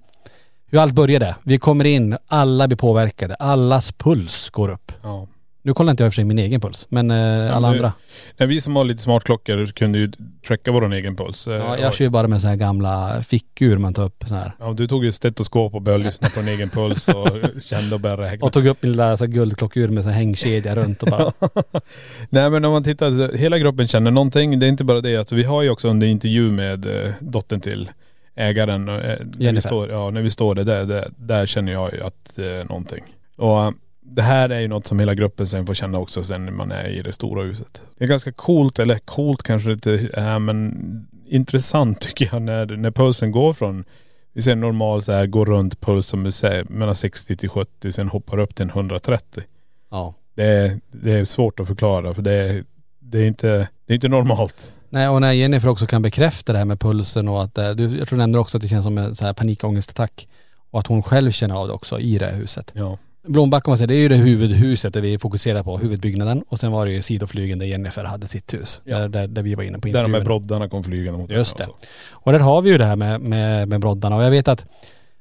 hur 0.67 0.79
allt 0.79 0.95
började. 0.95 1.37
Vi 1.43 1.59
kommer 1.59 1.85
in, 1.85 2.17
alla 2.27 2.67
blir 2.67 2.77
påverkade, 2.77 3.35
allas 3.35 3.93
puls 3.93 4.51
går 4.51 4.69
upp. 4.69 4.93
Ja. 5.03 5.27
Nu 5.65 5.75
kollar 5.75 5.91
inte 5.91 6.03
jag 6.03 6.07
i 6.07 6.11
och 6.11 6.13
för 6.13 6.15
sig 6.15 6.25
min 6.25 6.39
egen 6.39 6.61
puls 6.61 6.87
men 6.89 7.11
eh, 7.11 7.57
alla 7.57 7.71
nu- 7.71 7.77
andra. 7.77 7.93
Nej, 8.37 8.49
vi 8.49 8.61
som 8.61 8.77
har 8.77 8.85
lite 8.85 9.03
smartklockor 9.03 9.67
kunde 9.67 9.99
ju 9.99 10.13
tracka 10.47 10.73
vår 10.73 10.93
egen 10.95 11.17
puls. 11.17 11.49
Eh, 11.49 11.55
Ja, 11.55 11.79
jag 11.79 11.95
kör 11.95 12.05
ju 12.05 12.09
bara 12.11 12.29
med 12.29 12.43
så 12.43 12.49
här 12.49 12.57
gamla 12.57 13.23
fickur 13.23 13.79
man 13.79 13.95
tar 13.95 14.03
upp 14.05 14.25
så 14.27 14.35
här. 14.35 14.53
Ja, 14.61 14.73
du 14.73 14.87
tog 14.89 15.05
ju 15.05 15.13
stetoskop 15.13 15.75
och 15.75 15.83
började 15.83 16.05
lyssna 16.05 16.29
på 16.29 16.41
din 16.41 16.49
egen 16.49 16.71
puls 16.71 17.09
och 17.09 17.29
kände 17.63 17.95
och 17.95 18.01
började 18.01 18.23
räkna. 18.23 18.47
Och 18.47 18.53
tog 18.53 18.67
upp 18.67 18.83
min 18.83 18.93
lilla 18.93 19.17
så 19.17 19.27
guldklockur 19.27 19.89
med 19.89 20.05
så 20.05 20.11
hängkedja 20.11 20.75
runt 20.75 21.03
och 21.03 21.09
bara. 21.09 21.33
Nej 22.31 22.51
men 22.51 22.65
om 22.65 22.73
man 22.73 22.85
tittar, 22.85 23.37
hela 23.37 23.59
gruppen 23.59 23.89
känner 23.89 24.11
någonting. 24.11 24.59
Det 24.59 24.67
är 24.67 24.69
inte 24.69 24.85
bara 24.85 25.01
det 25.01 25.17
att 25.17 25.33
vi 25.33 25.45
har 25.45 25.63
ju 25.63 25.71
också 25.71 25.89
under 25.89 26.07
intervju 26.07 26.51
med 26.51 26.87
eh, 27.07 27.13
dottern 27.21 27.61
till 27.61 27.91
ägaren. 28.37 28.89
eh, 28.89 28.95
När 28.95 29.25
vi 29.39 29.45
Jennifer. 29.45 29.69
står, 29.69 29.91
ja, 29.91 30.11
när 30.11 30.23
vi 30.23 30.31
står 30.31 30.55
där, 30.55 30.65
där, 30.85 31.09
där, 31.17 31.47
känner 31.47 31.73
jag 31.73 31.93
ju 31.95 32.03
att 32.03 32.39
eh, 32.39 32.45
någonting. 32.69 33.05
Och 33.37 33.73
det 34.03 34.23
här 34.23 34.49
är 34.49 34.61
ju 34.61 34.69
något 34.69 34.87
som 34.87 34.99
hela 34.99 35.15
gruppen 35.15 35.47
sen 35.47 35.67
får 35.67 35.75
känna 35.75 35.99
också 35.99 36.25
sen 36.25 36.45
när 36.45 36.53
man 36.53 36.73
är 36.73 36.89
i 36.89 37.03
det 37.03 37.13
stora 37.13 37.43
huset. 37.43 37.83
Det 37.99 38.05
är 38.05 38.09
ganska 38.09 38.33
coolt, 38.33 38.79
eller 38.79 38.99
coolt 38.99 39.43
kanske 39.43 39.73
inte 39.73 40.09
är 40.13 40.39
men 40.39 41.07
intressant 41.27 42.01
tycker 42.01 42.29
jag 42.33 42.43
när, 42.43 42.67
när 42.67 42.91
pulsen 42.91 43.33
går 43.33 43.53
från 43.53 43.85
vi 44.33 44.43
ser 44.43 44.57
normal 44.57 45.03
så 45.03 45.13
här, 45.13 45.27
går 45.27 45.47
runt 45.47 45.81
puls 45.81 46.07
som 46.07 46.25
vi 46.25 46.33
säger 46.33 46.65
mellan 46.65 46.95
60 46.95 47.37
till 47.37 47.49
70 47.49 47.93
sen 47.93 48.09
hoppar 48.09 48.39
upp 48.39 48.55
till 48.55 48.63
en 48.63 48.71
130. 48.71 49.43
Ja. 49.91 50.15
Det 50.35 50.45
är, 50.45 50.81
det 50.93 51.13
är 51.13 51.25
svårt 51.25 51.61
att 51.61 51.67
förklara 51.67 52.15
för 52.15 52.23
det 52.23 52.33
är, 52.33 52.65
det 52.99 53.19
är, 53.19 53.27
inte, 53.27 53.69
det 53.87 53.93
är 53.93 53.95
inte 53.95 54.09
normalt. 54.09 54.75
Nej 54.89 55.09
och 55.09 55.21
när 55.21 55.33
Jennifer 55.33 55.69
också 55.69 55.87
kan 55.87 56.03
bekräfta 56.03 56.53
det 56.53 56.59
här 56.59 56.65
med 56.65 56.81
pulsen 56.81 57.29
och 57.29 57.43
att, 57.43 57.59
eh, 57.59 57.71
du, 57.71 57.99
jag 57.99 58.09
tror 58.09 58.17
du 58.17 58.23
nämnde 58.23 58.39
också 58.39 58.59
att 58.59 58.63
det 58.63 58.69
känns 58.69 58.85
som 58.85 58.99
en 58.99 59.17
så 59.17 59.25
här 59.25 59.33
panikångestattack. 59.33 60.29
Och 60.71 60.81
att 60.81 60.87
hon 60.87 61.03
själv 61.03 61.31
känner 61.31 61.55
av 61.55 61.69
det 61.69 61.75
också 61.75 62.01
i 62.01 62.19
det 62.19 62.27
här 62.27 62.33
huset. 62.33 62.73
Ja. 62.75 62.99
Blombacka 63.25 63.71
man 63.71 63.79
säger, 63.79 63.89
det 63.89 63.95
är 63.95 63.99
ju 63.99 64.09
det 64.09 64.17
huvudhuset 64.17 64.95
där 64.95 65.01
vi 65.01 65.19
fokuserar 65.19 65.63
på, 65.63 65.79
huvudbyggnaden. 65.79 66.43
Och 66.49 66.61
sen 66.61 66.73
var 66.73 66.87
det 66.87 66.93
ju 66.93 67.03
sidoflygen 67.03 67.59
där 67.59 67.67
Jennifer 67.67 68.05
hade 68.05 68.29
sitt 68.29 68.55
hus. 68.55 68.81
Ja. 68.85 68.99
Där, 68.99 69.09
där, 69.09 69.27
där 69.27 69.43
vi 69.43 69.55
var 69.55 69.63
inne 69.63 69.79
på 69.79 69.87
Där 69.89 69.93
de 69.93 69.99
här 69.99 70.05
intervjun. 70.07 70.25
broddarna 70.25 70.69
kom 70.69 70.85
flygande 70.85 71.19
mot 71.21 71.31
Just 71.31 71.57
det. 71.57 71.67
och. 71.67 71.77
Och 72.11 72.33
där 72.33 72.39
har 72.41 72.63
vi 72.63 72.71
ju 72.71 72.79
det 72.79 72.85
här 72.85 72.97
med, 72.97 73.21
med, 73.21 73.69
med 73.69 73.81
broddarna. 73.81 74.17
Och 74.17 74.23
jag 74.25 74.31
vet 74.31 74.49
att 74.49 74.67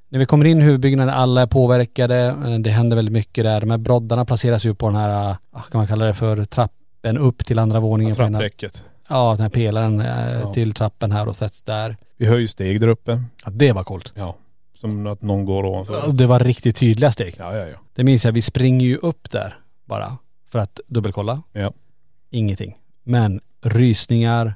när 0.10 0.20
vi 0.20 0.26
kommer 0.26 0.46
in 0.46 0.62
i 0.62 0.64
huvudbyggnaden, 0.64 1.14
alla 1.14 1.42
är 1.42 1.46
påverkade. 1.48 2.16
eh, 2.46 2.60
Det 2.60 2.70
händer 2.70 2.96
väldigt 2.96 3.14
mycket 3.14 3.44
där. 3.44 3.62
De 3.62 3.72
här 3.72 3.78
broddarna 3.78 4.26
placeras 4.26 4.66
ju 4.66 4.76
på 4.76 4.88
den 4.90 4.96
här, 4.96 5.36
ah, 5.52 5.62
kan 5.62 5.80
man 5.80 5.88
kalla 5.88 6.06
det 6.06 6.14
för 6.14 6.46
trappen 6.46 7.18
upp 7.18 7.46
till 7.46 7.60
andra 7.60 7.80
våningen. 7.80 8.16
här- 8.16 8.30
Trappdäcket. 8.30 8.86
Ja, 9.08 9.32
den 9.32 9.42
här 9.42 9.50
pelaren 9.50 10.00
eh, 10.02 10.32
Ja. 10.42 10.54
till 10.54 10.74
trappen 10.74 11.12
här 11.12 11.28
och 11.28 11.36
sätts 11.36 11.62
där. 11.62 11.98
Vi 12.18 12.26
ju 12.38 12.48
steg 12.48 12.80
där 12.82 12.88
uppe. 12.88 13.22
Ja, 13.46 13.52
det 13.52 13.72
var 13.74 13.84
coolt. 13.84 14.12
Ja. 14.16 14.36
Som 14.82 15.08
att 15.08 15.22
någon 15.22 15.46
går 15.46 15.65
ovanför. 15.65 16.02
Och 16.06 16.15
Det 16.15 16.26
var 16.26 16.39
riktigt 16.39 16.76
tydliga 16.76 17.12
steg. 17.12 17.36
Ja, 17.39 17.58
ja, 17.58 17.67
ja. 17.67 17.78
Det 17.96 18.04
minns 18.04 18.26
jag, 18.26 18.32
vi 18.32 18.41
springer 18.41 18.86
ju 18.86 18.98
upp 18.98 19.32
där 19.32 19.60
bara 19.86 20.17
för 20.50 20.60
att 20.60 20.80
dubbelkolla. 20.88 21.41
Ja. 21.54 21.74
Ingenting. 22.30 22.78
Men 23.04 23.41
rysningar, 23.62 24.56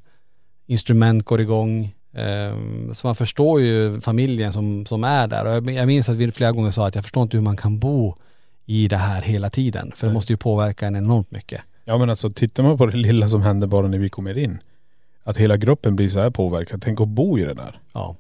instrument 0.66 1.26
går 1.26 1.42
igång. 1.42 1.96
ehm, 2.14 2.94
så 2.94 3.08
man 3.08 3.16
förstår 3.16 3.62
ju 3.62 4.02
familjen 4.02 4.54
som, 4.54 4.86
som 4.86 5.04
är 5.04 5.28
där. 5.28 5.46
Och 5.46 5.72
jag, 5.72 5.88
minns 5.88 6.10
att 6.10 6.16
vi 6.16 6.32
flera 6.32 6.52
gånger 6.52 6.72
sa 6.72 6.88
att 6.88 6.96
jag 6.96 7.04
förstår 7.04 7.24
inte 7.24 7.38
hur 7.38 7.44
man 7.44 7.58
kan 7.58 7.80
bo 7.80 8.16
i 8.66 8.88
det 8.88 8.98
här 8.98 9.22
hela 9.22 9.50
tiden. 9.50 9.92
För 9.96 10.08
det 10.08 10.14
måste 10.14 10.34
ju 10.34 10.38
påverka 10.38 10.88
en 10.88 10.96
enormt 10.96 11.32
mycket. 11.32 11.62
Ja 11.86 11.98
men 11.98 12.10
alltså 12.10 12.30
tittar 12.30 12.64
man 12.64 12.78
på 12.78 12.86
det 12.86 12.98
lilla 12.98 13.30
som 13.30 13.42
händer 13.42 13.68
bara 13.68 13.88
när 13.88 13.98
vi 13.98 14.10
kommer 14.10 14.38
in. 14.38 14.60
Att 15.24 15.38
hela 15.38 15.58
gruppen 15.58 15.96
blir 15.96 16.10
så 16.10 16.20
här 16.20 16.30
påverkad. 16.30 16.82
Tänk 16.82 17.02
att 17.02 17.08
bo 17.08 17.40
i 17.40 17.44
det 17.44 17.54
där. 17.54 17.80
Ja. 17.94 18.16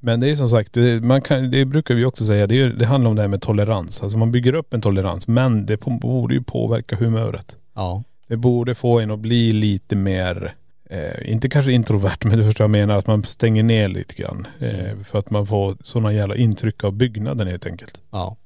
Men 0.00 0.20
det 0.20 0.30
är 0.30 0.36
som 0.36 0.48
sagt, 0.48 0.72
det, 0.72 1.02
man 1.04 1.22
kan, 1.22 1.50
det 1.50 1.64
brukar 1.64 1.94
vi 1.94 2.04
också 2.04 2.24
säga, 2.24 2.46
det, 2.46 2.60
är, 2.60 2.68
det 2.68 2.86
handlar 2.86 3.10
om 3.10 3.16
det 3.16 3.22
här 3.22 3.28
med 3.28 3.42
tolerans. 3.42 4.02
Alltså 4.02 4.18
man 4.18 4.32
bygger 4.32 4.52
upp 4.54 4.74
en 4.74 4.80
tolerans 4.80 5.28
men 5.28 5.66
det 5.66 5.76
på- 5.76 5.90
borde 5.90 6.34
ju 6.34 6.42
påverka 6.42 6.96
humöret. 6.96 7.56
Ja. 7.74 8.02
Det 8.28 8.36
borde 8.36 8.74
få 8.74 9.00
en 9.00 9.10
att 9.10 9.18
bli 9.18 9.52
lite 9.52 9.96
mer, 9.96 10.54
eh, 10.90 11.32
inte 11.32 11.48
kanske 11.48 11.72
introvert 11.72 12.16
men 12.24 12.38
du 12.38 12.44
förstår 12.44 12.64
vad 12.64 12.78
jag 12.78 12.86
menar, 12.86 12.98
att 12.98 13.06
man 13.06 13.22
stänger 13.22 13.62
ner 13.62 13.88
lite 13.88 14.14
grann. 14.14 14.46
Eh, 14.60 14.98
för 15.08 15.18
att 15.18 15.30
man 15.30 15.46
får 15.46 15.76
sådana 15.84 16.12
jävla 16.12 16.36
intryck 16.36 16.84
av 16.84 16.92
byggnaden 16.92 17.48
helt 17.48 17.66
enkelt. 17.66 18.00
Ja. 18.10 18.36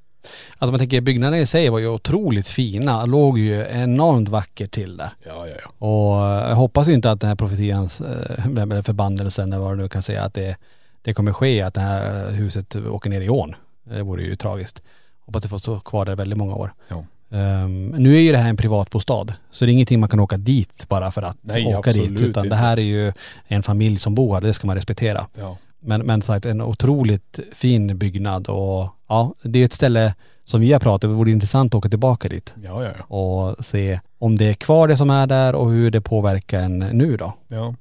Alltså 0.58 0.72
man 0.72 0.78
tänker 0.78 1.00
byggnaden 1.00 1.38
i 1.40 1.46
sig 1.46 1.68
var 1.68 1.78
ju 1.78 1.88
otroligt 1.88 2.48
fina. 2.48 3.04
Låg 3.06 3.38
ju 3.38 3.66
enormt 3.70 4.28
vackert 4.28 4.70
till 4.70 4.96
där. 4.96 5.10
Ja, 5.26 5.46
ja, 5.48 5.54
ja. 5.64 5.86
Och 5.86 6.26
eh, 6.26 6.48
jag 6.48 6.56
hoppas 6.56 6.88
ju 6.88 6.94
inte 6.94 7.10
att 7.10 7.20
den 7.20 7.28
här 7.28 7.36
profetians, 7.36 8.00
eh, 8.00 8.46
med 8.66 8.86
förbannelsen 8.86 9.52
eller 9.52 9.62
vad 9.62 9.72
du 9.78 9.82
nu 9.82 9.88
kan 9.88 10.02
säga, 10.02 10.22
att 10.22 10.34
det, 10.34 10.56
det 11.02 11.14
kommer 11.14 11.32
ske 11.32 11.62
att 11.62 11.74
det 11.74 11.80
här 11.80 12.30
huset 12.30 12.76
åker 12.76 13.10
ner 13.10 13.20
i 13.20 13.28
ån. 13.28 13.54
Det 13.84 14.02
vore 14.02 14.22
ju 14.22 14.36
tragiskt. 14.36 14.82
Hoppas 15.20 15.42
det 15.42 15.48
får 15.48 15.58
stå 15.58 15.80
kvar 15.80 16.04
där 16.04 16.16
väldigt 16.16 16.38
många 16.38 16.54
år. 16.54 16.72
Ja. 16.88 17.04
Ehm, 17.38 17.86
nu 17.86 18.16
är 18.16 18.20
ju 18.20 18.32
det 18.32 18.38
här 18.38 18.48
en 18.48 18.56
privatbostad, 18.56 19.26
så 19.50 19.64
det 19.64 19.70
är 19.70 19.72
ingenting 19.72 20.00
man 20.00 20.08
kan 20.08 20.20
åka 20.20 20.36
dit 20.36 20.88
bara 20.88 21.10
för 21.10 21.22
att 21.22 21.36
Nej, 21.40 21.76
åka 21.76 21.92
dit. 21.92 22.20
Utan 22.20 22.42
det 22.42 22.46
inte. 22.46 22.56
här 22.56 22.76
är 22.76 22.82
ju 22.82 23.12
en 23.46 23.62
familj 23.62 23.98
som 23.98 24.14
bor 24.14 24.34
här, 24.34 24.40
det 24.40 24.54
ska 24.54 24.66
man 24.66 24.76
respektera. 24.76 25.26
Ja. 25.38 25.56
Men, 25.80 26.00
men 26.00 26.22
sagt, 26.22 26.46
en 26.46 26.60
otroligt 26.62 27.40
fin 27.52 27.98
byggnad 27.98 28.48
och 28.48 28.88
ja, 29.08 29.34
det 29.42 29.58
är 29.58 29.64
ett 29.64 29.72
ställe 29.72 30.14
som 30.44 30.60
vi 30.60 30.72
har 30.72 30.80
pratat 30.80 31.04
om, 31.04 31.10
det 31.10 31.16
vore 31.16 31.30
intressant 31.30 31.74
att 31.74 31.78
åka 31.78 31.88
tillbaka 31.88 32.28
dit 32.28 32.54
Ja, 32.62 32.84
ja, 32.84 32.90
ja. 32.98 33.16
och 33.16 33.64
se 33.64 34.00
om 34.18 34.36
det 34.36 34.44
är 34.44 34.54
kvar 34.54 34.88
det 34.88 34.96
som 34.96 35.10
är 35.10 35.26
där 35.26 35.54
och 35.54 35.70
hur 35.70 35.90
det 35.90 36.00
påverkar 36.00 36.60
en 36.60 36.78
nu 36.78 37.16
då. 37.16 37.32
Ja. 37.48 37.74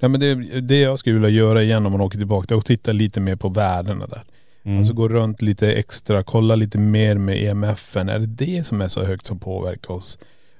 Nej, 0.00 0.08
men 0.08 0.20
det, 0.20 0.60
det 0.60 0.80
jag 0.80 0.98
skulle 0.98 1.14
vilja 1.14 1.28
göra 1.28 1.62
igen 1.62 1.86
om 1.86 1.92
man 1.92 2.00
åker 2.00 2.18
tillbaka, 2.18 2.46
det 2.48 2.54
är 2.54 2.58
att 2.58 2.66
titta 2.66 2.92
lite 2.92 3.20
mer 3.20 3.36
på 3.36 3.48
värdena 3.48 4.06
där. 4.06 4.22
Mm. 4.62 4.78
Alltså 4.78 4.92
gå 4.92 5.08
runt 5.08 5.42
lite 5.42 5.72
extra, 5.72 6.22
kolla 6.22 6.54
lite 6.54 6.78
mer 6.78 7.14
med 7.14 7.44
EMFen. 7.44 8.08
Är 8.08 8.18
det 8.18 8.26
det 8.26 8.66
som 8.66 8.80
är 8.80 8.88
så 8.88 9.04
högt 9.04 9.26
som 9.26 9.38
påverkar 9.38 9.94
oss? 9.94 10.18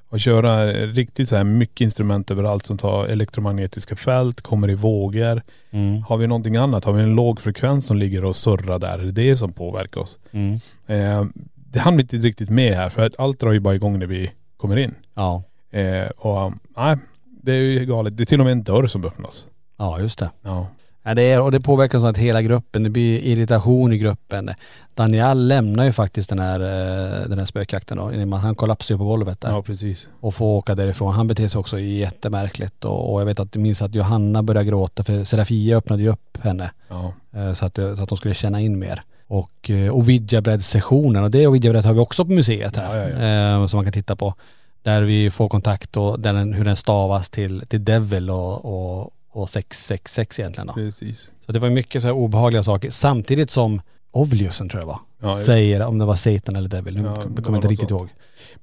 Och 0.08 0.20
köra 0.20 0.66
riktigt 0.72 1.28
så 1.28 1.36
här 1.36 1.44
mycket 1.44 1.80
instrument 1.80 2.30
överallt 2.30 2.66
som 2.66 2.78
tar 2.78 3.06
elektromagnetiska 3.06 3.96
fält, 3.96 4.40
kommer 4.40 4.70
i 4.70 4.74
vågor. 4.74 5.42
Mm. 5.70 6.02
Har 6.02 6.16
vi 6.16 6.26
någonting 6.26 6.56
annat? 6.56 6.84
Har 6.84 6.92
vi 6.92 7.02
en 7.02 7.14
låg 7.14 7.40
frekvens 7.40 7.86
som 7.86 7.96
ligger 7.96 8.24
och 8.24 8.36
surrar 8.36 8.78
där? 8.78 8.98
Är 8.98 9.04
det 9.04 9.12
det 9.12 9.36
som 9.36 9.52
påverkar 9.52 10.00
oss? 10.00 10.18
Mm. 10.32 10.54
Eh, 10.86 11.24
det 11.54 11.78
hann 11.78 11.96
vi 11.96 12.02
inte 12.02 12.16
riktigt 12.16 12.50
med 12.50 12.74
här 12.74 12.88
för 12.88 13.06
att 13.06 13.20
allt 13.20 13.40
drar 13.40 13.52
ju 13.52 13.60
bara 13.60 13.74
igång 13.74 13.98
när 13.98 14.06
vi 14.06 14.30
kommer 14.56 14.76
in. 14.76 14.94
Ja. 15.14 15.42
Eh, 15.70 16.06
och 16.06 16.52
nej, 16.76 16.96
det 17.42 17.52
är 17.52 17.56
ju 17.62 17.84
galet. 17.86 18.16
Det 18.16 18.22
är 18.22 18.24
till 18.24 18.40
och 18.40 18.44
med 18.44 18.52
en 18.52 18.62
dörr 18.62 18.86
som 18.86 19.04
öppnas. 19.04 19.46
ja, 19.78 20.00
just 20.00 20.18
det. 20.18 20.30
Ja. 20.42 20.66
Ja, 21.02 21.14
det 21.14 21.22
är, 21.22 21.40
och 21.40 21.52
det 21.52 21.60
påverkar 21.60 21.98
så 21.98 22.06
att 22.06 22.18
hela 22.18 22.42
gruppen, 22.42 22.82
det 22.82 22.90
blir 22.90 23.18
irritation 23.18 23.92
i 23.92 23.98
gruppen. 23.98 24.50
Daniel 24.94 25.48
lämnar 25.48 25.84
ju 25.84 25.92
faktiskt 25.92 26.28
den 26.28 26.38
här, 26.38 26.60
eh, 26.60 27.28
den 27.28 27.38
här 27.38 27.46
spökjakten 27.46 27.96
då. 27.96 28.36
Han 28.36 28.54
kollapsar 28.54 28.94
ju 28.94 28.98
på 28.98 29.04
golvet 29.04 29.40
där. 29.40 29.50
ja, 29.50 29.62
precis. 29.62 30.08
och 30.20 30.34
få 30.34 30.56
åka 30.56 30.74
därifrån. 30.74 31.14
Han 31.14 31.26
beter 31.26 31.48
sig 31.48 31.58
också 31.58 31.78
jättemärkligt 31.78 32.84
och, 32.84 33.12
och 33.14 33.20
jag 33.20 33.26
vet 33.26 33.40
att 33.40 33.54
jag 33.54 33.62
minns 33.62 33.82
att 33.82 33.94
Johanna 33.94 34.42
började 34.42 34.66
gråta 34.68 35.04
för 35.04 35.24
Serafia 35.24 35.76
öppnade 35.76 36.02
ju 36.02 36.08
upp 36.08 36.38
henne 36.42 36.70
Ja. 36.88 37.12
eh, 37.34 37.52
så 37.52 37.66
att, 37.66 37.76
så 37.76 38.02
att 38.02 38.08
de 38.08 38.16
skulle 38.18 38.34
känna 38.34 38.60
in 38.60 38.78
mer. 38.78 39.02
Och 39.26 39.70
eh, 39.70 39.94
Ouija-bräd-sessionen 39.96 41.24
och 41.24 41.30
det 41.30 41.46
Ouija-bräd 41.46 41.84
har 41.84 41.92
vi 41.94 42.00
också 42.00 42.24
på 42.24 42.32
museet 42.32 42.76
här 42.76 42.96
Ja, 42.96 43.08
ja, 43.08 43.60
eh, 43.60 43.66
som 43.66 43.78
man 43.78 43.84
kan 43.84 43.92
titta 43.92 44.16
på. 44.16 44.34
Där 44.82 45.02
vi 45.02 45.30
får 45.30 45.48
kontakt 45.48 45.96
och 45.96 46.20
den, 46.20 46.52
hur 46.52 46.64
den 46.64 46.76
stavas 46.76 47.30
till, 47.30 47.62
till 47.68 47.84
Devil 47.84 48.30
och, 48.30 48.64
och, 48.64 49.10
och 49.30 49.50
666 49.50 50.38
egentligen 50.38 50.66
då. 50.66 50.72
Precis. 50.72 51.30
Så 51.46 51.52
det 51.52 51.58
var 51.58 51.70
mycket 51.70 52.02
så 52.02 52.08
här 52.08 52.14
obehagliga 52.14 52.62
saker 52.62 52.90
samtidigt 52.90 53.50
som 53.50 53.80
Ovliusen 54.12 54.68
tror 54.68 54.80
jag 54.82 54.86
var, 54.86 54.98
Ja, 55.22 55.38
säger 55.38 55.86
om 55.86 55.98
det 55.98 56.04
var 56.04 56.16
Satan 56.16 56.56
eller 56.56 56.68
Devil. 56.68 56.96
Nu 56.96 57.02
Ja, 57.02 57.14
kommer 57.42 57.56
inte 57.58 57.68
riktigt 57.68 57.88
sånt. 57.88 58.00
ihåg. 58.00 58.08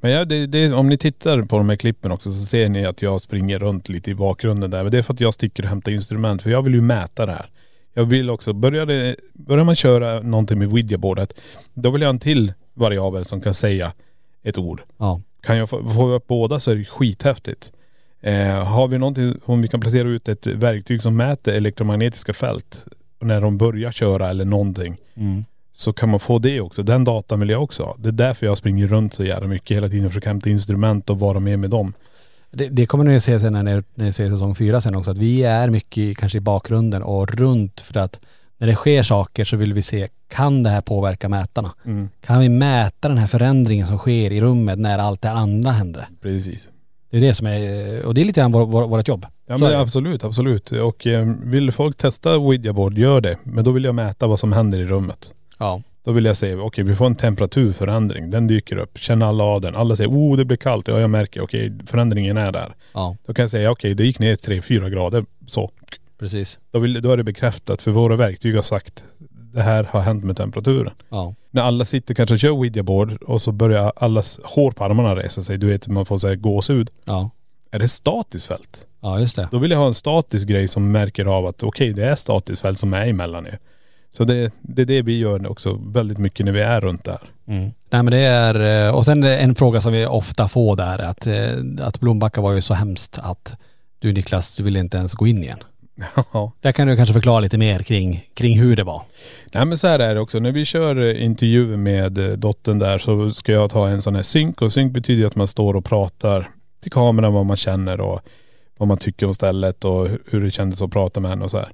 Men 0.02 0.12
ja, 0.12 0.26
det, 0.26 0.48
det, 0.48 0.74
om 0.74 0.90
ni 0.90 0.98
tittar 0.98 1.42
på 1.42 1.58
de 1.58 1.70
här 1.70 1.76
klippen 1.76 2.12
också 2.12 2.32
så 2.32 2.46
ser 2.46 2.70
ni 2.70 2.86
att 2.86 3.02
jag 3.02 3.22
springer 3.22 3.60
runt 3.60 3.90
lite 3.90 4.12
i 4.12 4.16
bakgrunden 4.16 4.72
där. 4.72 4.84
Men 4.84 4.92
det 4.92 4.98
är 4.98 5.02
för 5.02 5.14
att 5.14 5.20
jag 5.20 5.34
sticker 5.34 5.64
och 5.64 5.70
hämtar 5.70 5.92
instrument. 5.92 6.42
För 6.42 6.50
jag 6.50 6.62
vill 6.62 6.74
ju 6.74 6.82
mäta 6.82 7.26
det 7.26 7.32
här. 7.32 7.50
Jag 7.94 8.06
vill 8.06 8.30
också, 8.30 8.54
börjar, 8.54 9.16
börjar 9.34 9.64
man 9.66 9.76
köra 9.76 10.20
någonting 10.22 10.60
med 10.60 10.68
Ouija-bordet, 10.68 11.34
då 11.74 11.90
vill 11.92 12.02
jag 12.02 12.08
ha 12.08 12.14
en 12.14 12.20
till 12.20 12.54
variabel 12.74 13.26
som 13.26 13.42
kan 13.42 13.54
säga 13.54 13.94
ett 14.44 14.58
ord. 14.58 14.82
Ja. 14.98 15.22
Kan 15.48 15.58
jag 15.58 15.70
få, 15.70 15.90
få 15.90 16.10
upp 16.10 16.28
båda 16.28 16.60
så 16.60 16.72
är 16.72 16.76
det 16.76 16.86
skithäftigt. 16.86 17.72
Eh, 18.22 18.64
har 18.66 18.88
vi 18.88 18.98
någonting, 18.98 19.34
om 19.46 19.62
vi 19.62 19.68
kan 19.68 19.82
placera 19.82 20.08
ut 20.08 20.28
ett 20.28 20.48
verktyg 20.48 21.02
som 21.02 21.18
mäter 21.18 21.54
elektromagnetiska 21.54 22.34
fält 22.34 22.86
när 23.20 23.42
de 23.42 23.58
börjar 23.58 23.92
köra 23.92 24.30
eller 24.30 24.46
någonting 24.46 24.98
Mm. 25.16 25.46
så 25.74 25.94
kan 25.94 26.10
man 26.10 26.20
få 26.20 26.40
det 26.40 26.62
också. 26.62 26.84
Den 26.84 27.04
datan 27.04 27.40
vill 27.40 27.50
jag 27.50 27.64
också 27.64 27.84
ha. 27.84 27.96
Det 28.00 28.08
är 28.10 28.12
därför 28.12 28.46
jag 28.46 28.58
springer 28.58 28.88
runt 28.88 29.14
så 29.14 29.24
jävla 29.24 29.48
mycket 29.48 29.78
hela 29.78 29.90
tiden 29.90 30.06
och 30.06 30.12
försöker 30.12 30.28
hämta 30.28 30.50
instrument 30.50 31.10
och 31.10 31.20
vara 31.20 31.40
med 31.40 31.60
med 31.60 31.70
dem. 31.70 31.94
Det, 32.52 32.70
det 32.70 32.86
kommer 32.86 33.04
ni 33.04 33.16
att 33.16 33.24
se 33.24 33.40
sen 33.40 33.54
när 33.54 33.64
ni, 33.64 33.84
när 33.96 34.06
ni 34.06 34.14
ser 34.14 34.30
säsong 34.30 34.56
fyra 34.56 34.82
sen 34.82 34.96
också, 34.96 35.12
att 35.12 35.18
vi 35.18 35.44
är 35.44 35.70
mycket 35.70 36.18
kanske 36.18 36.38
i 36.38 36.42
bakgrunden 36.42 37.04
och 37.04 37.36
runt 37.36 37.82
för 37.82 38.00
att 38.00 38.20
när 38.58 38.68
det 38.68 38.76
sker 38.76 39.04
saker 39.04 39.46
så 39.46 39.58
vill 39.58 39.74
vi 39.74 39.82
se, 39.82 40.08
kan 40.30 40.64
det 40.64 40.70
här 40.70 40.82
påverka 40.82 41.30
mätarna? 41.30 41.74
Kan 42.26 42.40
vi 42.40 42.50
mäta 42.50 43.08
den 43.08 43.18
här 43.18 43.28
förändringen 43.28 43.88
som 43.88 43.98
sker 43.98 44.32
i 44.32 44.42
rummet 44.42 44.80
när 44.80 45.00
allt 45.00 45.22
det 45.22 45.32
andra 45.32 45.72
händer? 45.72 46.08
Precis. 46.22 46.70
Det 47.10 47.18
är 47.18 47.22
det 47.22 47.34
som 47.34 47.48
är, 47.48 48.06
och 48.06 48.14
det 48.14 48.22
är 48.22 48.26
lite 48.26 48.42
grann 48.42 48.52
vår, 48.52 48.66
vår, 48.66 48.88
vårt 48.88 49.08
jobb. 49.08 49.26
Ja 49.48 49.58
Så 49.58 49.64
men 49.64 49.76
absolut, 49.76 50.24
absolut. 50.24 50.72
Och 50.72 51.08
eh, 51.08 51.34
vill 51.44 51.72
folk 51.72 51.98
testa 51.98 52.38
Ouija-board, 52.38 52.98
gör 52.98 53.22
det. 53.22 53.38
Men 53.44 53.64
då 53.64 53.72
vill 53.72 53.84
jag 53.84 53.96
mäta 53.96 54.28
vad 54.28 54.40
som 54.40 54.52
händer 54.54 54.80
i 54.80 54.86
rummet. 54.86 55.32
Ja. 55.58 55.82
Då 56.04 56.12
vill 56.12 56.26
jag 56.26 56.38
se, 56.38 56.56
okej 56.56 56.84
vi 56.84 56.96
får 56.96 57.06
en 57.06 57.16
temperaturförändring. 57.16 58.30
Den 58.30 58.48
dyker 58.48 58.78
upp. 58.78 58.98
Känner 58.98 59.26
alla 59.26 59.44
av 59.44 59.62
den. 59.62 59.76
Alla 59.76 59.96
säger, 59.96 60.10
oh 60.10 60.38
det 60.38 60.46
blir 60.46 60.58
kallt. 60.58 60.88
Ja 60.88 61.00
jag 61.00 61.10
märker, 61.10 61.42
okej 61.42 61.74
förändringen 61.86 62.38
är 62.38 62.52
där. 62.52 62.76
Ja, 62.94 63.16
Då 63.26 63.34
kan 63.34 63.44
jag 63.44 63.50
säga, 63.50 63.72
okej 63.72 63.94
det 63.94 64.04
gick 64.04 64.20
ner 64.20 64.36
3-4 64.36 64.90
grader. 64.90 65.26
Så. 65.48 65.72
Precis. 66.20 66.60
Då, 66.72 66.80
vill, 66.80 67.02
då 67.02 67.12
är 67.12 67.18
det 67.18 67.24
bekräftat 67.24 67.82
för 67.82 67.92
våra 67.92 68.16
verktyg 68.16 68.56
har 68.56 68.62
sagt, 68.62 69.04
det 69.54 69.62
här 69.62 69.84
har 69.84 70.02
hänt 70.02 70.24
med 70.24 70.38
temperaturen. 70.38 70.94
Ja. 71.10 71.36
när 71.52 71.62
alla 71.62 71.86
sitter 71.86 72.14
kanske 72.14 72.36
och 72.36 72.40
kör 72.40 72.50
Ouija-board 72.50 73.24
och 73.24 73.42
så 73.42 73.52
börjar 73.52 73.94
allas 73.96 74.40
hår 74.44 74.72
på 74.72 74.84
armarna 74.84 75.16
resa 75.16 75.44
sig. 75.44 75.58
Du 75.58 75.68
vet 75.68 75.88
man 75.88 76.06
får 76.06 76.18
säga 76.18 76.36
gåshud. 76.36 76.90
Ja. 77.06 77.30
Är 77.72 77.80
det 77.80 77.88
statiskt 77.88 78.48
fält? 78.48 78.88
Ja, 79.02 79.20
just 79.20 79.36
det. 79.36 79.48
Då 79.52 79.58
vill 79.58 79.72
jag 79.72 79.78
ha 79.78 79.88
en 79.88 79.94
statisk 79.94 80.48
grej 80.48 80.68
som 80.68 80.92
märker 80.92 81.26
av 81.26 81.46
att 81.46 81.64
okej 81.64 81.94
det 81.94 82.06
är 82.06 82.16
statiskt 82.16 82.62
fält 82.62 82.80
som 82.80 82.94
är 82.94 83.08
emellan 83.08 83.48
er. 83.48 83.60
Så 84.12 84.24
det, 84.24 84.54
det 84.62 84.82
är 84.82 84.86
det 84.86 85.02
vi 85.02 85.18
gör 85.18 85.52
också 85.52 85.80
väldigt 85.86 86.18
mycket 86.18 86.46
när 86.46 86.54
vi 86.54 86.62
är 86.62 86.82
runt 86.82 87.04
där. 87.04 87.20
Mm. 87.48 87.72
Nej 87.90 88.04
men 88.04 88.06
det 88.06 88.18
är, 88.18 88.88
eh, 88.88 88.96
och 88.96 89.06
sen 89.06 89.24
en 89.24 89.56
fråga 89.56 89.82
som 89.82 89.94
vi 89.94 90.06
ofta 90.06 90.48
får 90.48 90.76
där 90.76 91.00
att, 91.00 91.28
eh, 91.28 91.88
att 91.88 92.00
Blombacka 92.00 92.42
var 92.42 92.52
ju 92.52 92.62
så 92.62 92.74
hemskt 92.74 93.20
att 93.22 93.58
du 94.00 94.14
Niklas, 94.14 94.56
du 94.56 94.64
ville 94.64 94.80
inte 94.80 94.98
ens 94.98 95.14
gå 95.14 95.28
in 95.28 95.44
igen. 95.44 95.60
Ja. 96.34 96.52
Där 96.62 96.72
kan 96.72 96.88
du 96.88 96.96
kanske 96.96 97.14
förklara 97.14 97.40
lite 97.40 97.58
mer 97.58 97.80
kring, 97.80 98.28
kring 98.34 98.60
hur 98.60 98.76
det 98.76 98.84
var. 98.84 99.02
Nej 99.54 99.66
men 99.66 99.78
så 99.78 99.88
här 99.88 100.00
är 100.00 100.16
det 100.16 100.22
också. 100.22 100.40
När 100.40 100.52
vi 100.52 100.66
kör 100.66 100.96
eh, 101.02 101.24
intervjuer 101.26 101.78
med 101.78 102.18
eh, 102.18 102.30
dottern 102.38 102.80
där 102.80 102.98
så 102.98 103.32
ska 103.34 103.52
jag 103.52 103.70
ta 103.72 103.88
en 103.88 104.02
sån 104.02 104.16
här 104.16 104.24
synk 104.24 104.62
och 104.62 104.74
synk 104.74 104.94
betyder 104.94 105.22
ju 105.22 105.28
att 105.28 105.36
man 105.36 105.48
står 105.48 105.74
och 105.74 105.86
pratar 105.86 106.48
till 106.82 106.92
kameran 106.92 107.34
vad 107.34 107.46
man 107.46 107.58
känner 107.58 108.02
och 108.02 108.22
vad 108.78 108.88
man 108.88 108.98
tycker 108.98 109.26
om 109.26 109.34
stället 109.34 109.86
och 109.86 110.08
hu- 110.08 110.20
hur 110.30 110.42
det 110.42 110.52
kändes 110.52 110.82
att 110.82 110.92
prata 110.92 111.20
med 111.20 111.30
henne 111.32 111.44
och 111.44 111.52
så 111.52 111.58
här. 111.58 111.70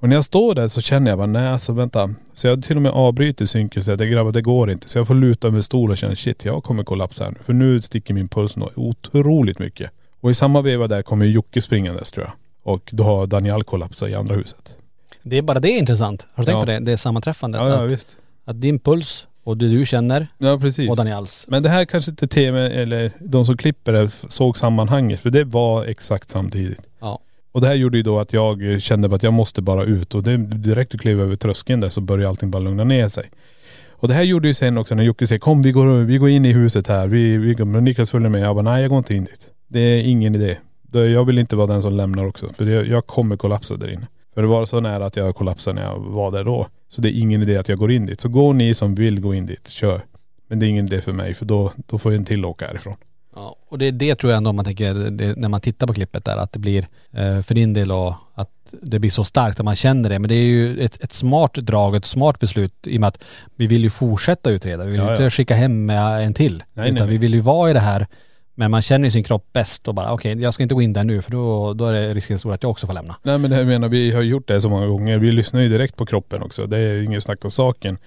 Och 0.00 0.08
när 0.08 0.16
jag 0.16 0.24
står 0.24 0.54
där 0.54 0.68
så 0.68 0.80
känner 0.80 1.10
jag 1.10 1.18
bara, 1.18 1.26
nej 1.26 1.48
alltså 1.48 1.72
vänta. 1.72 2.10
Så 2.34 2.46
jag 2.46 2.64
till 2.64 2.76
och 2.76 2.82
med 2.82 2.92
avbryter 2.92 3.46
synken 3.46 3.80
och 3.80 3.84
säger, 3.84 3.98
det 3.98 4.06
grabbar 4.06 4.32
det 4.32 4.42
går 4.42 4.70
inte. 4.70 4.88
Så 4.88 4.98
jag 4.98 5.06
får 5.06 5.14
luta 5.14 5.50
mig 5.50 5.62
stol 5.62 5.90
och 5.90 5.96
känna, 5.98 6.14
shit 6.14 6.44
jag 6.44 6.64
kommer 6.64 6.84
kollapsa 6.84 7.24
här 7.24 7.30
nu. 7.30 7.36
För 7.44 7.52
nu 7.52 7.82
sticker 7.82 8.14
min 8.14 8.28
puls 8.28 8.56
otroligt 8.76 9.58
mycket. 9.58 9.90
Och 10.20 10.30
i 10.30 10.34
samma 10.34 10.60
veva 10.62 10.88
där 10.88 11.02
kommer 11.02 11.26
Jocke 11.26 11.62
springandes 11.62 12.12
tror 12.12 12.26
jag. 12.26 12.32
Och 12.68 12.90
då 12.92 13.02
har 13.04 13.26
Daniel 13.26 13.62
kollapsat 13.64 14.08
i 14.08 14.14
andra 14.14 14.34
huset. 14.34 14.76
Det 15.22 15.38
är 15.38 15.42
bara 15.42 15.60
det 15.60 15.68
är 15.68 15.78
intressant. 15.78 16.26
Har 16.34 16.42
du 16.42 16.46
tänkt 16.46 16.54
Ja. 16.56 16.60
på 16.60 16.66
det? 16.66 16.78
Det 16.78 16.92
är 16.92 16.96
sammanträffandet. 16.96 17.60
Ja, 17.60 17.68
ja 17.68 17.84
att, 17.84 17.92
visst. 17.92 18.16
att 18.44 18.60
din 18.60 18.78
puls 18.78 19.26
och 19.44 19.56
det 19.56 19.68
du 19.68 19.86
känner 19.86 20.26
Ja 20.38 20.58
precis. 20.58 20.90
och 20.90 20.96
Daniels. 20.96 21.44
Men 21.48 21.62
det 21.62 21.68
här 21.68 21.84
kanske 21.84 22.10
inte 22.10 22.28
tv 22.28 22.70
eller 22.70 23.10
de 23.20 23.44
som 23.46 23.56
klipper 23.56 23.92
det 23.92 24.08
såg 24.28 24.58
sammanhanget 24.58 25.20
för 25.20 25.30
det 25.30 25.44
var 25.44 25.84
exakt 25.84 26.30
samtidigt. 26.30 26.82
Ja. 27.00 27.18
Och 27.52 27.60
det 27.60 27.66
här 27.66 27.74
gjorde 27.74 27.96
ju 27.96 28.02
då 28.02 28.20
att 28.20 28.32
jag 28.32 28.82
kände 28.82 29.14
att 29.14 29.22
jag 29.22 29.32
måste 29.32 29.62
bara 29.62 29.84
ut 29.84 30.14
och 30.14 30.22
det 30.22 30.36
direkt 30.36 30.94
att 30.94 31.00
kliva 31.00 31.22
över 31.22 31.36
tröskeln 31.36 31.80
där 31.80 31.88
så 31.88 32.00
började 32.00 32.28
allting 32.28 32.50
bara 32.50 32.62
lugna 32.62 32.84
ner 32.84 33.08
sig. 33.08 33.30
Och 33.90 34.08
det 34.08 34.14
här 34.14 34.22
gjorde 34.22 34.48
ju 34.48 34.54
sen 34.54 34.78
också 34.78 34.94
när 34.94 35.02
Jocke 35.02 35.26
säger 35.26 35.38
kom 35.38 35.62
vi 35.62 35.72
går, 35.72 35.86
vi 36.04 36.18
går 36.18 36.28
in 36.28 36.44
i 36.44 36.52
huset 36.52 36.86
här, 36.86 37.06
vi, 37.06 37.36
vi 37.36 37.54
Niklas 37.64 38.10
följer 38.10 38.28
med. 38.28 38.40
Jag 38.40 38.54
bara 38.56 38.62
nej 38.72 38.80
jag 38.82 38.90
går 38.90 38.98
inte 38.98 39.14
in 39.14 39.24
dit. 39.24 39.50
Det 39.68 39.80
är 39.80 40.02
ingen 40.02 40.34
idé. 40.34 40.56
Jag 40.92 41.24
vill 41.24 41.38
inte 41.38 41.56
vara 41.56 41.66
den 41.66 41.82
som 41.82 41.92
lämnar 41.92 42.26
också 42.26 42.48
för 42.48 42.66
jag, 42.66 42.86
jag 42.86 43.06
kommer 43.06 43.36
kollapsa 43.36 43.76
där 43.76 43.92
inne. 43.92 44.06
För 44.34 44.42
det 44.42 44.48
var 44.48 44.66
så 44.66 44.80
nära 44.80 45.06
att 45.06 45.16
jag 45.16 45.34
kollapsade 45.36 45.74
när 45.80 45.82
jag 45.86 45.98
var 45.98 46.30
där 46.30 46.44
då. 46.44 46.66
Så 46.88 47.00
det 47.00 47.08
är 47.08 47.20
ingen 47.20 47.42
idé 47.42 47.56
att 47.56 47.68
jag 47.68 47.78
går 47.78 47.90
in 47.92 48.06
dit. 48.06 48.20
Så 48.20 48.28
går 48.28 48.52
ni 48.54 48.74
som 48.74 48.94
vill 48.94 49.20
gå 49.20 49.34
in 49.34 49.46
dit, 49.46 49.68
kör. 49.68 50.02
Men 50.48 50.58
det 50.58 50.66
är 50.66 50.68
ingen 50.68 50.86
idé 50.86 51.00
för 51.00 51.12
mig 51.12 51.34
för 51.34 51.44
då, 51.44 51.72
då 51.76 51.98
får 51.98 52.12
jag 52.12 52.18
en 52.18 52.24
till 52.24 52.44
åka 52.44 52.66
härifrån. 52.66 52.94
Ja, 53.34 53.56
och 53.68 53.78
det, 53.78 53.90
det 53.90 54.14
tror 54.14 54.30
jag 54.30 54.36
ändå 54.36 54.52
man 54.52 54.64
tänker, 54.64 54.94
det, 54.94 55.36
när 55.36 55.48
man 55.48 55.60
tittar 55.60 55.86
på 55.86 55.94
klippet 55.94 56.24
där, 56.24 56.36
att 56.36 56.52
det 56.52 56.58
blir 56.58 56.88
eh, 57.12 57.40
för 57.42 57.54
din 57.54 57.74
del 57.74 57.92
och 57.92 58.14
att 58.34 58.50
det 58.82 58.98
blir 58.98 59.10
så 59.10 59.24
starkt 59.24 59.60
att 59.60 59.64
man 59.64 59.76
känner 59.76 60.08
det. 60.08 60.18
Men 60.18 60.28
det 60.28 60.34
är 60.34 60.44
ju 60.44 60.80
ett, 60.80 61.02
ett 61.02 61.12
smart 61.12 61.54
drag, 61.54 61.96
ett 61.96 62.04
smart 62.04 62.38
beslut 62.40 62.86
i 62.86 62.96
och 62.96 63.00
med 63.00 63.08
att 63.08 63.24
vi 63.56 63.66
vill 63.66 63.82
ju 63.82 63.90
fortsätta 63.90 64.50
utreda. 64.50 64.84
Vi 64.84 64.90
vill 64.90 65.00
Ja, 65.00 65.10
inte 65.10 65.22
ja. 65.22 65.30
skicka 65.30 65.54
hem 65.54 65.90
en 65.90 66.34
till. 66.34 66.62
Nej, 66.72 66.90
utan 66.90 67.06
nej. 67.06 67.12
vi 67.12 67.18
vill 67.18 67.34
ju 67.34 67.40
vara 67.40 67.70
i 67.70 67.72
det 67.72 67.80
här. 67.80 68.06
Men 68.58 68.70
man 68.70 68.82
känner 68.82 69.04
ju 69.04 69.10
sin 69.10 69.24
kropp 69.24 69.52
bäst 69.52 69.88
och 69.88 69.94
bara 69.94 70.12
okej, 70.12 70.40
jag 70.42 70.54
ska 70.54 70.62
inte 70.62 70.74
gå 70.74 70.82
in 70.82 70.92
där 70.92 71.04
nu 71.04 71.22
för 71.22 71.30
då, 71.30 71.74
då 71.74 71.86
är 71.86 71.92
det 71.92 72.14
risken 72.14 72.38
stor 72.38 72.52
att 72.52 72.62
jag 72.62 72.70
också 72.70 72.86
får 72.86 72.94
lämna. 72.94 73.16
Nej 73.22 73.38
men 73.38 73.50
det 73.50 73.56
jag 73.56 73.66
menar, 73.66 73.88
vi 73.88 74.10
har 74.12 74.22
gjort 74.22 74.48
det 74.48 74.60
så 74.60 74.68
många 74.68 74.86
gånger. 74.86 75.18
Vi 75.18 75.32
lyssnar 75.32 75.60
ju 75.60 75.68
direkt 75.68 75.96
på 75.96 76.06
kroppen 76.06 76.42
också. 76.42 76.66
Det 76.66 76.78
är 76.78 77.02
inget 77.02 77.22
snack 77.22 77.44
om 77.44 77.50
saken. 77.50 77.98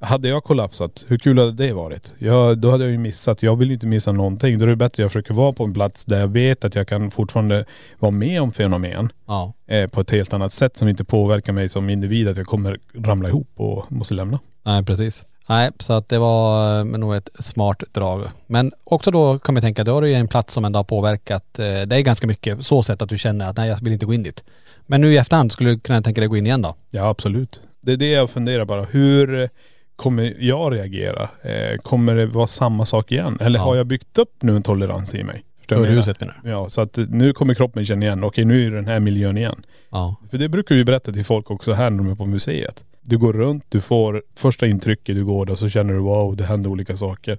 Hade 0.00 0.28
jag 0.28 0.44
kollapsat, 0.44 1.04
hur 1.08 1.18
kul 1.18 1.38
hade 1.38 1.52
det 1.52 1.72
varit? 1.72 2.14
Jag, 2.18 2.58
då 2.58 2.70
hade 2.70 2.84
jag 2.84 2.90
ju 2.90 2.98
missat. 2.98 3.42
Jag 3.42 3.56
vill 3.56 3.68
ju 3.68 3.74
inte 3.74 3.86
missa 3.86 4.12
någonting. 4.12 4.58
Då 4.58 4.64
är 4.64 4.68
det 4.68 4.76
bättre 4.76 4.86
att 4.94 4.98
jag 4.98 5.10
försöker 5.12 5.34
vara 5.34 5.52
på 5.52 5.64
en 5.64 5.74
plats 5.74 6.04
där 6.04 6.20
jag 6.20 6.28
vet 6.28 6.64
att 6.64 6.74
jag 6.74 6.88
kan 6.88 7.10
fortfarande 7.10 7.64
vara 7.98 8.12
med 8.12 8.42
om 8.42 8.52
fenomen 8.52 9.12
Ja. 9.26 9.52
eh, 9.66 9.86
på 9.88 10.00
ett 10.00 10.10
helt 10.10 10.32
annat 10.34 10.52
sätt 10.52 10.76
som 10.76 10.88
inte 10.88 11.04
påverkar 11.04 11.52
mig 11.52 11.68
som 11.68 11.90
individ 11.90 12.28
att 12.28 12.36
jag 12.36 12.46
kommer 12.46 12.78
ramla 12.94 13.28
ihop 13.28 13.48
och 13.56 13.92
måste 13.92 14.14
lämna. 14.14 14.38
Nej 14.64 14.84
precis. 14.84 15.24
Nej, 15.48 15.70
så 15.78 15.92
att 15.92 16.08
det 16.08 16.18
var 16.18 16.78
eh, 16.78 16.84
nog 16.84 17.14
ett 17.16 17.28
smart 17.38 17.82
drag. 17.92 18.28
Men 18.46 18.72
också 18.84 19.10
då 19.10 19.38
kan 19.38 19.54
man 19.54 19.60
tänka, 19.62 19.84
då 19.84 19.92
har 19.94 20.02
du 20.02 20.08
ju 20.08 20.14
en 20.14 20.28
plats 20.28 20.54
som 20.54 20.64
ändå 20.64 20.78
har 20.78 20.84
påverkat 20.84 21.58
eh, 21.58 21.80
dig 21.82 22.02
ganska 22.02 22.26
mycket. 22.26 22.66
Så 22.66 22.82
sätt 22.82 23.02
att 23.02 23.08
du 23.08 23.18
känner 23.18 23.50
att 23.50 23.56
nej 23.56 23.68
jag 23.68 23.78
vill 23.82 23.92
inte 23.92 24.06
gå 24.06 24.14
in 24.14 24.22
dit. 24.22 24.44
Men 24.86 25.00
nu 25.00 25.12
i 25.12 25.16
efterhand 25.16 25.52
skulle 25.52 25.70
du 25.70 25.78
kunna 25.78 26.02
tänka 26.02 26.20
dig 26.20 26.28
gå 26.28 26.36
in 26.36 26.46
igen 26.46 26.62
då? 26.62 26.74
Ja 26.90 27.08
absolut. 27.08 27.60
Det 27.80 27.92
är 27.92 27.96
det 27.96 28.10
jag 28.10 28.30
funderar 28.30 28.64
bara. 28.64 28.84
Hur 28.84 29.48
kommer 29.96 30.34
jag 30.38 30.74
reagera? 30.74 31.28
Eh, 31.42 31.76
kommer 31.82 32.14
det 32.14 32.26
vara 32.26 32.46
samma 32.46 32.86
sak 32.86 33.12
igen? 33.12 33.38
Eller 33.40 33.58
Ja. 33.58 33.64
har 33.64 33.76
jag 33.76 33.86
byggt 33.86 34.18
upp 34.18 34.42
nu 34.42 34.56
en 34.56 34.62
tolerans 34.62 35.14
i 35.14 35.24
mig? 35.24 35.44
Vad 35.70 35.78
jag 35.90 36.16
menar? 36.20 36.40
Ja, 36.44 36.68
så 36.68 36.80
att 36.80 36.96
nu 36.96 37.32
kommer 37.32 37.54
kroppen 37.54 37.84
känna 37.84 38.06
igen, 38.06 38.24
okej 38.24 38.44
nu 38.44 38.66
är 38.66 38.70
det 38.70 38.76
den 38.76 38.86
här 38.86 39.00
miljön 39.00 39.38
igen. 39.38 39.62
Ja. 39.90 40.16
För 40.30 40.38
det 40.38 40.48
brukar 40.48 40.74
vi 40.74 40.84
berätta 40.84 41.12
till 41.12 41.24
folk 41.24 41.50
också 41.50 41.72
här 41.72 41.90
när 41.90 41.98
de 41.98 42.10
är 42.10 42.14
på 42.14 42.24
museet. 42.24 42.84
Du 43.08 43.18
går 43.18 43.32
runt, 43.32 43.64
du 43.68 43.80
får 43.80 44.22
första 44.34 44.66
intrycket, 44.66 45.16
du 45.16 45.24
går 45.24 45.46
där 45.46 45.54
så 45.54 45.68
känner 45.68 45.94
du 45.94 46.00
wow, 46.00 46.36
det 46.36 46.44
händer 46.44 46.70
olika 46.70 46.96
saker. 46.96 47.38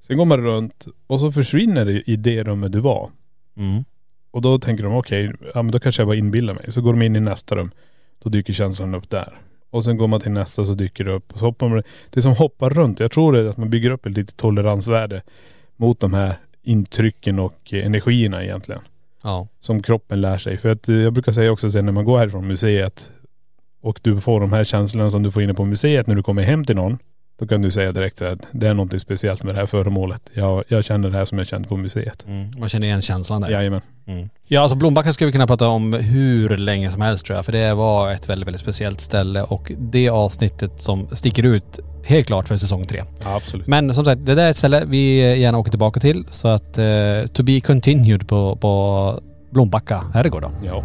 Sen 0.00 0.16
går 0.16 0.24
man 0.24 0.40
runt 0.40 0.86
och 1.06 1.20
så 1.20 1.32
försvinner 1.32 1.84
det 1.84 2.10
i 2.10 2.16
det 2.16 2.42
rummet 2.42 2.72
du 2.72 2.80
var. 2.80 3.10
Mm. 3.56 3.84
Och 4.30 4.42
då 4.42 4.58
tänker 4.58 4.84
de 4.84 4.94
okej, 4.94 5.30
ja 5.54 5.62
men 5.62 5.72
då 5.72 5.80
kanske 5.80 6.02
jag 6.02 6.08
bara 6.08 6.16
inbillar 6.16 6.54
mig. 6.54 6.72
Så 6.72 6.80
går 6.80 6.92
de 6.92 7.02
in 7.02 7.16
i 7.16 7.20
nästa 7.20 7.56
rum. 7.56 7.70
Då 8.22 8.30
dyker 8.30 8.52
känslan 8.52 8.94
upp 8.94 9.10
där. 9.10 9.38
Och 9.70 9.84
sen 9.84 9.96
går 9.96 10.06
man 10.06 10.20
till 10.20 10.32
nästa 10.32 10.64
så 10.64 10.74
dyker 10.74 11.04
det 11.04 11.12
upp. 11.12 11.32
Och 11.32 11.38
så 11.38 11.44
hoppar 11.44 11.68
man. 11.68 11.82
Det 12.10 12.20
är 12.20 12.22
som 12.22 12.34
hoppar 12.34 12.70
runt. 12.70 13.00
Jag 13.00 13.10
tror 13.10 13.32
det 13.32 13.38
är 13.38 13.44
att 13.44 13.56
man 13.56 13.70
bygger 13.70 13.90
upp 13.90 14.06
ett 14.06 14.16
litet 14.16 14.36
toleransvärde 14.36 15.22
mot 15.76 16.00
de 16.00 16.14
här 16.14 16.36
intrycken 16.62 17.38
och 17.38 17.72
energierna 17.72 18.44
egentligen. 18.44 18.80
Ja. 19.22 19.48
Som 19.60 19.82
kroppen 19.82 20.20
lär 20.20 20.38
sig. 20.38 20.56
För 20.56 20.68
att 20.68 20.88
eh, 20.88 20.96
jag 20.96 21.12
brukar 21.12 21.32
säga 21.32 21.52
också 21.52 21.70
sen 21.70 21.84
när 21.84 21.92
man 21.92 22.04
går 22.04 22.18
härifrån 22.18 22.46
museet 22.46 23.12
och 23.82 24.00
du 24.02 24.20
får 24.20 24.40
de 24.40 24.52
här 24.52 24.64
känslorna 24.64 25.10
som 25.10 25.22
du 25.22 25.30
får 25.30 25.42
inne 25.42 25.54
på 25.54 25.64
museet 25.64 26.06
när 26.06 26.14
du 26.14 26.22
kommer 26.22 26.42
hem 26.42 26.64
till 26.64 26.76
någon. 26.76 26.98
Då 27.38 27.46
kan 27.46 27.62
du 27.62 27.70
säga 27.70 27.92
direkt 27.92 28.18
så 28.18 28.24
här, 28.24 28.38
det 28.52 28.68
är 28.68 28.74
något 28.74 29.00
speciellt 29.00 29.42
med 29.42 29.54
det 29.54 29.58
här 29.58 29.66
föremålet. 29.66 30.22
Jag, 30.34 30.64
jag 30.68 30.84
känner 30.84 31.10
det 31.10 31.18
här 31.18 31.24
som 31.24 31.38
jag 31.38 31.46
kände 31.46 31.68
på 31.68 31.76
museet. 31.76 32.26
Mm. 32.26 32.50
Man 32.58 32.68
känner 32.68 32.86
igen 32.86 33.02
känslan 33.02 33.40
där. 33.40 33.50
Jajamän. 33.50 33.80
Mm. 34.06 34.28
Ja 34.46 34.60
alltså 34.60 34.76
Blombacka 34.76 35.12
skulle 35.12 35.26
vi 35.26 35.32
kunna 35.32 35.46
prata 35.46 35.68
om 35.68 35.92
hur 35.92 36.56
länge 36.56 36.90
som 36.90 37.00
helst 37.00 37.26
tror 37.26 37.36
jag. 37.36 37.44
För 37.44 37.52
det 37.52 37.74
var 37.74 38.12
ett 38.12 38.28
väldigt, 38.28 38.46
väldigt 38.46 38.60
speciellt 38.60 39.00
ställe 39.00 39.42
och 39.42 39.72
det 39.78 40.08
avsnittet 40.08 40.82
som 40.82 41.08
sticker 41.12 41.42
ut 41.42 41.80
helt 42.04 42.26
klart 42.26 42.48
för 42.48 42.56
säsong 42.56 42.86
tre. 42.86 43.04
Ja, 43.24 43.36
absolut. 43.36 43.66
Men 43.66 43.94
som 43.94 44.04
sagt, 44.04 44.26
det 44.26 44.34
där 44.34 44.46
är 44.46 44.50
ett 44.50 44.56
ställe 44.56 44.84
vi 44.86 45.38
gärna 45.40 45.58
åker 45.58 45.70
tillbaka 45.70 46.00
till. 46.00 46.26
Så 46.30 46.48
att 46.48 46.78
eh, 46.78 47.26
to 47.32 47.42
be 47.42 47.60
continued 47.60 48.28
på, 48.28 48.56
på 48.56 49.22
Blombacka 49.50 50.04
herrgård 50.14 50.42
då. 50.42 50.50
Ja. 50.64 50.84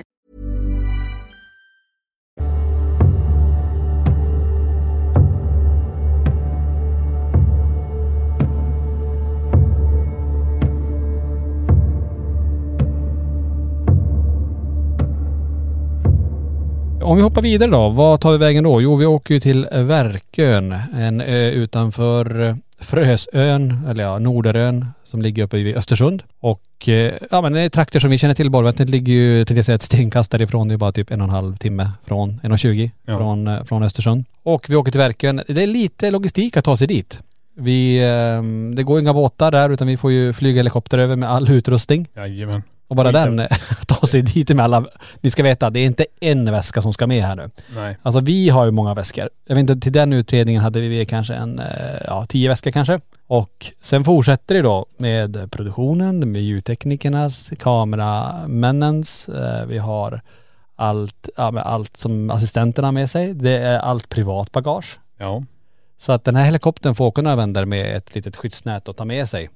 Om 17.03 17.15
vi 17.17 17.21
hoppar 17.23 17.41
vidare 17.41 17.69
då, 17.71 17.89
vad 17.89 18.21
tar 18.21 18.31
vi 18.31 18.37
vägen 18.37 18.63
då? 18.63 18.81
Jo, 18.81 18.95
vi 18.95 19.05
åker 19.05 19.33
ju 19.33 19.39
till 19.39 19.67
Verkön, 19.71 20.75
en 20.97 21.21
ö 21.21 21.49
utanför 21.49 22.47
eh, 22.47 22.55
Frösön, 22.79 23.87
eller 23.89 24.03
ja, 24.03 24.19
Norderön, 24.19 24.85
som 25.03 25.21
ligger 25.21 25.43
uppe 25.43 25.57
vid 25.57 25.77
Östersund. 25.77 26.23
Och 26.39 26.89
eh, 26.89 27.13
ja 27.31 27.41
men 27.41 27.53
det 27.53 27.61
är 27.61 27.69
trakter 27.69 27.99
som 27.99 28.09
vi 28.09 28.17
känner 28.17 28.33
till. 28.33 28.49
Borgvattnet 28.49 28.89
ligger 28.89 29.13
ju, 29.13 29.37
tänkte 29.45 29.53
jag 29.59 29.65
säga, 29.65 29.75
ett 29.75 29.81
stenkast 29.81 30.31
därifrån. 30.31 30.67
Det 30.67 30.73
är 30.73 30.77
bara 30.77 30.91
typ 30.91 31.11
en 31.11 31.21
och 31.21 31.27
en 31.27 31.33
halv 31.33 31.57
timme 31.57 31.89
från, 32.05 32.39
1.20 32.43 32.91
Ja. 33.05 33.17
från, 33.17 33.47
eh, 33.47 33.63
från 33.63 33.83
Östersund. 33.83 34.25
Och 34.43 34.69
vi 34.69 34.75
åker 34.75 34.91
till 34.91 34.99
Verkön. 35.01 35.41
Det 35.47 35.63
är 35.63 35.67
lite 35.67 36.11
logistik 36.11 36.57
att 36.57 36.65
ta 36.65 36.77
sig 36.77 36.87
dit. 36.87 37.19
Vi, 37.57 37.97
eh, 38.03 38.43
det 38.75 38.83
går 38.83 38.99
inga 38.99 39.13
båtar 39.13 39.51
där 39.51 39.69
utan 39.69 39.87
vi 39.87 39.97
får 39.97 40.11
ju 40.11 40.33
flyga 40.33 40.57
helikopter 40.59 40.97
över 40.97 41.15
med 41.15 41.29
all 41.29 41.51
utrustning. 41.51 42.07
Jajamän. 42.15 42.61
Och 42.91 42.97
bara 42.97 43.07
Skit. 43.07 43.37
den, 43.37 43.47
ta 43.87 44.07
sig 44.07 44.21
dit 44.21 44.49
med 44.49 44.65
alla, 44.65 44.85
ni 45.21 45.31
ska 45.31 45.43
veta, 45.43 45.69
det 45.69 45.79
är 45.79 45.85
inte 45.85 46.05
en 46.21 46.51
väska 46.51 46.81
som 46.81 46.93
ska 46.93 47.07
med 47.07 47.23
här 47.23 47.35
nu. 47.35 47.49
Nej. 47.75 47.97
Alltså 48.01 48.19
vi 48.19 48.49
har 48.49 48.65
ju 48.65 48.71
många 48.71 48.93
väskor. 48.93 49.29
Jag 49.47 49.55
vet 49.55 49.61
inte, 49.61 49.83
till 49.83 49.91
den 49.91 50.13
utredningen 50.13 50.61
hade 50.61 50.79
vi 50.79 51.05
kanske 51.05 51.33
en, 51.33 51.59
eh, 51.59 51.65
ja 52.05 52.25
tio 52.25 52.49
väskor 52.49 52.71
kanske. 52.71 52.99
Och 53.27 53.71
sen 53.81 54.03
fortsätter 54.03 54.55
det 54.55 54.61
då 54.61 54.85
med 54.97 55.51
produktionen, 55.51 56.31
med 56.31 56.41
ljudteknikernas, 56.41 57.51
kameramännens, 57.59 59.29
eh, 59.29 59.65
vi 59.65 59.77
har 59.77 60.21
allt, 60.75 61.29
ja, 61.37 61.51
med 61.51 61.63
allt 61.63 61.97
som 61.97 62.29
assistenterna 62.29 62.87
har 62.87 62.93
med 62.93 63.09
sig. 63.09 63.33
Det 63.33 63.57
är 63.57 63.79
allt 63.79 64.09
privat 64.09 64.51
bagage. 64.51 64.99
Ja. 65.17 65.43
Så 65.97 66.11
att 66.11 66.23
den 66.23 66.35
här 66.35 66.45
helikoptern 66.45 66.95
får 66.95 67.05
åka 67.05 67.21
över 67.21 67.65
med 67.65 67.97
ett 67.97 68.15
litet 68.15 68.35
skyddsnät 68.35 68.87
och 68.87 68.95
ta 68.95 69.05
med 69.05 69.29
sig 69.29 69.49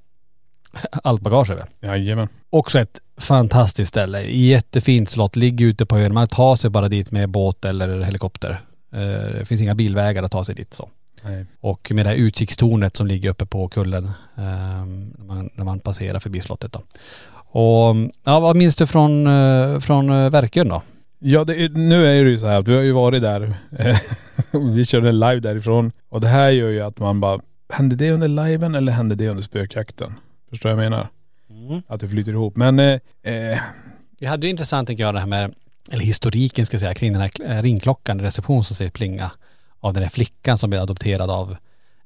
allt 1.03 1.21
bagage 1.21 1.51
över. 1.51 1.65
Jajamän. 1.81 2.27
Också 2.49 2.79
ett 2.79 2.99
fantastiskt 3.17 3.89
ställe. 3.89 4.21
Jättefint 4.21 5.09
slott. 5.09 5.35
Ligger 5.35 5.65
ute 5.65 5.85
på 5.85 5.97
ön. 5.97 6.13
Man 6.13 6.27
tar 6.27 6.55
sig 6.55 6.69
bara 6.69 6.89
dit 6.89 7.11
med 7.11 7.29
båt 7.29 7.65
eller 7.65 8.01
helikopter. 8.01 8.61
Eh, 8.93 8.99
Det 9.39 9.45
finns 9.47 9.61
inga 9.61 9.75
bilvägar 9.75 10.23
att 10.23 10.31
ta 10.31 10.45
sig 10.45 10.55
dit 10.55 10.73
så. 10.73 10.89
Nej. 11.23 11.45
Och 11.61 11.91
med 11.91 12.05
det 12.05 12.09
här 12.09 12.17
utkikstornet 12.17 12.97
som 12.97 13.07
ligger 13.07 13.29
uppe 13.29 13.45
på 13.45 13.67
kullen 13.67 14.05
eh, 14.37 14.43
när, 15.17 15.23
man, 15.25 15.49
när 15.53 15.65
man 15.65 15.79
passerar 15.79 16.19
förbi 16.19 16.41
slottet 16.41 16.71
då. 16.73 16.81
Och 17.59 17.95
ja, 18.23 18.39
vad 18.39 18.55
minns 18.55 18.75
du 18.75 18.87
från, 18.87 19.27
eh, 19.27 19.79
från 19.79 20.09
eh, 20.09 20.29
Verkön 20.29 20.67
då? 20.67 20.81
Ja, 21.19 21.43
det 21.43 21.71
nu 21.73 22.05
är 22.05 22.23
det 22.23 22.29
ju 22.29 22.37
så 22.37 22.47
här 22.47 22.59
att 22.59 22.67
vi 22.67 22.75
har 22.75 22.81
ju 22.81 22.91
varit 22.91 23.21
där. 23.21 23.53
vi 24.75 24.85
körde 24.85 25.11
live 25.11 25.39
därifrån. 25.39 25.91
Och 26.09 26.21
det 26.21 26.27
här 26.27 26.49
gör 26.49 26.69
ju 26.69 26.81
att 26.81 26.99
man 26.99 27.19
bara, 27.19 27.39
hände 27.69 27.95
det 27.95 28.11
under 28.11 28.27
liven 28.27 28.75
eller 28.75 28.91
hände 28.91 29.15
det 29.15 29.27
under 29.27 29.43
spökjakten? 29.43 30.11
Förstår 30.49 30.69
du 30.69 30.75
vad 30.75 30.85
jag 30.85 30.91
menar? 30.91 31.07
Att 31.87 31.99
det 31.99 32.09
flyter 32.09 32.31
ihop. 32.31 32.55
Men 32.55 32.79
eh, 32.79 32.99
eh, 33.23 33.59
Vi 34.19 34.25
hade 34.25 34.47
ju 34.47 34.51
intressant 34.51 34.87
tycker 34.87 35.03
jag 35.03 35.13
det 35.13 35.19
här 35.19 35.27
med, 35.27 35.53
eller 35.91 36.05
historiken 36.05 36.65
ska 36.65 36.75
jag 36.75 36.79
säga, 36.79 36.93
kring 36.93 37.13
den 37.13 37.21
här 37.21 37.31
eh, 37.45 37.61
ringklockan 37.61 38.19
i 38.19 38.23
reception 38.23 38.63
som 38.63 38.75
säger 38.75 38.91
plinga 38.91 39.31
av 39.79 39.93
den 39.93 40.03
här 40.03 40.09
flickan 40.09 40.57
som 40.57 40.69
blev 40.69 40.81
adopterad 40.81 41.29
av 41.29 41.55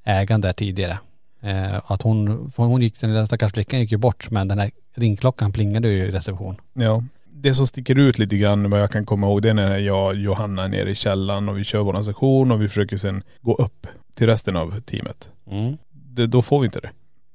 ägaren 0.03 0.41
där 0.41 0.53
tidigare. 0.53 0.97
Eh, 1.41 1.91
att 1.91 2.01
hon, 2.01 2.51
hon 2.55 2.82
gick, 2.82 2.99
den 2.99 3.14
lilla 3.14 3.28
stackars 3.28 3.53
flickan 3.53 3.80
gick 3.80 3.91
ju 3.91 3.97
bort 3.97 4.32
men 4.32 4.47
den 4.47 4.60
här 4.60 4.72
ringklockan 4.95 5.51
plingade 5.51 5.88
ju 5.88 6.05
i 6.05 6.12
reception. 6.12 6.55
Ja. 6.74 7.03
Det 7.41 7.53
som 7.53 7.68
sticker 7.68 7.99
ut 7.99 8.20
lite 8.20 8.38
grann 8.38 8.70
vad 8.70 8.82
jag 8.82 8.91
kan 8.91 9.05
komma 9.05 9.28
ihåg 9.28 9.41
det 9.41 9.49
är 9.49 9.53
när 9.53 9.78
jag 9.78 10.07
och 10.07 10.16
Johanna 10.16 10.64
är 10.64 10.68
nere 10.68 10.91
i 10.91 10.95
källaren 10.95 11.49
och 11.49 11.57
vi 11.57 11.64
kör 11.64 11.80
våran 11.80 12.05
session 12.05 12.51
och 12.51 12.62
vi 12.62 12.68
försöker 12.68 12.97
sen 12.97 13.24
gå 13.41 13.55
upp 13.55 13.88
till 14.16 14.28
resten 14.28 14.55
av 14.55 14.82
teamet. 14.82 15.32
Mm. 15.51 15.78
Det, 15.91 16.28
då 16.28 16.41
får 16.41 16.60
vi 16.60 16.66
inte 16.66 16.80
det. 16.80 16.89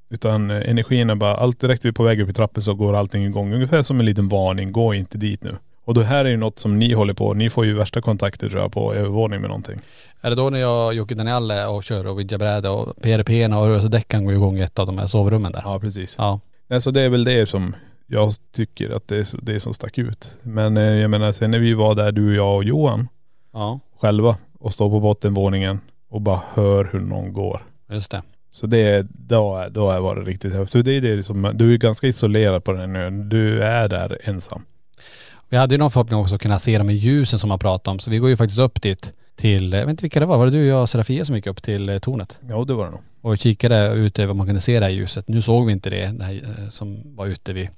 Utan 0.08 0.50
eh, 0.50 0.70
energin 0.70 1.10
är 1.10 1.14
bara, 1.14 1.34
allt 1.36 1.60
direkt 1.60 1.84
vi 1.84 1.88
är 1.88 1.92
på 1.92 2.02
väg 2.02 2.20
upp 2.20 2.30
i 2.30 2.32
trappen 2.32 2.62
så 2.62 2.74
går 2.74 2.96
allting 2.96 3.24
igång. 3.24 3.52
Ungefär 3.54 3.82
som 3.82 4.00
en 4.00 4.06
liten 4.06 4.28
varning, 4.28 4.72
gå 4.72 4.94
inte 4.94 5.18
dit 5.18 5.42
nu. 5.44 5.56
Och 5.84 5.94
det 5.94 6.04
här 6.04 6.24
är 6.24 6.28
ju 6.30 6.36
något 6.36 6.58
som 6.58 6.78
ni 6.78 6.92
håller 6.92 7.14
på, 7.14 7.34
ni 7.34 7.50
får 7.50 7.64
ju 7.66 7.74
värsta 7.74 8.00
kontakter 8.00 8.48
tror 8.48 8.62
jag 8.62 8.72
på 8.72 8.94
övervåning 8.94 9.40
med 9.40 9.48
någonting. 9.50 9.80
Är 10.20 10.30
det 10.30 10.36
då 10.36 10.50
när 10.50 10.58
jag 10.58 10.86
och 10.86 10.94
Jocke 10.94 11.14
Daniel 11.14 11.50
är 11.50 11.68
och 11.68 11.84
kör 11.84 12.06
och 12.06 12.18
vidjabräde 12.18 12.68
och 12.68 12.96
PRP 13.02 13.28
och 13.56 13.66
rörelsedäckan 13.66 14.24
går 14.24 14.34
igång 14.34 14.58
i 14.58 14.60
ett 14.62 14.78
av 14.78 14.86
de 14.86 14.98
här 14.98 15.06
sovrummen 15.06 15.52
där? 15.52 15.62
Ja 15.64 15.80
precis. 15.80 16.14
Ja. 16.18 16.40
Nej, 16.68 16.80
så 16.80 16.90
det 16.90 17.00
är 17.00 17.08
väl 17.08 17.24
det 17.24 17.46
som 17.46 17.74
jag 18.06 18.30
tycker 18.54 18.90
att 18.90 19.08
det 19.08 19.16
är 19.18 19.26
det 19.42 19.60
som 19.60 19.74
stack 19.74 19.98
ut. 19.98 20.36
Men 20.42 20.76
eh, 20.76 20.82
jag 20.82 21.10
menar 21.10 21.32
sen 21.32 21.50
när 21.50 21.58
vi 21.58 21.74
var 21.74 21.94
där 21.94 22.12
du, 22.12 22.36
jag 22.36 22.56
och 22.56 22.64
Johan 22.64 23.08
Ja, 23.52 23.80
själva 24.00 24.36
och 24.58 24.72
står 24.72 24.90
på 24.90 25.00
bottenvåningen 25.00 25.80
och 26.10 26.20
bara 26.20 26.40
hör 26.54 26.88
hur 26.92 27.00
någon 27.00 27.32
går. 27.32 27.62
just 27.90 28.10
det. 28.10 28.22
Så 28.54 28.66
det, 28.66 29.06
då, 29.10 29.66
då 29.70 30.00
var 30.00 30.16
det 30.16 30.22
riktigt 30.22 30.52
häftigt. 30.52 30.70
Så 30.70 30.78
det 30.78 30.92
är 30.92 31.00
det 31.00 31.22
som, 31.22 31.50
du 31.54 31.74
är 31.74 31.78
ganska 31.78 32.06
isolerad 32.06 32.64
på 32.64 32.72
den 32.72 32.96
ön. 32.96 33.28
Du 33.28 33.62
är 33.62 33.88
där 33.88 34.18
ensam. 34.24 34.62
Vi 35.48 35.56
hade 35.56 35.74
ju 35.74 35.78
någon 35.78 35.90
förhoppning 35.90 36.18
också 36.20 36.34
att 36.34 36.40
kunna 36.40 36.58
se 36.58 36.78
de 36.78 36.88
här 36.88 36.96
ljusen 36.96 37.38
som 37.38 37.48
man 37.48 37.58
pratade 37.58 37.92
om. 37.92 37.98
Så 37.98 38.10
vi 38.10 38.18
går 38.18 38.28
ju 38.28 38.36
faktiskt 38.36 38.60
upp 38.60 38.82
dit 38.82 39.12
till, 39.36 39.72
jag 39.72 39.80
vet 39.80 39.90
inte 39.90 40.02
vilka 40.02 40.20
det 40.20 40.26
var, 40.26 40.38
var 40.38 40.44
det 40.44 40.50
du, 40.50 40.66
jag 40.66 40.82
och 40.82 40.90
Serafia 40.90 41.24
som 41.24 41.36
gick 41.36 41.46
upp 41.46 41.62
till 41.62 41.88
eh, 41.88 41.98
tornet? 41.98 42.38
Ja 42.48 42.64
det 42.64 42.74
var 42.74 42.84
det 42.84 42.90
nog. 42.90 43.00
Och 43.20 43.38
kikade 43.38 43.88
ut 43.88 44.18
över 44.18 44.26
vad 44.26 44.36
man 44.36 44.46
kunde 44.46 44.60
se 44.60 44.80
det 44.80 44.86
här 44.86 44.92
ljuset. 44.92 45.28
Nu 45.28 45.42
såg 45.42 45.66
vi 45.66 45.72
inte 45.72 45.90
det, 45.90 46.06
det 46.06 46.24
här, 46.24 46.34
eh, 46.34 46.68
som 46.68 47.16
var 47.16 47.26
ute 47.26 47.52
vid, 47.52 47.68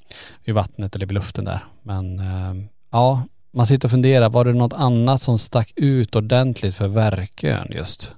vid 0.45 0.55
vattnet 0.55 0.95
eller 0.95 1.07
vid 1.07 1.15
luften 1.15 1.45
där. 1.45 1.65
Men 1.83 2.19
eh, 2.19 2.69
ja, 2.91 3.23
man 3.51 3.67
sitter 3.67 3.89
och 3.89 3.91
funderar, 3.93 4.29
var 4.29 4.45
det 4.45 4.53
något 4.53 4.73
annat 4.73 5.23
som 5.23 5.39
stack 5.39 5.73
ut 5.77 6.17
ordentligt 6.17 6.75
för 6.75 6.89
Verkön 6.89 7.69
just? 7.71 8.13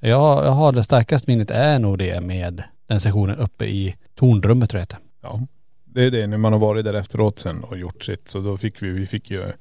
Jag, 0.00 0.44
jag 0.44 0.50
har 0.50 0.72
det 0.72 0.84
starkaste 0.84 1.30
minnet 1.30 1.50
är 1.50 1.78
nog 1.78 1.98
det 1.98 2.20
med 2.20 2.62
den 2.86 3.00
sessionen 3.00 3.36
uppe 3.36 3.64
i 3.64 3.96
tornrummet 4.14 4.70
tror 4.70 4.78
jag 4.78 4.88
det. 4.88 4.98
Ja. 5.20 5.40
Det 5.84 6.04
är 6.04 6.10
det, 6.10 6.26
när 6.26 6.38
man 6.38 6.52
har 6.52 6.60
varit 6.60 6.84
där 6.84 6.94
efteråt 6.94 7.38
sen 7.38 7.64
och 7.64 7.78
gjort 7.78 8.04
sitt. 8.04 8.28
Så 8.28 8.40
då 8.40 8.56
fick 8.56 8.82
vi, 8.82 8.90
vi 8.90 9.06
fick 9.06 9.30
ju 9.30 9.52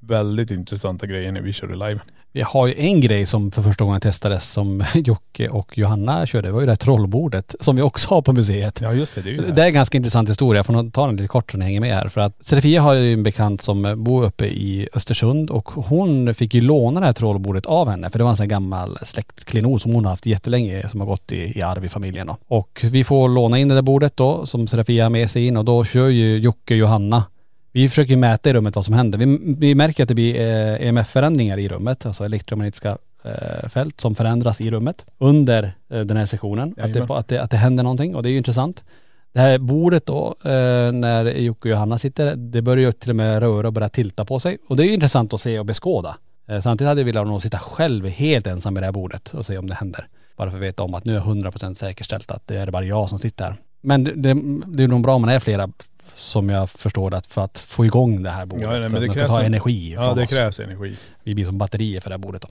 väldigt 0.00 0.50
intressanta 0.50 1.06
grejer 1.06 1.32
när 1.32 1.40
vi 1.40 1.52
körde 1.52 1.74
live. 1.74 2.00
Vi 2.34 2.42
har 2.42 2.66
ju 2.66 2.74
en 2.76 3.00
grej 3.00 3.26
som 3.26 3.50
för 3.50 3.62
första 3.62 3.84
gången 3.84 4.00
testades 4.00 4.50
som 4.50 4.84
Jocke 4.94 5.48
och 5.48 5.78
Johanna 5.78 6.26
körde. 6.26 6.48
Det 6.48 6.52
var 6.52 6.60
ju 6.60 6.66
det 6.66 6.72
här 6.72 6.76
trollbordet 6.76 7.54
som 7.60 7.76
vi 7.76 7.82
också 7.82 8.08
har 8.08 8.22
på 8.22 8.32
museet. 8.32 8.80
Ja 8.80 8.92
just 8.92 9.14
det, 9.14 9.22
det 9.22 9.30
är 9.30 9.32
ju 9.32 9.40
det. 9.40 9.52
Det 9.52 9.62
är 9.62 9.66
en 9.66 9.74
ganska 9.74 9.98
intressant 9.98 10.30
historia. 10.30 10.58
Jag 10.58 10.66
får 10.66 10.90
ta 10.90 11.06
den 11.06 11.16
lite 11.16 11.28
kort 11.28 11.52
så 11.52 11.58
ni 11.58 11.64
hänger 11.64 11.80
med 11.80 11.94
här. 11.94 12.08
För 12.08 12.20
att 12.20 12.46
Serafia 12.46 12.82
har 12.82 12.94
ju 12.94 13.12
en 13.12 13.22
bekant 13.22 13.62
som 13.62 14.04
bor 14.04 14.24
uppe 14.24 14.46
i 14.46 14.88
Östersund 14.94 15.50
och 15.50 15.70
hon 15.70 16.34
fick 16.34 16.54
ju 16.54 16.60
låna 16.60 17.00
det 17.00 17.06
här 17.06 17.12
trollbordet 17.12 17.66
av 17.66 17.88
henne. 17.88 18.10
För 18.10 18.18
det 18.18 18.24
var 18.24 18.30
en 18.30 18.36
sån 18.36 18.44
här 18.44 18.50
gammal 18.50 18.98
släktklenod 19.02 19.80
som 19.80 19.92
hon 19.92 20.04
har 20.04 20.10
haft 20.10 20.26
jättelänge 20.26 20.88
som 20.88 21.00
har 21.00 21.06
gått 21.06 21.32
i, 21.32 21.58
i 21.58 21.62
arv 21.62 21.84
i 21.84 21.88
familjen 21.88 22.26
då. 22.26 22.36
Och 22.48 22.80
vi 22.82 23.04
får 23.04 23.28
låna 23.28 23.58
in 23.58 23.68
det 23.68 23.74
där 23.74 23.82
bordet 23.82 24.16
då 24.16 24.46
som 24.46 24.66
Serafia 24.66 25.04
har 25.04 25.10
med 25.10 25.30
sig 25.30 25.46
in 25.46 25.56
och 25.56 25.64
då 25.64 25.84
kör 25.84 26.08
ju 26.08 26.38
Jocke 26.38 26.74
och 26.74 26.78
Johanna 26.78 27.24
vi 27.72 27.88
försöker 27.88 28.16
mäta 28.16 28.50
i 28.50 28.52
rummet 28.52 28.76
vad 28.76 28.84
som 28.84 28.94
händer. 28.94 29.18
Vi, 29.18 29.38
vi 29.58 29.74
märker 29.74 30.02
att 30.02 30.08
det 30.08 30.14
blir 30.14 30.40
eh, 30.40 30.88
EMF-förändringar 30.88 31.58
i 31.58 31.68
rummet, 31.68 32.06
alltså 32.06 32.24
elektromagnetiska 32.24 32.98
eh, 33.24 33.68
fält 33.68 34.00
som 34.00 34.14
förändras 34.14 34.60
i 34.60 34.70
rummet 34.70 35.06
under 35.18 35.74
eh, 35.90 36.00
den 36.00 36.16
här 36.16 36.26
sessionen. 36.26 36.74
Att 36.78 36.94
det, 36.94 37.06
att, 37.08 37.28
det, 37.28 37.38
att 37.38 37.50
det 37.50 37.56
händer 37.56 37.82
någonting 37.82 38.14
och 38.14 38.22
det 38.22 38.28
är 38.28 38.30
ju 38.30 38.38
intressant. 38.38 38.84
Det 39.32 39.40
här 39.40 39.58
bordet 39.58 40.06
då, 40.06 40.34
eh, 40.44 40.92
när 40.92 41.24
Jocke 41.24 41.68
och 41.68 41.70
Johanna 41.70 41.98
sitter, 41.98 42.36
det 42.36 42.62
börjar 42.62 42.86
ju 42.86 42.92
till 42.92 43.10
och 43.10 43.16
med 43.16 43.40
röra 43.40 43.66
och 43.66 43.72
börja 43.72 43.88
tilta 43.88 44.24
på 44.24 44.40
sig. 44.40 44.58
Och 44.68 44.76
det 44.76 44.82
är 44.82 44.86
ju 44.86 44.94
intressant 44.94 45.32
att 45.32 45.40
se 45.40 45.58
och 45.58 45.66
beskåda. 45.66 46.16
Eh, 46.48 46.60
samtidigt 46.60 46.88
hade 46.88 47.00
jag 47.00 47.06
velat 47.06 47.26
nog 47.26 47.42
sitta 47.42 47.58
själv 47.58 48.06
helt 48.06 48.46
ensam 48.46 48.74
med 48.74 48.82
det 48.82 48.86
här 48.86 48.92
bordet 48.92 49.34
och 49.34 49.46
se 49.46 49.58
om 49.58 49.68
det 49.68 49.74
händer. 49.74 50.06
Bara 50.36 50.50
för 50.50 50.56
att 50.56 50.62
veta 50.62 50.82
om 50.82 50.94
att 50.94 51.04
nu 51.04 51.16
är 51.16 51.20
100% 51.20 51.74
säkerställt 51.74 52.30
att 52.30 52.46
det 52.46 52.56
är 52.56 52.70
bara 52.70 52.84
jag 52.84 53.08
som 53.08 53.18
sitter 53.18 53.44
här. 53.44 53.56
Men 53.80 54.04
det, 54.04 54.12
det, 54.16 54.34
det 54.66 54.82
är 54.82 54.88
nog 54.88 55.02
bra 55.02 55.14
om 55.14 55.22
man 55.22 55.30
är 55.30 55.40
flera 55.40 55.68
som 56.16 56.48
jag 56.50 56.70
förstår 56.70 57.10
det, 57.10 57.20
för 57.28 57.44
att 57.44 57.58
få 57.58 57.84
igång 57.86 58.22
det 58.22 58.30
här 58.30 58.46
bordet. 58.46 58.66
Ja, 58.66 58.70
nej, 58.70 58.88
men 58.88 59.00
det 59.00 59.08
krävs 59.08 59.28
ta 59.28 59.40
en- 59.40 59.46
energi 59.46 59.92
Ja 59.92 60.14
det 60.14 60.22
oss. 60.22 60.30
krävs 60.30 60.60
energi. 60.60 60.96
Vi 61.22 61.34
blir 61.34 61.44
som 61.44 61.58
batterier 61.58 62.00
för 62.00 62.10
det 62.10 62.14
här 62.14 62.18
bordet 62.18 62.42
då. 62.42 62.48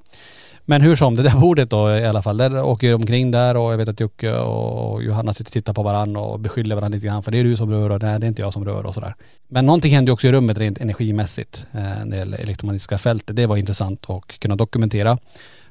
Men 0.65 0.81
hur 0.81 0.95
som, 0.95 1.15
det 1.15 1.23
där 1.23 1.39
bordet 1.39 1.69
då 1.69 1.91
i 1.97 2.05
alla 2.05 2.21
fall, 2.21 2.37
där 2.37 2.63
åker 2.63 2.87
jag 2.87 2.95
omkring 2.95 3.31
där 3.31 3.57
och 3.57 3.73
jag 3.73 3.77
vet 3.77 3.89
att 3.89 3.99
Jocke 3.99 4.33
och 4.33 5.03
Johanna 5.03 5.33
sitter 5.33 5.49
och 5.49 5.53
tittar 5.53 5.73
på 5.73 5.83
varandra 5.83 6.21
och 6.21 6.39
beskyller 6.39 6.75
varandra 6.75 6.95
lite 6.95 7.07
grann 7.07 7.23
för 7.23 7.31
det 7.31 7.37
är 7.39 7.43
du 7.43 7.55
som 7.57 7.71
rör 7.71 7.89
och 7.89 8.01
nej 8.01 8.19
det 8.19 8.25
är 8.25 8.27
inte 8.27 8.41
jag 8.41 8.53
som 8.53 8.65
rör 8.65 8.85
och 8.85 8.93
sådär. 8.93 9.15
Men 9.47 9.65
någonting 9.65 9.93
hände 9.95 10.11
också 10.11 10.27
i 10.27 10.31
rummet 10.31 10.57
rent 10.57 10.77
energimässigt 10.81 11.67
eh, 11.71 11.79
när 11.81 12.05
det 12.05 12.17
gäller 12.17 12.37
elektromagnetiska 12.37 12.97
fältet. 12.97 13.35
Det 13.35 13.45
var 13.45 13.57
intressant 13.57 14.09
att 14.09 14.39
kunna 14.39 14.55
dokumentera. 14.55 15.17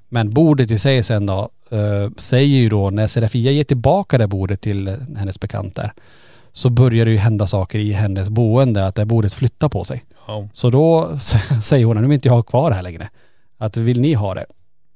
Men 0.09 0.31
bordet 0.31 0.71
i 0.71 0.79
sig 0.79 1.03
sen 1.03 1.27
då, 1.27 1.49
eh, 1.71 2.11
säger 2.17 2.59
ju 2.59 2.69
då 2.69 2.91
när 2.91 3.07
Serafia 3.07 3.51
ger 3.53 3.65
tillbaka 3.65 4.19
det 4.19 4.27
bordet 4.27 4.61
till 4.61 4.97
hennes 5.17 5.41
bekant 5.41 5.75
där, 5.75 5.93
så 6.53 6.71
börjar 6.71 7.05
det 7.05 7.11
ju 7.11 7.17
hända 7.17 7.47
saker 7.47 7.79
i 7.79 7.93
hennes 7.93 8.29
boende, 8.29 8.87
att 8.87 8.95
det 8.95 9.01
här 9.01 9.07
bordet 9.07 9.35
flyttar 9.35 9.69
på 9.69 9.85
sig. 9.85 10.05
Ja. 10.27 10.49
Så 10.53 10.71
då 10.71 11.19
säger 11.63 11.85
hon, 11.87 11.97
nu 11.97 12.03
vill 12.03 12.13
inte 12.13 12.29
jag 12.29 12.35
ha 12.35 12.43
kvar 12.43 12.71
det 12.71 12.77
här 12.77 12.83
längre. 12.83 13.09
Att 13.59 13.77
vill 13.77 14.01
ni 14.01 14.13
ha 14.13 14.35
det? 14.35 14.47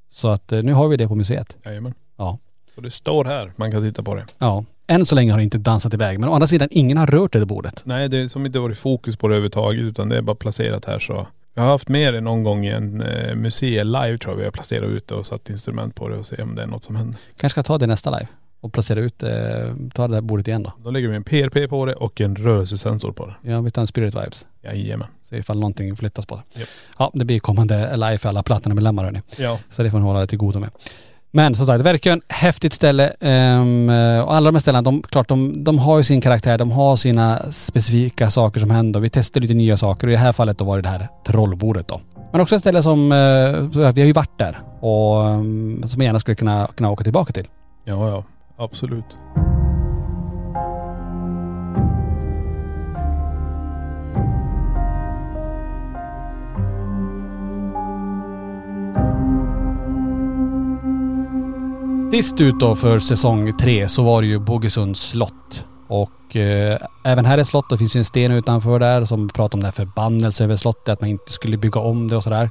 Så 0.09 0.27
att 0.27 0.51
eh, 0.51 0.63
nu 0.63 0.73
har 0.73 0.87
vi 0.87 0.97
det 0.97 1.07
på 1.07 1.15
museet. 1.15 1.57
Jajamän. 1.65 1.93
Ja. 2.17 2.39
Så 2.75 2.81
det 2.81 2.91
står 2.91 3.25
här, 3.25 3.51
man 3.55 3.71
kan 3.71 3.81
titta 3.81 4.03
på 4.03 4.15
det. 4.15 4.25
Ja. 4.39 4.65
Än 4.87 5.05
så 5.05 5.15
länge 5.15 5.31
har 5.31 5.37
det 5.37 5.43
inte 5.43 5.57
dansat 5.57 5.93
iväg. 5.93 6.19
Men 6.19 6.29
å 6.29 6.33
andra 6.33 6.47
sidan, 6.47 6.67
ingen 6.71 6.97
har 6.97 7.07
rört 7.07 7.33
det 7.33 7.39
där 7.39 7.45
bordet. 7.45 7.81
Nej 7.85 8.09
det 8.09 8.17
är 8.17 8.27
som 8.27 8.45
inte 8.45 8.59
varit 8.59 8.77
fokus 8.77 9.17
på 9.17 9.27
det 9.27 9.33
överhuvudtaget 9.33 9.81
utan 9.81 10.09
det 10.09 10.17
är 10.17 10.21
bara 10.21 10.35
placerat 10.35 10.85
här 10.85 10.99
så. 10.99 11.27
Jag 11.53 11.63
har 11.63 11.69
haft 11.69 11.89
med 11.89 12.13
det 12.13 12.21
någon 12.21 12.43
gång 12.43 12.65
i 12.65 12.69
en 12.69 13.01
eh, 13.01 13.35
museet 13.35 13.85
live 13.85 14.17
tror 14.17 14.33
jag. 14.33 14.37
Vi 14.37 14.43
har 14.43 14.51
placerat 14.51 14.89
ut 14.89 15.07
det 15.07 15.15
och 15.15 15.25
satt 15.25 15.49
instrument 15.49 15.95
på 15.95 16.09
det 16.09 16.17
och 16.17 16.25
se 16.25 16.41
om 16.41 16.55
det 16.55 16.63
är 16.63 16.67
något 16.67 16.83
som 16.83 16.95
händer. 16.95 17.19
Kanske 17.37 17.49
ska 17.53 17.63
ta 17.63 17.77
det 17.77 17.87
nästa 17.87 18.09
live. 18.09 18.27
Och 18.61 18.73
placera 18.73 18.99
ut, 18.99 19.23
eh, 19.23 19.29
ta 19.93 20.07
det 20.07 20.13
där 20.15 20.21
bordet 20.21 20.47
igen 20.47 20.63
då. 20.63 20.73
Då 20.83 20.91
lägger 20.91 21.07
vi 21.07 21.15
en 21.15 21.23
PRP 21.23 21.67
på 21.69 21.85
det 21.85 21.93
och 21.93 22.21
en 22.21 22.35
rörelsesensor 22.35 23.11
på 23.11 23.25
det. 23.25 23.51
Ja, 23.51 23.61
vi 23.61 23.71
tar 23.71 23.81
en 23.81 23.87
spirit 23.87 24.15
vibes. 24.15 24.45
Jajamän. 24.63 25.07
Se 25.23 25.37
ifall 25.37 25.59
någonting 25.59 25.95
flyttas 25.95 26.25
på 26.25 26.35
det. 26.35 26.59
Japp. 26.59 26.69
Ja, 26.99 27.11
det 27.13 27.25
blir 27.25 27.39
kommande 27.39 27.95
live 27.97 28.17
för 28.17 28.29
alla 28.29 28.43
Platinum-medlemmar 28.43 29.03
hörni. 29.03 29.21
Ja. 29.37 29.59
Så 29.69 29.83
det 29.83 29.91
får 29.91 29.99
ni 29.99 30.05
hålla 30.05 30.19
det 30.19 30.27
till 30.27 30.37
godo 30.37 30.59
med. 30.59 30.69
Men 31.31 31.55
som 31.55 31.67
sagt, 31.67 31.79
det 31.79 31.83
verkar 31.83 32.09
ju 32.09 32.13
en 32.13 32.21
häftigt 32.29 32.73
ställe. 32.73 33.13
ehm, 33.19 33.89
och 34.25 34.35
alla 34.35 34.45
de 34.45 34.55
här 34.55 34.59
ställena, 34.59 34.81
de, 34.81 35.01
klart 35.01 35.27
de, 35.27 35.63
de 35.63 35.79
har 35.79 35.97
ju 35.97 36.03
sin 36.03 36.21
karaktär, 36.21 36.57
de 36.57 36.71
har 36.71 36.95
sina 36.95 37.51
specifika 37.51 38.29
saker 38.31 38.59
som 38.59 38.69
händer. 38.71 38.99
Vi 38.99 39.09
testar 39.09 39.41
lite 39.41 39.53
nya 39.53 39.77
saker 39.77 40.07
och 40.07 40.11
i 40.11 40.15
det 40.15 40.19
här 40.21 40.31
fallet 40.31 40.57
då 40.57 40.65
var 40.65 40.75
det 40.75 40.81
det 40.81 40.89
här 40.89 41.07
trollbordet 41.27 41.87
då. 41.87 42.01
Men 42.31 42.41
också 42.41 42.55
ett 42.55 42.61
ställe 42.61 42.83
som, 42.83 43.09
så 43.73 43.81
att 43.83 43.97
vi 43.97 44.01
har 44.01 44.07
ju 44.07 44.13
varit 44.13 44.37
där 44.39 44.59
och 44.79 45.29
ehm, 45.29 45.83
som 45.87 46.01
jag 46.01 46.05
gärna 46.05 46.19
skulle 46.19 46.35
kunna, 46.35 46.67
kunna 46.77 46.89
åka 46.91 47.03
tillbaka 47.03 47.33
till. 47.33 47.47
Ja 47.85 48.09
ja, 48.09 48.23
absolut. 48.57 49.17
Sist 62.11 62.41
ut 62.41 62.59
då 62.59 62.75
för 62.75 62.99
säsong 62.99 63.57
tre 63.57 63.89
så 63.89 64.03
var 64.03 64.21
det 64.21 64.27
ju 64.27 64.39
Bogesunds 64.39 65.01
slott. 65.01 65.65
Och 65.87 66.35
eh, 66.35 66.77
även 67.03 67.25
här 67.25 67.37
är 67.37 67.43
slottet, 67.43 67.69
det 67.69 67.77
finns 67.77 67.95
ju 67.95 67.97
en 67.97 68.05
sten 68.05 68.31
utanför 68.31 68.79
där 68.79 69.05
som 69.05 69.29
pratar 69.29 69.57
om 69.57 69.59
den 69.59 69.65
här 69.65 69.71
förbannelsen 69.71 70.45
över 70.45 70.55
slottet, 70.55 70.89
att 70.89 71.01
man 71.01 71.09
inte 71.09 71.31
skulle 71.31 71.57
bygga 71.57 71.79
om 71.79 72.07
det 72.07 72.15
och 72.15 72.23
sådär. 72.23 72.49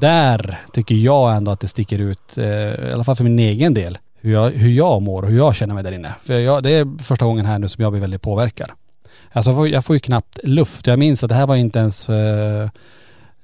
Där 0.00 0.64
tycker 0.72 0.94
jag 0.94 1.36
ändå 1.36 1.50
att 1.50 1.60
det 1.60 1.68
sticker 1.68 1.98
ut, 1.98 2.38
eh, 2.38 2.44
i 2.88 2.90
alla 2.92 3.04
fall 3.04 3.16
för 3.16 3.24
min 3.24 3.38
egen 3.38 3.74
del, 3.74 3.98
hur 4.26 4.32
jag, 4.32 4.50
hur 4.50 4.70
jag 4.70 5.02
mår 5.02 5.22
och 5.22 5.28
hur 5.28 5.36
jag 5.36 5.54
känner 5.54 5.74
mig 5.74 5.82
där 5.82 5.92
inne. 5.92 6.14
För 6.22 6.38
jag, 6.38 6.62
det 6.62 6.70
är 6.70 7.02
första 7.02 7.24
gången 7.24 7.46
här 7.46 7.58
nu 7.58 7.68
som 7.68 7.82
jag 7.82 7.92
blir 7.92 8.00
väldigt 8.00 8.22
påverkad. 8.22 8.70
Alltså 9.32 9.50
jag 9.50 9.56
får, 9.56 9.68
jag 9.68 9.84
får 9.84 9.96
ju 9.96 10.00
knappt 10.00 10.38
luft. 10.42 10.86
Jag 10.86 10.98
minns 10.98 11.24
att 11.24 11.28
det 11.28 11.34
här 11.34 11.46
var 11.46 11.56
inte 11.56 11.78
ens, 11.78 12.08
eh, 12.08 12.70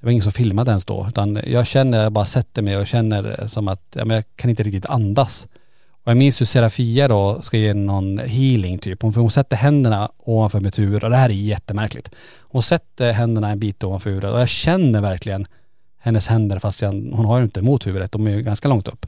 det 0.01 0.07
var 0.07 0.11
ingen 0.11 0.22
som 0.22 0.33
filmade 0.33 0.70
ens 0.70 0.85
då. 0.85 1.07
Utan 1.09 1.41
jag 1.47 1.66
känner, 1.66 2.03
jag 2.03 2.12
bara 2.12 2.24
sätter 2.24 2.62
mig 2.62 2.76
och 2.76 2.87
känner 2.87 3.41
eh, 3.41 3.47
som 3.47 3.68
att, 3.68 3.83
ja, 3.95 4.05
men 4.05 4.14
jag 4.14 4.24
kan 4.37 4.51
inte 4.51 4.62
riktigt 4.62 4.87
andas. 4.87 5.47
Och 6.05 6.11
jag 6.11 6.16
minns 6.16 6.41
hur 6.41 6.47
Serafia 6.47 7.09
då 7.09 7.43
ska 7.43 7.57
ge 7.57 7.74
någon 7.74 8.18
healing 8.18 8.78
typ. 8.78 9.03
Hon, 9.03 9.12
för 9.12 9.20
hon 9.20 9.30
sätter 9.30 9.57
händerna 9.57 10.11
ovanför 10.18 10.61
mitt 10.61 10.78
huvud 10.78 11.05
och 11.05 11.11
det 11.11 11.16
här 11.16 11.28
är 11.28 11.35
jättemärkligt. 11.35 12.11
Hon 12.41 12.62
sätter 12.62 13.12
händerna 13.12 13.51
en 13.51 13.59
bit 13.59 13.85
ovanför 13.85 14.11
huvudet 14.11 14.33
och 14.33 14.41
jag 14.41 14.49
känner 14.49 15.01
verkligen 15.01 15.47
hennes 15.99 16.26
händer 16.26 16.59
fast 16.59 16.83
jag, 16.83 16.91
hon 16.91 17.24
har 17.24 17.39
ju 17.39 17.45
inte 17.45 17.62
mot 17.62 17.87
huvudet, 17.87 18.12
de 18.12 18.26
är 18.26 18.30
ju 18.30 18.43
ganska 18.43 18.68
långt 18.68 18.89
upp. 18.89 19.07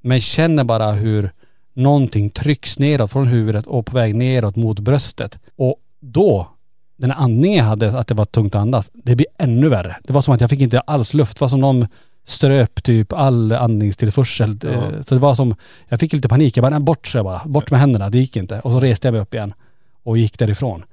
Men 0.00 0.16
jag 0.16 0.22
känner 0.22 0.64
bara 0.64 0.92
hur 0.92 1.30
någonting 1.74 2.30
trycks 2.30 2.78
neråt 2.78 3.10
från 3.12 3.26
huvudet 3.26 3.66
och 3.66 3.86
på 3.86 3.96
väg 3.96 4.14
neråt 4.14 4.56
mot 4.56 4.78
bröstet. 4.78 5.38
Och 5.56 5.76
då, 6.00 6.48
den 6.96 7.10
andningen 7.12 7.58
jag 7.58 7.64
hade, 7.64 7.98
att 7.98 8.06
det 8.06 8.14
var 8.14 8.24
tungt 8.24 8.54
att 8.54 8.60
andas, 8.60 8.90
det 8.92 9.16
blir 9.16 9.26
ännu 9.38 9.68
värre. 9.68 9.96
Det 10.04 10.12
var 10.12 10.22
som 10.22 10.34
att 10.34 10.40
jag 10.40 10.50
fick 10.50 10.60
inte 10.60 10.80
alls 10.80 11.14
luft. 11.14 11.36
Det 11.38 11.40
var 11.40 11.48
som 11.48 11.60
någon 11.60 11.86
ströp 12.26 12.82
typ 12.82 13.12
all 13.12 13.52
andningstillförsel. 13.52 14.58
Ja. 14.62 14.68
Eh, 14.68 15.02
Så 15.02 15.14
det 15.14 15.20
var 15.20 15.34
som, 15.34 15.54
jag 15.88 16.00
fick 16.00 16.12
lite 16.12 16.28
panik. 16.28 16.56
Jag 16.56 16.62
bara, 16.62 16.80
bort 16.80 17.06
så 17.06 17.24
bara. 17.24 17.42
Bort 17.44 17.70
med 17.70 17.80
händerna. 17.80 18.10
Det 18.10 18.18
gick 18.18 18.36
inte. 18.36 18.60
Och 18.60 18.72
så 18.72 18.80
reste 18.80 19.06
jag 19.08 19.12
mig 19.12 19.20
upp 19.20 19.34
igen 19.34 19.54
och 20.02 20.18
gick 20.18 20.38
därifrån. 20.38 20.84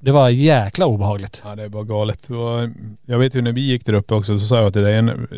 Det 0.00 0.12
var 0.12 0.28
jäkla 0.28 0.86
obehagligt. 0.86 1.42
Ja 1.44 1.56
det 1.56 1.68
bara 1.68 1.84
galet. 1.84 2.30
Var, 2.30 2.72
jag 3.06 3.18
vet 3.18 3.34
ju 3.34 3.42
när 3.42 3.52
vi 3.52 3.60
gick 3.60 3.86
där 3.86 3.92
uppe 3.92 4.14
också 4.14 4.38
så 4.38 4.46
sa 4.46 4.62
jag 4.62 4.72
till 4.72 4.82
dig, 4.82 4.94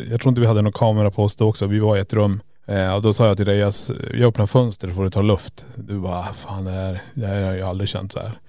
jag 0.09 0.21
tror 0.21 0.29
inte 0.29 0.41
vi 0.41 0.47
hade 0.47 0.61
någon 0.61 0.73
kamera 0.73 1.11
på 1.11 1.23
oss 1.23 1.35
då 1.35 1.47
också, 1.49 1.67
vi 1.67 1.79
var 1.79 1.97
i 1.97 1.99
ett 1.99 2.13
rum. 2.13 2.41
Eh, 2.65 2.93
och 2.95 3.01
då 3.01 3.13
sa 3.13 3.27
jag 3.27 3.37
till 3.37 3.45
dig, 3.45 3.57
jag, 3.57 3.73
jag 4.13 4.27
öppnar 4.27 4.47
fönstret 4.47 4.95
får 4.95 5.03
du 5.03 5.09
ta 5.09 5.21
luft. 5.21 5.65
Du 5.75 5.99
bara, 5.99 6.23
fan 6.23 6.65
det 6.65 6.71
här, 6.71 7.01
det 7.13 7.27
här 7.27 7.43
har 7.43 7.53
jag 7.53 7.69
aldrig 7.69 7.89
känt 7.89 8.11
så 8.11 8.19
här. 8.19 8.39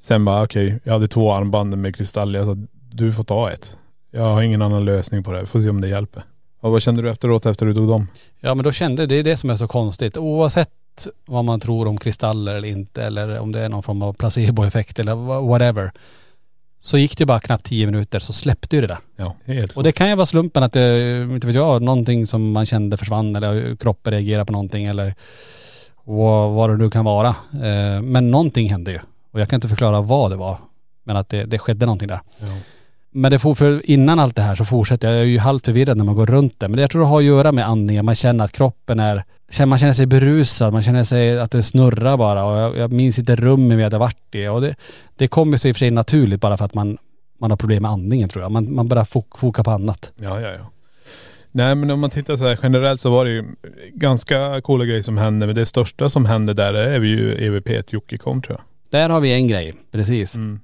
Sen 0.00 0.24
bara 0.24 0.42
okej, 0.42 0.80
jag 0.84 0.92
hade 0.92 1.08
två 1.08 1.32
armband 1.32 1.76
med 1.78 1.96
kristall. 1.96 2.34
Jag 2.34 2.46
sa 2.46 2.56
du 2.90 3.12
får 3.12 3.24
ta 3.24 3.50
ett. 3.50 3.76
Jag 4.10 4.22
har 4.22 4.42
ingen 4.42 4.62
annan 4.62 4.84
lösning 4.84 5.22
på 5.22 5.32
det. 5.32 5.46
Får 5.46 5.60
se 5.60 5.70
om 5.70 5.80
det 5.80 5.88
hjälper. 5.88 6.22
Och 6.60 6.72
vad 6.72 6.82
kände 6.82 7.02
du 7.02 7.10
efteråt 7.10 7.46
efter 7.46 7.66
du 7.66 7.74
tog 7.74 7.88
dem? 7.88 8.08
Ja 8.40 8.54
men 8.54 8.64
då 8.64 8.72
kände, 8.72 9.06
det 9.06 9.14
är 9.14 9.22
det 9.22 9.36
som 9.36 9.50
är 9.50 9.56
så 9.56 9.68
konstigt. 9.68 10.18
Oavsett 10.18 10.70
vad 11.26 11.44
man 11.44 11.60
tror 11.60 11.88
om 11.88 11.98
kristaller 11.98 12.54
eller 12.54 12.68
inte 12.68 13.02
eller 13.04 13.38
om 13.38 13.52
det 13.52 13.60
är 13.60 13.68
någon 13.68 13.82
form 13.82 14.02
av 14.02 14.12
placeboeffekt 14.12 14.98
eller 14.98 15.12
wha- 15.12 15.48
whatever. 15.48 15.92
Så 16.84 16.98
gick 16.98 17.18
det 17.18 17.26
bara 17.26 17.40
knappt 17.40 17.64
tio 17.64 17.86
minuter 17.86 18.18
så 18.18 18.32
släppte 18.32 18.76
ju 18.76 18.82
det 18.82 18.88
där. 18.88 18.98
Ja, 19.16 19.34
helt 19.44 19.72
Och 19.72 19.82
det 19.82 19.92
kan 19.92 20.08
ju 20.08 20.14
vara 20.14 20.26
slumpen 20.26 20.62
att 20.62 20.72
det, 20.72 21.22
inte 21.22 21.46
vet 21.46 21.56
jag, 21.56 21.82
någonting 21.82 22.26
som 22.26 22.52
man 22.52 22.66
kände 22.66 22.96
försvann 22.96 23.36
eller 23.36 23.76
kroppen 23.76 24.12
reagerar 24.12 24.44
på 24.44 24.52
någonting 24.52 24.84
eller 24.84 25.14
vad, 26.04 26.50
vad 26.50 26.70
det 26.70 26.76
nu 26.76 26.90
kan 26.90 27.04
vara. 27.04 27.28
Eh, 27.52 28.02
Men 28.02 28.30
någonting 28.30 28.70
hände 28.70 28.90
ju. 28.90 28.98
Och 29.30 29.40
jag 29.40 29.48
kan 29.48 29.56
inte 29.56 29.68
förklara 29.68 30.00
vad 30.00 30.30
det 30.30 30.36
var. 30.36 30.58
Men 31.04 31.16
att 31.16 31.28
det, 31.28 31.44
det 31.44 31.58
skedde 31.58 31.86
någonting 31.86 32.08
där. 32.08 32.20
Ja. 32.38 32.46
Men 33.16 33.30
det 33.30 33.38
får, 33.38 33.54
för 33.54 33.90
innan 33.90 34.18
allt 34.18 34.36
det 34.36 34.42
här 34.42 34.54
så 34.54 34.64
fortsätter 34.64 35.08
jag, 35.08 35.16
jag 35.16 35.22
är 35.22 35.26
ju 35.26 35.38
halvt 35.38 35.64
förvirrad 35.64 35.96
när 35.96 36.04
man 36.04 36.14
går 36.14 36.26
runt 36.26 36.60
det. 36.60 36.68
Men 36.68 36.76
det 36.76 36.82
jag 36.82 36.90
tror 36.90 37.02
det 37.02 37.08
har 37.08 37.18
att 37.18 37.24
göra 37.24 37.52
med 37.52 37.68
andningen. 37.68 38.04
Man 38.04 38.14
känner 38.14 38.44
att 38.44 38.52
kroppen 38.52 39.00
är, 39.00 39.24
man 39.66 39.78
känner 39.78 39.92
sig 39.92 40.06
berusad, 40.06 40.72
man 40.72 40.82
känner 40.82 41.04
sig 41.04 41.40
att 41.40 41.50
det 41.50 41.62
snurrar 41.62 42.16
bara. 42.16 42.44
Och 42.44 42.58
jag, 42.58 42.76
jag 42.76 42.92
minns 42.92 43.18
inte 43.18 43.36
rummet 43.36 43.78
vi 43.78 43.82
hade 43.82 43.98
varit 43.98 44.34
i. 44.34 44.46
Och 44.46 44.60
det, 44.60 44.74
det 45.16 45.28
kommer 45.28 45.56
sig 45.56 45.68
i 45.68 45.72
och 45.72 45.76
för 45.76 45.78
sig 45.78 45.90
naturligt 45.90 46.40
bara 46.40 46.56
för 46.56 46.64
att 46.64 46.74
man, 46.74 46.98
man 47.38 47.50
har 47.50 47.56
problem 47.56 47.82
med 47.82 47.90
andningen 47.90 48.28
tror 48.28 48.42
jag. 48.42 48.52
Man, 48.52 48.74
man 48.74 48.88
bara 48.88 49.04
fok, 49.04 49.38
fokar 49.38 49.62
på 49.62 49.70
annat. 49.70 50.12
Ja, 50.16 50.40
ja, 50.40 50.48
ja. 50.48 50.70
Nej 51.52 51.74
men 51.74 51.90
om 51.90 52.00
man 52.00 52.10
tittar 52.10 52.36
så 52.36 52.44
här 52.46 52.58
generellt 52.62 53.00
så 53.00 53.10
var 53.10 53.24
det 53.24 53.30
ju 53.30 53.44
ganska 53.92 54.60
coola 54.60 54.84
grejer 54.84 55.02
som 55.02 55.18
hände. 55.18 55.46
Men 55.46 55.54
det 55.54 55.66
största 55.66 56.08
som 56.08 56.24
hände 56.24 56.54
där 56.54 56.74
är 56.74 57.00
ju 57.00 57.46
EVP 57.46 57.92
Jocke 57.92 58.18
kom 58.18 58.42
tror 58.42 58.58
jag. 58.58 59.00
Där 59.00 59.08
har 59.08 59.20
vi 59.20 59.32
en 59.32 59.48
grej, 59.48 59.74
precis. 59.92 60.36
Mm. 60.36 60.60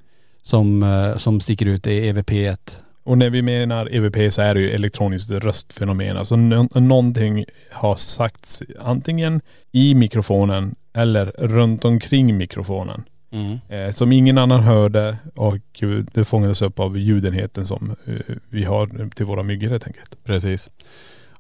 Som, 0.50 0.82
eh, 0.82 1.16
som 1.16 1.40
sticker 1.40 1.66
ut 1.66 1.86
E 1.86 2.12
EVP1. 2.12 2.76
Och 3.04 3.18
när 3.18 3.30
vi 3.30 3.42
menar 3.42 3.94
EVP 3.94 4.30
så 4.34 4.42
är 4.42 4.54
det 4.54 4.60
ju 4.60 4.70
elektroniskt 4.70 5.30
röstfenomen. 5.30 6.16
Alltså 6.16 6.36
nå- 6.36 6.68
någonting 6.74 7.44
har 7.72 7.94
sagts 7.96 8.62
antingen 8.80 9.40
i 9.72 9.94
mikrofonen 9.94 10.74
eller 10.94 11.26
runt 11.38 11.84
omkring 11.84 12.36
mikrofonen. 12.36 13.02
Eh, 13.68 13.90
som 13.92 14.12
ingen 14.12 14.38
annan 14.38 14.60
hörde 14.60 15.16
och 15.34 15.56
det 16.12 16.24
fångades 16.24 16.62
upp 16.62 16.80
av 16.80 16.98
ljudenheten 16.98 17.66
som 17.66 17.96
eh, 18.06 18.34
vi 18.48 18.64
har 18.64 19.10
till 19.14 19.26
våra 19.26 19.42
myggor 19.42 19.68
helt 19.68 19.86
enkelt. 19.86 20.16
Precis. 20.24 20.70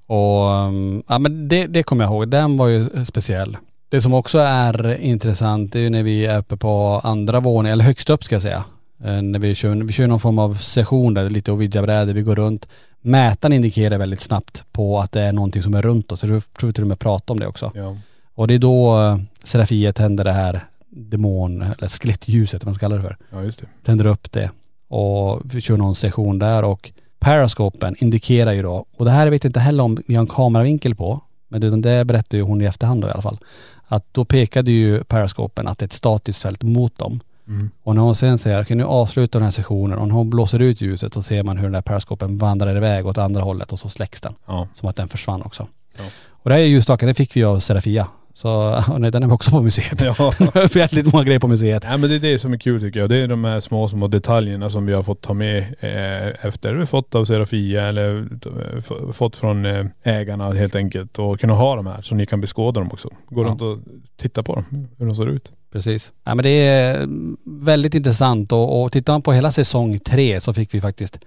Och 0.06 0.46
um, 0.50 1.02
ja 1.08 1.18
men 1.18 1.48
det, 1.48 1.66
det 1.66 1.82
kommer 1.82 2.04
jag 2.04 2.12
ihåg. 2.12 2.28
Den 2.28 2.56
var 2.56 2.68
ju 2.68 3.04
speciell. 3.04 3.56
Det 3.88 4.00
som 4.00 4.14
också 4.14 4.38
är 4.38 4.96
intressant 5.00 5.74
är 5.74 5.80
ju 5.80 5.90
när 5.90 6.02
vi 6.02 6.26
är 6.26 6.38
uppe 6.38 6.56
på 6.56 7.00
andra 7.04 7.40
våningen, 7.40 7.72
eller 7.72 7.84
högst 7.84 8.10
upp 8.10 8.24
ska 8.24 8.34
jag 8.34 8.42
säga. 8.42 8.64
Eh, 9.04 9.22
När 9.22 9.38
vi 9.38 9.54
kör, 9.54 9.74
vi 9.74 9.92
kör 9.92 10.06
någon 10.06 10.20
form 10.20 10.38
av 10.38 10.54
session 10.54 11.14
där, 11.14 11.30
lite 11.30 11.52
ouija-brädor, 11.52 12.12
vi 12.12 12.22
går 12.22 12.36
runt. 12.36 12.68
Mätaren 13.00 13.52
indikerar 13.52 13.98
väldigt 13.98 14.20
snabbt 14.20 14.64
på 14.72 15.00
att 15.00 15.12
det 15.12 15.20
är 15.22 15.32
någonting 15.32 15.62
som 15.62 15.74
är 15.74 15.82
runt 15.82 16.12
oss. 16.12 16.20
Så 16.20 16.26
du 16.26 16.40
tror 16.40 16.66
vi 16.66 16.72
till 16.72 16.84
och 16.84 16.88
med 16.88 16.98
prata 16.98 17.32
om 17.32 17.40
det 17.40 17.46
också. 17.46 17.72
Ja. 17.74 17.96
Och 18.34 18.48
det 18.48 18.54
är 18.54 18.58
då 18.58 19.00
eh, 19.00 19.18
Serafiet 19.44 19.96
tänder 19.96 20.24
det 20.24 20.32
här 20.32 20.64
demon, 20.88 21.62
eller 21.62 21.88
skelettljuset, 21.88 22.64
man 22.64 22.74
ska 22.74 22.84
kalla 22.84 22.96
det 22.96 23.02
för. 23.02 23.16
ja, 23.30 23.42
just 23.42 23.60
det. 23.60 23.66
tänder 23.84 24.06
upp 24.06 24.32
det 24.32 24.50
och 24.88 25.40
vi 25.54 25.60
kör 25.60 25.76
någon 25.76 25.94
session 25.94 26.38
där 26.38 26.62
och 26.64 26.90
periscopen 27.18 27.96
indikerar 27.98 28.52
ju 28.52 28.62
då, 28.62 28.84
och 28.96 29.04
det 29.04 29.10
här 29.10 29.30
vet 29.30 29.44
jag 29.44 29.48
inte 29.48 29.60
heller 29.60 29.84
om 29.84 29.98
vi 30.06 30.14
har 30.14 30.20
en 30.20 30.26
kameravinkel 30.26 30.94
på, 30.94 31.20
men 31.48 31.62
utan 31.62 31.80
det 31.82 32.04
berättar 32.04 32.38
ju 32.38 32.44
hon 32.44 32.60
i 32.60 32.64
efterhand 32.64 33.02
då 33.02 33.08
i 33.08 33.10
alla 33.10 33.22
fall, 33.22 33.38
att 33.86 34.04
då 34.14 34.24
pekade 34.24 34.70
ju 34.70 35.04
periscopen 35.04 35.66
att 35.66 35.78
det 35.78 35.82
är 35.82 35.86
ett 35.86 35.92
statiskt 35.92 36.42
fält 36.42 36.62
mot 36.62 36.98
dem. 36.98 37.20
Mm. 37.50 37.70
Och 37.82 37.94
när 37.94 38.02
hon 38.02 38.14
sen 38.14 38.38
säger, 38.38 38.62
okej 38.62 38.76
nu 38.76 38.84
avslutar 38.84 39.38
den 39.38 39.44
här 39.44 39.50
sessionen 39.52 39.98
och 39.98 40.08
när 40.08 40.14
hon 40.14 40.30
blåser 40.30 40.58
ut 40.58 40.80
ljuset 40.80 41.14
så 41.14 41.22
ser 41.22 41.42
man 41.42 41.56
hur 41.56 41.64
den 41.64 41.72
där 41.72 41.82
periscopen 41.82 42.38
vandrar 42.38 42.76
iväg 42.76 43.06
åt 43.06 43.18
andra 43.18 43.40
hållet 43.42 43.72
och 43.72 43.78
så 43.78 43.88
släcks 43.88 44.20
den. 44.20 44.34
Ja. 44.46 44.68
Som 44.74 44.88
att 44.88 44.96
den 44.96 45.08
försvann 45.08 45.42
också. 45.42 45.66
Ja. 45.98 46.04
Och 46.28 46.50
det 46.50 46.54
här 46.56 46.62
är 46.62 46.66
ljusstaken, 46.66 47.08
det 47.08 47.14
fick 47.14 47.36
vi 47.36 47.44
av 47.44 47.60
Serafia. 47.60 48.06
Så 48.34 48.82
och 48.92 49.00
nej, 49.00 49.10
den 49.10 49.22
är 49.22 49.32
också 49.32 49.50
på 49.50 49.62
museet. 49.62 50.02
Ja. 50.02 50.32
Väldigt 50.74 51.12
många 51.12 51.24
grejer 51.24 51.40
på 51.40 51.48
museet. 51.48 51.82
Nej 51.82 51.98
men 51.98 52.10
det 52.10 52.16
är 52.16 52.20
det 52.20 52.38
som 52.38 52.52
är 52.52 52.58
kul 52.58 52.80
tycker 52.80 53.00
jag. 53.00 53.08
Det 53.08 53.16
är 53.16 53.28
de 53.28 53.44
här 53.44 53.60
små, 53.60 53.88
små 53.88 54.08
detaljerna 54.08 54.70
som 54.70 54.86
vi 54.86 54.92
har 54.92 55.02
fått 55.02 55.20
ta 55.20 55.34
med 55.34 55.58
eh, 55.80 56.46
efter. 56.46 56.74
Vi 56.74 56.86
fått 56.86 57.14
av 57.14 57.24
Serafia 57.24 57.86
eller 57.86 58.28
eh, 58.46 59.12
fått 59.12 59.36
från 59.36 59.66
eh, 59.66 59.86
ägarna 60.02 60.52
helt 60.52 60.74
enkelt. 60.74 61.18
Och 61.18 61.40
kunna 61.40 61.52
ha 61.54 61.76
de 61.76 61.86
här 61.86 62.02
så 62.02 62.14
ni 62.14 62.26
kan 62.26 62.40
beskåda 62.40 62.80
dem 62.80 62.90
också. 62.92 63.08
Gå 63.28 63.42
Ja. 63.42 63.48
runt 63.48 63.62
och 63.62 63.78
titta 64.16 64.42
på 64.42 64.54
dem, 64.54 64.88
hur 64.98 65.06
de 65.06 65.14
ser 65.16 65.26
ut. 65.26 65.52
Precis. 65.72 66.12
Ja, 66.24 66.34
men 66.34 66.42
det 66.42 66.50
är 66.50 67.06
väldigt 67.44 67.94
intressant 67.94 68.52
och, 68.52 68.82
och 68.82 68.92
tittar 68.92 69.12
man 69.12 69.22
på 69.22 69.32
hela 69.32 69.52
säsong 69.52 69.98
tre 69.98 70.40
så 70.40 70.52
fick 70.52 70.74
vi 70.74 70.80
faktiskt 70.80 71.18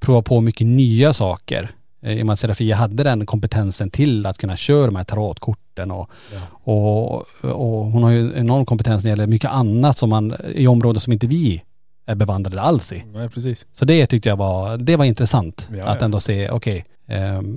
prova 0.00 0.22
på 0.22 0.40
mycket 0.40 0.66
nya 0.66 1.12
saker. 1.12 1.70
Eh, 2.02 2.18
I 2.18 2.22
och 2.22 2.26
med 2.26 2.32
att 2.32 2.38
Serafia 2.38 2.76
hade 2.76 3.02
den 3.02 3.26
kompetensen 3.26 3.90
till 3.90 4.26
att 4.26 4.38
kunna 4.38 4.56
köra 4.56 4.86
de 4.86 4.96
här 4.96 5.04
tarotkorten 5.04 5.90
och, 5.90 6.10
och, 6.50 7.14
och 7.42 7.86
hon 7.86 8.02
har 8.02 8.10
ju 8.10 8.20
en 8.20 8.36
enorm 8.36 8.66
kompetens 8.66 9.04
när 9.04 9.08
det 9.08 9.12
gäller 9.12 9.26
mycket 9.26 9.50
annat 9.50 9.96
som 9.96 10.10
man, 10.10 10.36
i 10.54 10.66
områden 10.66 11.00
som 11.00 11.12
inte 11.12 11.26
vi 11.26 11.62
är 12.06 12.14
bevandrade 12.14 12.60
alls 12.60 12.92
i. 12.92 13.04
Nej 13.12 13.28
precis. 13.28 13.66
Så 13.72 13.84
det 13.84 14.06
tyckte 14.06 14.28
jag 14.28 14.36
var, 14.36 14.76
det 14.76 14.96
var 14.96 15.04
intressant. 15.04 15.68
Ja, 15.72 15.84
att 15.84 16.00
ja. 16.00 16.04
ändå 16.04 16.20
se, 16.20 16.50
okej, 16.50 16.78
ehm, 16.78 16.84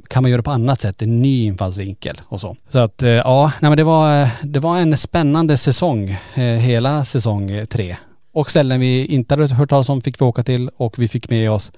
kan 0.08 0.24
man 0.24 0.32
göra 0.32 0.44
på 0.44 0.52
annat 0.52 0.82
sätt? 0.82 1.02
En 1.02 1.22
ny 1.22 1.44
infallsvinkel 1.46 2.22
och 2.26 2.42
så. 2.42 2.56
Så 2.70 2.80
att 2.80 3.02
eh, 3.04 3.10
ja, 3.10 3.52
nej 3.62 3.70
men 3.70 3.78
det 3.78 3.84
var, 3.84 4.30
det 4.44 4.60
var 4.60 4.78
en 4.78 4.98
spännande 4.98 5.58
säsong, 5.58 6.10
eh, 6.36 6.44
hela 6.44 7.06
säsong 7.06 7.66
tre. 7.70 7.98
Och 8.34 8.50
ställen 8.50 8.80
vi 8.80 9.06
inte 9.06 9.34
hade 9.36 9.54
hört 9.54 9.70
talas 9.70 9.90
om 9.90 10.02
fick 10.02 10.22
vi 10.22 10.26
åka 10.26 10.44
till 10.44 10.70
och 10.78 11.00
vi 11.00 11.08
fick 11.08 11.30
med 11.30 11.52
oss 11.52 11.72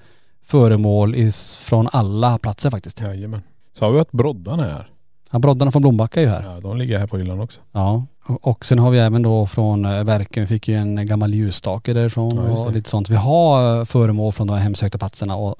föremål 0.44 1.14
från 1.60 1.88
alla 1.92 2.38
platser 2.38 2.70
faktiskt. 2.70 3.00
Jajamän. 3.00 3.40
Så 3.72 3.84
har 3.84 3.92
vi 3.92 4.00
att 4.00 4.12
broddarna 4.12 4.66
är 4.66 4.70
här. 4.70 4.88
Ja, 5.32 5.38
broddarna 5.38 5.72
från 5.72 5.82
Blombacka 5.82 6.20
är 6.20 6.24
ju 6.24 6.30
här. 6.30 6.42
Ja 6.54 6.60
de 6.60 6.76
ligger 6.76 6.98
här 6.98 7.06
på 7.06 7.18
hyllan 7.18 7.40
också. 7.40 7.60
Ja. 7.72 8.06
Och- 8.40 8.66
sen 8.66 8.78
har 8.78 8.90
vi 8.90 8.98
även 8.98 9.22
då 9.22 9.46
från 9.46 9.84
eh, 9.84 10.04
verken, 10.04 10.42
vi 10.42 10.46
fick 10.46 10.68
ju 10.68 10.74
en 10.76 11.06
gammal 11.06 11.34
ljusstake 11.34 11.92
därifrån 11.92 12.32
Ja, 12.36 12.42
och 12.42 12.70
det. 12.72 12.76
lite 12.76 12.90
sånt. 12.90 13.10
Vi 13.10 13.16
har 13.16 13.84
föremål 13.84 14.32
från 14.32 14.46
de 14.46 14.52
här 14.54 14.60
hemsökta 14.62 14.98
platserna 14.98 15.36
och 15.36 15.54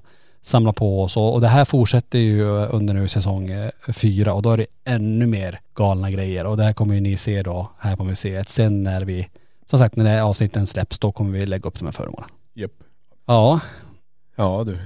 samla 0.46 0.72
på 0.72 1.02
oss 1.02 1.16
och, 1.16 1.34
och 1.34 1.40
det 1.40 1.48
här 1.48 1.64
fortsätter 1.64 2.18
ju 2.18 2.44
under 2.46 2.94
nu 2.94 3.08
säsong 3.08 3.50
eh, 3.50 3.70
fyra 3.92 4.32
och 4.32 4.42
då 4.42 4.50
är 4.50 4.56
det 4.56 4.66
ännu 4.84 5.26
mer 5.26 5.60
galna 5.74 6.10
grejer 6.10 6.46
och 6.46 6.56
det 6.56 6.64
här 6.64 6.72
kommer 6.72 6.94
ju 6.94 7.00
ni 7.00 7.16
se 7.16 7.42
då 7.42 7.70
här 7.78 7.96
på 7.96 8.04
museet. 8.04 8.48
Sen 8.48 8.82
när 8.82 9.00
vi, 9.00 9.28
som 9.70 9.78
sagt 9.78 9.96
när 9.96 10.04
det 10.04 10.10
här 10.10 10.22
avsnitten 10.22 10.66
släpps 10.66 10.98
då 10.98 11.12
kommer 11.12 11.38
vi 11.38 11.46
lägga 11.46 11.68
upp 11.68 11.78
de 11.78 11.84
här 11.84 11.92
föremålen. 11.92 12.28
Japp. 12.54 12.72
Ja, 13.26 13.60
Ja 14.36 14.64
du. 14.66 14.78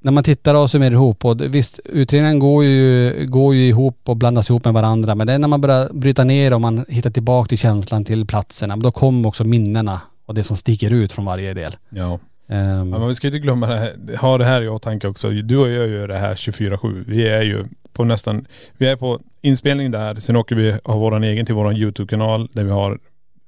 när 0.00 0.12
man 0.12 0.24
tittar 0.24 0.54
och 0.54 0.70
summerar 0.70 0.92
ihop 0.92 1.24
och 1.24 1.40
visst 1.40 1.80
utredningen 1.84 2.38
går 2.38 2.64
ju, 2.64 3.26
går 3.26 3.54
ju 3.54 3.66
ihop 3.68 3.98
och 4.04 4.16
blandas 4.16 4.50
ihop 4.50 4.64
med 4.64 4.74
varandra 4.74 5.14
men 5.14 5.26
det 5.26 5.32
är 5.32 5.38
när 5.38 5.48
man 5.48 5.60
börjar 5.60 5.88
bryta 5.92 6.24
ner 6.24 6.52
och 6.54 6.60
man 6.60 6.84
hittar 6.88 7.10
tillbaka 7.10 7.48
till 7.48 7.58
känslan 7.58 8.04
till 8.04 8.26
platserna, 8.26 8.76
då 8.76 8.92
kommer 8.92 9.28
också 9.28 9.44
minnena 9.44 10.00
och 10.26 10.34
det 10.34 10.42
som 10.42 10.56
sticker 10.56 10.90
ut 10.90 11.12
från 11.12 11.24
varje 11.24 11.54
del. 11.54 11.76
Ja. 11.88 12.18
Ehm, 12.48 12.92
Ja, 12.92 12.98
men 12.98 13.08
vi 13.08 13.14
ska 13.14 13.26
ju 13.26 13.28
inte 13.34 13.38
glömma 13.44 13.66
det 13.66 13.74
här, 13.76 14.16
ha 14.16 14.38
det 14.38 14.44
här 14.44 14.62
i 14.62 14.68
åtanke 14.68 15.08
också. 15.08 15.30
Du 15.30 15.56
och 15.56 15.68
jag 15.70 15.88
gör 15.88 16.08
det 16.08 16.16
här 16.18 16.34
24-7. 16.34 17.04
Vi 17.06 17.28
är 17.28 17.42
ju 17.42 17.64
på 17.92 18.04
nästan, 18.04 18.46
vi 18.78 18.86
är 18.86 18.96
på 18.96 19.20
inspelning 19.40 19.90
där. 19.90 20.14
Sen 20.14 20.36
åker 20.36 20.56
vi, 20.56 20.74
har 20.84 20.98
våran 20.98 21.24
egen 21.24 21.46
till 21.46 21.54
våran 21.54 21.76
YouTube-kanal 21.76 22.48
där 22.52 22.64
vi 22.64 22.70
har, 22.70 22.98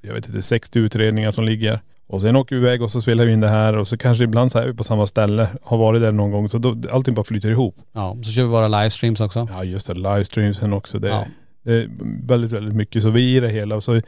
jag 0.03 0.15
vet 0.15 0.29
inte, 0.29 0.43
60 0.43 0.79
utredningar 0.79 1.31
som 1.31 1.45
ligger. 1.45 1.81
Och 2.09 2.21
sen 2.21 2.37
åker 2.37 2.57
vi 2.57 2.63
iväg 2.63 2.83
och 2.83 2.91
så 2.91 3.01
spelar 3.01 3.25
vi 3.27 3.33
in 3.33 3.41
det 3.41 3.49
här 3.49 3.77
och 3.77 3.89
så 3.89 3.97
kanske 3.99 4.25
ibland 4.25 4.53
så 4.53 4.59
är 4.59 4.67
vi 4.67 4.75
på 4.75 4.85
samma 4.85 5.07
ställe, 5.07 5.49
har 5.63 5.77
varit 5.79 6.01
där 6.03 6.13
någon 6.13 6.31
gång. 6.31 6.49
Så 6.49 6.59
då, 6.59 6.77
allting 6.91 7.15
bara 7.15 7.25
flyter 7.25 7.49
ihop. 7.51 7.77
ja, 7.93 8.17
så 8.25 8.31
kör 8.31 8.43
vi 8.43 8.49
våra 8.49 8.69
livestreams 8.69 9.21
också. 9.21 9.49
Ja 9.53 9.65
just 9.65 9.87
det, 9.87 9.95
livestreamsen 9.95 10.73
också. 10.73 10.99
Det, 10.99 11.09
Ja. 11.09 11.25
det 11.63 11.73
är 11.73 11.89
väldigt, 12.27 12.53
väldigt 12.53 12.75
mycket. 12.75 13.03
Så 13.03 13.11
vi 13.11 13.33
är 13.33 13.37
i 13.37 13.41
det 13.41 13.49
hela. 13.53 13.77
Och 13.77 13.83
så 13.85 14.01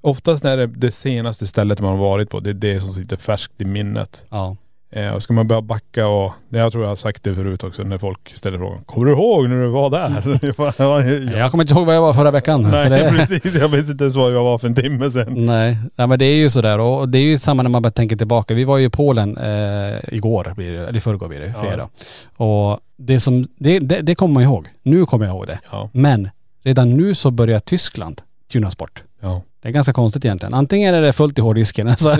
oftast 0.00 0.44
är 0.44 0.56
det 0.56 0.66
det 0.66 0.92
senaste 0.92 1.46
stället 1.46 1.80
man 1.80 1.90
har 1.90 1.98
varit 1.98 2.30
på, 2.30 2.40
det 2.40 2.50
är 2.50 2.54
det 2.54 2.80
som 2.80 2.90
sitter 2.90 3.16
färskt 3.16 3.60
i 3.60 3.64
minnet. 3.64 4.26
Ja. 4.30 4.56
Eh, 4.90 5.10
och 5.10 5.22
ska 5.22 5.32
man 5.32 5.48
börja 5.48 5.60
backa 5.62 6.06
och, 6.06 6.32
jag 6.48 6.72
tror 6.72 6.84
jag 6.84 6.90
har 6.90 6.96
sagt 6.96 7.22
det 7.24 7.34
förut 7.34 7.64
också 7.64 7.82
när 7.82 7.98
folk 7.98 8.32
ställer 8.34 8.58
frågan. 8.58 8.84
Kommer 8.84 9.06
du 9.06 9.12
ihåg 9.12 9.48
när 9.48 9.56
du 9.62 9.68
var 9.68 9.90
där? 9.90 10.38
Jag 10.46 10.54
bara, 10.54 10.72
ja, 10.76 11.02
ja. 11.02 11.38
Jag 11.38 11.50
kommer 11.50 11.64
inte 11.64 11.74
ihåg 11.74 11.86
vad 11.86 11.94
jag 11.96 12.00
var 12.00 12.14
förra 12.14 12.30
veckan. 12.30 12.62
Nej 12.62 12.90
det, 12.90 13.10
precis, 13.16 13.54
jag 13.54 13.68
vet 13.68 13.88
inte 13.88 14.04
ens 14.04 14.16
vad 14.16 14.34
jag 14.34 14.44
var 14.44 14.58
för 14.58 14.68
en 14.68 14.74
timme 14.74 15.10
sedan. 15.10 15.46
Nej, 15.46 15.76
ja, 15.96 16.06
men 16.06 16.18
det 16.18 16.24
är 16.24 16.36
ju 16.36 16.50
sådär 16.50 16.78
och 16.78 17.08
det 17.08 17.18
är 17.18 17.22
ju 17.22 17.38
samma 17.38 17.62
när 17.62 17.70
man 17.70 17.82
bara 17.82 17.90
tänker 17.90 18.16
tillbaka. 18.16 18.54
Vi 18.54 18.64
var 18.64 18.78
ju 18.78 18.86
i 18.86 18.90
Polen 18.90 19.36
eh, 19.36 19.98
igår, 20.14 20.52
blir 20.56 20.72
det, 20.72 20.78
eller 20.88 20.96
i 20.96 21.00
förrgår 21.00 21.28
blir 21.28 21.40
det, 21.40 21.54
Ja. 21.56 21.62
fredag. 21.62 21.88
Och 22.36 22.80
det 22.96 23.20
som, 23.20 23.46
det, 23.56 23.78
det, 23.78 24.00
det 24.00 24.14
kommer 24.14 24.34
man 24.34 24.42
ihåg. 24.42 24.68
Nu 24.82 25.06
kommer 25.06 25.26
jag 25.26 25.34
ihåg 25.34 25.46
det. 25.46 25.58
Ja. 25.70 25.90
Men 25.92 26.28
redan 26.62 26.96
nu 26.96 27.14
så 27.14 27.30
börjar 27.30 27.60
Tyskland 27.60 28.22
tunas 28.52 28.76
bort. 28.78 29.02
Ja. 29.20 29.42
Det 29.62 29.68
är 29.68 29.72
ganska 29.72 29.92
konstigt 29.92 30.24
egentligen. 30.24 30.54
Antingen 30.54 30.94
är 30.94 31.02
det 31.02 31.12
fullt 31.12 31.38
i 31.38 31.42
hårddisken, 31.42 31.88
alltså 31.88 32.16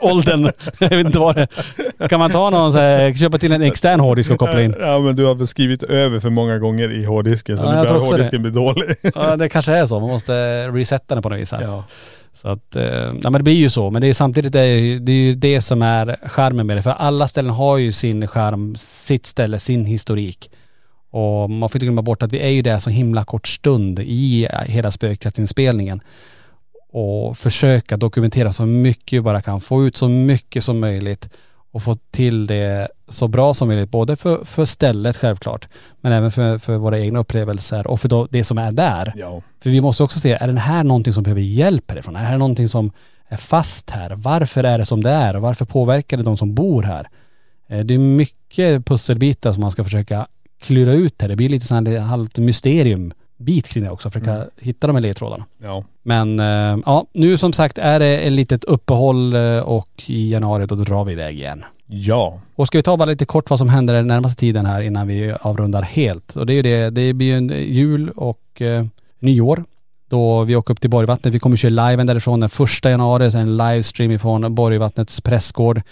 åldern, 0.00 0.50
jag 0.78 0.88
vet 0.88 1.06
inte 1.06 1.18
vad 1.18 1.34
det 1.36 1.48
Kan 2.08 2.20
man 2.20 2.30
ta 2.30 2.50
någon 2.50 2.72
så 2.72 2.78
här, 2.78 3.12
köpa 3.14 3.38
till 3.38 3.52
en 3.52 3.62
extern 3.62 4.00
hårddisk 4.00 4.30
och 4.30 4.38
koppla 4.38 4.62
in? 4.62 4.74
Ja 4.80 4.98
men 4.98 5.16
du 5.16 5.24
har 5.24 5.34
väl 5.34 5.46
skrivit 5.46 5.82
över 5.82 6.20
för 6.20 6.30
många 6.30 6.58
gånger 6.58 6.92
i 6.92 7.04
hårddisken 7.04 7.58
så 7.58 7.64
Ja, 7.64 7.70
nu 7.82 7.88
börjar 7.88 8.00
hårddisken 8.00 8.42
bli 8.42 8.50
dålig. 8.50 8.96
Ja 9.14 9.36
det 9.36 9.48
kanske 9.48 9.72
är 9.72 9.86
så, 9.86 10.00
man 10.00 10.08
måste 10.10 10.68
resetta 10.68 11.14
den 11.14 11.22
på 11.22 11.28
något 11.28 11.38
vis 11.38 11.52
här. 11.52 11.62
Ja. 11.62 11.84
Så 12.32 12.48
att, 12.48 12.76
eh, 12.76 12.84
ja 13.22 13.30
men 13.30 13.32
det 13.32 13.42
blir 13.42 13.54
ju 13.54 13.70
så. 13.70 13.90
Men 13.90 14.02
det 14.02 14.08
är 14.08 14.14
samtidigt 14.14 14.52
det 14.52 14.60
är, 14.60 14.76
ju- 14.78 14.98
det 14.98 15.12
är 15.12 15.16
ju 15.16 15.34
det 15.34 15.60
som 15.60 15.82
är 15.82 16.16
skärmen 16.28 16.66
med 16.66 16.76
det. 16.76 16.82
För 16.82 16.90
alla 16.90 17.28
ställen 17.28 17.50
har 17.52 17.78
ju 17.78 17.92
sin 17.92 18.26
skärm, 18.26 18.74
sitt 18.78 19.26
ställe, 19.26 19.58
sin 19.58 19.84
historik. 19.84 20.50
Och 21.10 21.50
man 21.50 21.68
får 21.68 21.76
inte 21.76 21.86
glömma 21.86 22.02
bort 22.02 22.22
att 22.22 22.32
vi 22.32 22.40
är 22.40 22.48
ju 22.48 22.62
där 22.62 22.78
så 22.78 22.90
himla 22.90 23.24
kort 23.24 23.48
stund 23.48 23.98
i 23.98 24.48
hela 24.66 24.90
spökjaktinspelningen. 24.90 26.00
Och 26.92 27.38
försöka 27.38 27.96
dokumentera 27.96 28.52
så 28.52 28.66
mycket 28.66 29.16
vi 29.16 29.20
bara 29.20 29.42
kan. 29.42 29.60
Få 29.60 29.86
ut 29.86 29.96
så 29.96 30.08
mycket 30.08 30.64
som 30.64 30.80
möjligt. 30.80 31.28
Och 31.70 31.82
få 31.82 31.94
till 32.10 32.46
det 32.46 32.88
så 33.08 33.28
bra 33.28 33.54
som 33.54 33.68
möjligt. 33.68 33.90
Både 33.90 34.16
för, 34.16 34.44
för 34.44 34.64
stället 34.64 35.16
självklart. 35.16 35.68
Men 36.00 36.12
även 36.12 36.30
för, 36.30 36.58
för 36.58 36.76
våra 36.76 36.98
egna 36.98 37.18
upplevelser 37.18 37.86
och 37.86 38.00
för 38.00 38.08
då, 38.08 38.28
det 38.30 38.44
som 38.44 38.58
är 38.58 38.72
där. 38.72 39.12
Ja. 39.16 39.42
För 39.60 39.70
vi 39.70 39.80
måste 39.80 40.02
också 40.02 40.20
se, 40.20 40.32
är 40.32 40.46
den 40.46 40.58
här 40.58 40.84
någonting 40.84 41.12
som 41.12 41.22
behöver 41.22 41.40
hjälp 41.40 41.90
härifrån? 41.90 42.16
Är 42.16 42.20
det 42.20 42.26
här 42.26 42.38
någonting 42.38 42.68
som 42.68 42.92
är 43.28 43.36
fast 43.36 43.90
här? 43.90 44.10
Varför 44.16 44.64
är 44.64 44.78
det 44.78 44.86
som 44.86 45.02
det 45.04 45.10
är? 45.10 45.36
Och 45.36 45.42
varför 45.42 45.64
påverkar 45.64 46.16
det 46.16 46.22
de 46.22 46.36
som 46.36 46.54
bor 46.54 46.82
här? 46.82 47.08
Eh, 47.68 47.80
Det 47.80 47.94
är 47.94 47.98
mycket 47.98 48.86
pusselbitar 48.86 49.52
som 49.52 49.60
man 49.60 49.70
ska 49.70 49.84
försöka 49.84 50.26
klura 50.60 50.92
ut 50.92 51.22
här. 51.22 51.28
Det 51.28 51.36
blir 51.36 51.48
lite 51.48 51.74
här 51.74 51.98
halvt 51.98 52.38
mysteriumbit 53.38 53.68
kring 53.68 53.84
det 53.84 53.90
också. 53.90 54.10
Försöka 54.10 54.46
hitta 54.60 54.86
de 54.86 54.96
här 54.96 55.02
ledtrådarna. 55.02 55.44
Ja. 55.62 55.84
Men 56.02 56.40
eh, 56.40 56.78
ja, 56.86 57.06
nu 57.12 57.36
som 57.36 57.52
sagt 57.52 57.78
är 57.78 58.00
det 58.00 58.18
ett 58.18 58.32
litet 58.32 58.64
uppehåll 58.64 59.34
eh, 59.34 59.58
och 59.58 59.88
i 60.06 60.32
januari 60.32 60.66
då 60.66 60.74
drar 60.74 61.04
vi 61.04 61.12
iväg 61.12 61.36
igen. 61.36 61.64
Ja. 61.86 62.40
Och 62.56 62.66
ska 62.66 62.78
vi 62.78 62.82
ta 62.82 62.96
bara 62.96 63.10
lite 63.10 63.24
kort 63.24 63.50
vad 63.50 63.58
som 63.58 63.68
händer 63.68 63.94
den 63.94 64.06
närmaste 64.06 64.40
tiden 64.40 64.66
här 64.66 64.82
innan 64.82 65.06
vi 65.06 65.34
avrundar 65.40 65.82
helt. 65.82 66.36
Och 66.36 66.46
det 66.46 66.52
är 66.52 66.54
ju 66.54 66.62
det, 66.62 66.90
det 66.90 67.12
blir 67.12 67.26
ju 67.26 67.36
en 67.36 67.48
jul 67.48 68.10
och 68.10 68.62
eh, 68.62 68.84
nyår. 69.20 69.64
Då 70.10 70.44
vi 70.44 70.56
åker 70.56 70.72
upp 70.72 70.80
till 70.80 70.90
Borgvattnet. 70.90 71.34
Vi 71.34 71.38
kommer 71.38 71.56
köra 71.56 71.88
liven 71.88 72.06
därifrån 72.06 72.40
den 72.40 72.48
första 72.48 72.90
januari. 72.90 73.30
Sen 73.30 73.40
en 73.40 73.56
livestream 73.56 74.10
ifrån 74.10 74.54
Borgvattnets 74.54 75.20
pressgård. 75.20 75.82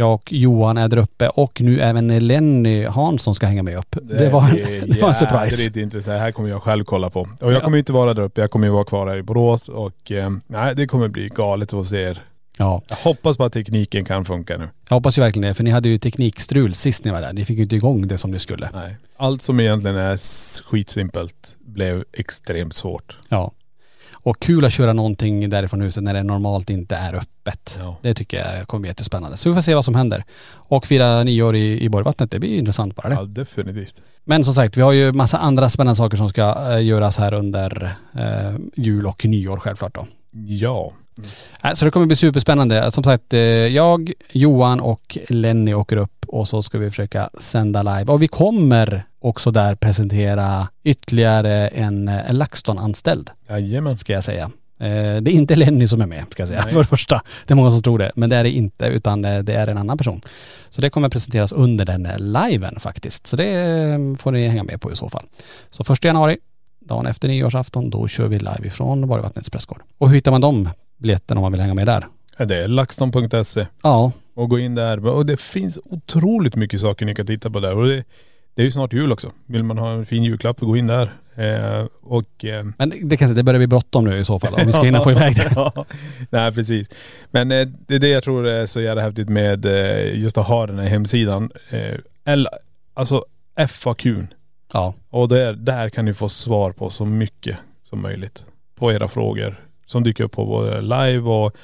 Jag 0.00 0.14
och 0.14 0.32
Johan 0.32 0.78
är 0.78 0.88
där 0.88 0.96
uppe 0.96 1.28
och 1.28 1.60
nu 1.60 1.80
även 1.80 2.26
Lenny 2.26 2.84
Hansson 2.84 3.34
ska 3.34 3.46
hänga 3.46 3.62
med 3.62 3.78
upp. 3.78 3.96
Det, 4.02 4.28
var, 4.28 4.42
en, 4.48 4.56
det 4.90 5.02
var 5.02 5.08
en 5.08 5.14
surprise. 5.14 5.56
jädrigt 5.62 5.76
intressant. 5.76 6.14
Det 6.16 6.20
här 6.20 6.32
kommer 6.32 6.48
jag 6.48 6.62
själv 6.62 6.84
kolla 6.84 7.10
på. 7.10 7.28
Och 7.40 7.52
jag 7.52 7.62
kommer 7.62 7.78
inte 7.78 7.92
vara 7.92 8.14
där 8.14 8.22
uppe. 8.22 8.40
Jag 8.40 8.50
kommer 8.50 8.66
ju 8.66 8.72
vara 8.72 8.84
kvar 8.84 9.06
här 9.06 9.16
i 9.16 9.22
Borås 9.22 9.68
och 9.68 10.12
eh, 10.12 10.30
nej 10.46 10.74
det 10.74 10.86
kommer 10.86 11.08
bli 11.08 11.28
galet 11.28 11.74
att 11.74 11.86
se 11.86 12.02
er. 12.02 12.22
Ja, 12.58 12.82
Jag 12.88 12.96
hoppas 12.96 13.36
på 13.36 13.44
att 13.44 13.52
tekniken 13.52 14.04
kan 14.04 14.24
funka 14.24 14.56
nu. 14.56 14.68
jag 14.88 14.96
hoppas 14.96 15.18
ju 15.18 15.22
verkligen 15.22 15.48
det. 15.48 15.54
För 15.54 15.64
ni 15.64 15.70
hade 15.70 15.88
ju 15.88 15.98
teknikstrul 15.98 16.74
sist 16.74 17.04
ni 17.04 17.10
var 17.10 17.20
där. 17.20 17.32
Ni 17.32 17.44
fick 17.44 17.56
ju 17.56 17.62
inte 17.62 17.74
igång 17.76 18.08
det 18.08 18.18
som 18.18 18.30
ni 18.30 18.38
skulle. 18.38 18.70
Nej. 18.74 18.96
Allt 19.16 19.42
som 19.42 19.60
egentligen 19.60 19.96
är 19.96 20.16
skitsimpelt 20.70 21.56
blev 21.58 22.04
extremt 22.12 22.74
svårt. 22.74 23.16
Ja. 23.28 23.52
Och 24.22 24.40
kul 24.40 24.64
att 24.64 24.72
köra 24.72 24.92
någonting 24.92 25.50
därifrån 25.50 25.80
huset 25.80 26.02
när 26.02 26.14
det 26.14 26.22
normalt 26.22 26.70
inte 26.70 26.96
är 26.96 27.14
öppet. 27.14 27.76
Ja. 27.78 27.96
Det 28.02 28.14
tycker 28.14 28.56
jag 28.56 28.68
kommer 28.68 28.80
bli 28.80 28.90
jättespännande. 28.90 29.36
Så 29.36 29.48
vi 29.48 29.54
får 29.54 29.62
se 29.62 29.74
vad 29.74 29.84
som 29.84 29.94
händer. 29.94 30.24
Och 30.52 30.86
fira 30.86 31.22
nyår 31.22 31.56
i, 31.56 31.80
i 31.80 31.88
Borgvattnet, 31.88 32.30
det 32.30 32.38
blir 32.38 32.58
intressant 32.58 32.96
bara 32.96 33.08
det. 33.08 33.14
Ja 33.14 33.24
definitivt. 33.24 34.02
Men 34.24 34.44
som 34.44 34.54
sagt, 34.54 34.76
vi 34.76 34.82
har 34.82 34.92
ju 34.92 35.12
massa 35.12 35.38
andra 35.38 35.68
spännande 35.68 35.96
saker 35.96 36.16
som 36.16 36.28
ska 36.28 36.70
eh, 36.72 36.84
göras 36.84 37.16
här 37.16 37.34
under 37.34 37.94
eh, 38.14 38.56
jul 38.76 39.06
och 39.06 39.24
nyår 39.24 39.56
självklart 39.56 39.94
då. 39.94 40.06
Ja. 40.46 40.92
Äh, 41.64 41.72
Så 41.74 41.84
det 41.84 41.90
kommer 41.90 42.06
bli 42.06 42.16
superspännande. 42.16 42.90
Som 42.90 43.04
sagt, 43.04 43.34
eh, 43.34 43.40
jag, 43.40 44.12
Johan 44.32 44.80
och 44.80 45.18
Lenny 45.28 45.74
åker 45.74 45.96
upp 45.96 46.24
och 46.26 46.48
så 46.48 46.62
ska 46.62 46.78
vi 46.78 46.90
försöka 46.90 47.30
sända 47.38 47.82
live. 47.82 48.12
Och 48.12 48.22
vi 48.22 48.28
kommer 48.28 49.04
också 49.20 49.50
där 49.50 49.74
presentera 49.74 50.68
ytterligare 50.84 51.68
en, 51.68 52.08
en 52.08 52.38
LaxTon-anställd 52.38 53.30
Jajamän. 53.48 53.96
ska 53.96 54.12
jag 54.12 54.24
säga. 54.24 54.44
Eh, 54.78 54.88
Det 55.22 55.30
är 55.30 55.30
inte 55.30 55.56
Lenny 55.56 55.88
som 55.88 56.00
är 56.00 56.06
med, 56.06 56.24
ska 56.30 56.42
jag 56.42 56.48
säga, 56.48 56.60
Nej. 56.64 56.68
för 56.72 56.80
det 56.80 56.86
första. 56.88 57.22
Det 57.46 57.54
är 57.54 57.56
många 57.56 57.70
som 57.70 57.82
tror 57.82 57.98
det, 57.98 58.12
men 58.14 58.30
det 58.30 58.36
är 58.36 58.42
det 58.44 58.50
inte, 58.50 58.86
utan 58.86 59.24
eh, 59.24 59.38
det 59.38 59.54
är 59.54 59.66
en 59.66 59.78
annan 59.78 59.98
person. 59.98 60.20
Så 60.70 60.80
det 60.80 60.90
kommer 60.90 61.08
presenteras 61.08 61.52
under 61.52 61.84
den 61.84 62.06
eh, 62.06 62.18
liven 62.18 62.80
faktiskt. 62.80 63.26
Så 63.26 63.36
det 63.36 63.50
eh, 63.54 64.16
får 64.16 64.32
ni 64.32 64.48
hänga 64.48 64.62
med 64.64 64.80
på 64.80 64.92
i 64.92 64.96
så 64.96 65.08
fall. 65.08 65.24
Så 65.70 65.84
första 65.84 66.08
januari, 66.08 66.38
dagen 66.80 67.06
efter 67.06 67.28
nyårsafton, 67.28 67.90
då 67.90 68.08
kör 68.08 68.28
vi 68.28 68.38
live 68.38 68.66
ifrån 68.66 69.08
Borgvattnets 69.08 69.50
pressgård. 69.50 69.82
Och 69.98 70.08
hur 70.08 70.14
hittar 70.14 70.30
man 70.30 70.40
de 70.40 70.68
biljetterna 70.98 71.38
om 71.38 71.42
man 71.42 71.52
vill 71.52 71.60
hänga 71.60 71.74
med 71.74 71.86
där? 71.86 72.06
Det 72.46 72.56
är 72.56 72.68
laxton.se. 72.68 73.66
Ja, 73.82 74.12
Och 74.34 74.48
gå 74.50 74.58
in 74.58 74.74
där. 74.74 75.06
Och 75.06 75.26
det 75.26 75.36
finns 75.40 75.78
otroligt 75.84 76.56
mycket 76.56 76.80
saker 76.80 77.06
ni 77.06 77.14
kan 77.14 77.26
titta 77.26 77.50
på 77.50 77.60
där. 77.60 77.74
Och 77.76 77.86
det, 77.88 78.04
det 78.54 78.62
är 78.62 78.64
ju 78.64 78.70
snart 78.70 78.92
jul 78.92 79.12
också. 79.12 79.30
Vill 79.46 79.64
man 79.64 79.78
ha 79.78 79.92
en 79.92 80.06
fin 80.06 80.22
julklapp, 80.24 80.60
gå 80.60 80.76
in 80.76 80.86
där. 80.86 81.12
Eh, 81.34 81.86
och 82.02 82.44
eh, 82.44 82.66
men 82.78 82.92
det, 83.02 83.16
kan 83.16 83.34
det 83.34 83.42
börjar 83.42 83.58
bli 83.58 83.66
bråttom 83.66 84.04
nu 84.04 84.18
i 84.18 84.24
så 84.24 84.40
fall, 84.40 84.54
om 84.54 84.66
vi 84.66 84.72
ska 84.72 84.82
hinna 84.82 85.00
få 85.00 85.10
iväg 85.10 85.36
det. 85.36 85.52
Ja, 85.54 85.84
Nej 86.30 86.52
precis. 86.52 86.90
Men 87.30 87.52
eh, 87.52 87.68
det 87.86 87.94
är 87.94 87.98
det 87.98 88.08
jag 88.08 88.24
tror 88.24 88.46
är 88.46 88.66
så 88.66 88.80
jävla 88.80 89.02
häftigt 89.02 89.28
med 89.28 89.66
eh, 89.66 90.20
just 90.20 90.38
att 90.38 90.46
ha 90.46 90.66
den 90.66 90.78
här 90.78 90.88
hemsidan. 90.88 91.50
Eh, 91.70 91.94
eller, 92.24 92.50
alltså 92.94 93.24
FAQn. 93.68 94.26
Ja, 94.72 94.94
Och 95.10 95.28
där, 95.28 95.52
där 95.52 95.88
kan 95.88 96.04
ni 96.04 96.14
få 96.14 96.28
svar 96.28 96.72
på 96.72 96.90
så 96.90 97.04
mycket 97.04 97.56
som 97.82 98.02
möjligt. 98.02 98.44
På 98.74 98.92
era 98.92 99.08
frågor 99.08 99.60
som 99.86 100.02
dyker 100.02 100.24
upp 100.24 100.32
på 100.32 100.46
både 100.46 100.80
live 100.80 101.20
och 101.30 101.56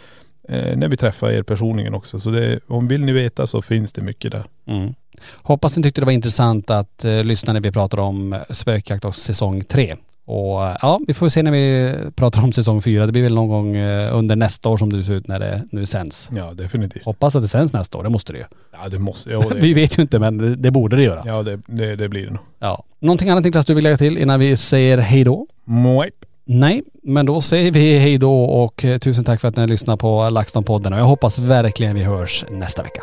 eh, 0.48 0.76
när 0.76 0.88
vi 0.88 0.96
träffar 0.96 1.30
er 1.30 1.42
personligen 1.42 1.94
också. 1.94 2.20
Så 2.20 2.30
det, 2.30 2.60
om 2.66 2.88
vill 2.88 3.04
ni 3.04 3.12
veta 3.12 3.46
så 3.46 3.62
finns 3.62 3.92
det 3.92 4.00
mycket 4.00 4.32
där. 4.32 4.44
Mm. 4.66 4.94
Hoppas 5.42 5.76
ni 5.76 5.82
tyckte 5.82 6.00
det 6.00 6.04
var 6.04 6.12
intressant 6.12 6.70
att 6.70 7.04
eh, 7.04 7.24
lyssna 7.24 7.52
när 7.52 7.60
vi 7.60 7.72
pratar 7.72 8.00
om 8.00 8.32
eh, 8.32 8.40
spökjakt 8.50 9.04
och 9.04 9.16
säsong 9.16 9.64
tre. 9.64 9.96
Och 10.26 10.66
eh, 10.66 10.76
ja, 10.82 11.00
vi 11.06 11.14
får 11.14 11.28
se 11.28 11.42
när 11.42 11.50
vi 11.50 11.94
pratar 12.14 12.42
om 12.42 12.52
säsong 12.52 12.82
fyra. 12.82 13.06
Det 13.06 13.12
blir 13.12 13.22
väl 13.22 13.34
någon 13.34 13.48
gång 13.48 13.76
eh, 13.76 14.16
under 14.16 14.36
nästa 14.36 14.68
år 14.68 14.76
som 14.76 14.92
det 14.92 15.02
ser 15.02 15.12
ut 15.12 15.28
när 15.28 15.40
det 15.40 15.62
nu 15.70 15.86
sänds. 15.86 16.30
Ja 16.36 16.52
definitivt. 16.54 17.04
Hoppas 17.04 17.36
att 17.36 17.42
det 17.42 17.48
sänds 17.48 17.72
nästa 17.72 17.98
år, 17.98 18.02
det 18.02 18.08
måste 18.08 18.32
det 18.32 18.38
ju. 18.38 18.44
Ja 18.72 18.88
det 18.88 18.98
måste, 18.98 19.30
ja, 19.30 19.42
vi 19.54 19.68
det, 19.68 19.74
vet 19.74 19.98
ju 19.98 20.02
inte 20.02 20.18
men 20.18 20.38
det, 20.38 20.56
det 20.56 20.70
borde 20.70 20.96
det 20.96 21.02
göra. 21.02 21.22
Ja. 21.24 21.36
ja 21.36 21.42
det, 21.42 21.60
det, 21.66 21.96
det 21.96 22.08
blir 22.08 22.26
det 22.26 22.30
nog. 22.32 22.78
Någonting 22.98 23.28
annat 23.28 23.44
Niklas 23.44 23.66
du 23.66 23.74
vill 23.74 23.84
lägga 23.84 23.96
till 23.96 24.18
innan 24.18 24.40
vi 24.40 24.56
säger 24.56 24.98
hej 24.98 25.24
då? 25.24 25.46
Mwip. 25.64 26.14
Nej, 26.48 26.82
men 27.02 27.26
då 27.26 27.40
säger 27.40 27.70
vi 27.70 27.98
hej 27.98 28.18
då 28.18 28.44
och 28.44 28.84
tusen 29.00 29.24
tack 29.24 29.40
för 29.40 29.48
att 29.48 29.56
ni 29.56 29.62
har 29.62 29.68
lyssnat 29.68 30.00
på 30.00 30.30
LaxTon-podden 30.30 30.92
och 30.92 30.98
jag 30.98 31.04
hoppas 31.04 31.38
verkligen 31.38 31.94
vi 31.94 32.02
hörs 32.02 32.44
nästa 32.50 32.82
vecka. 32.82 33.02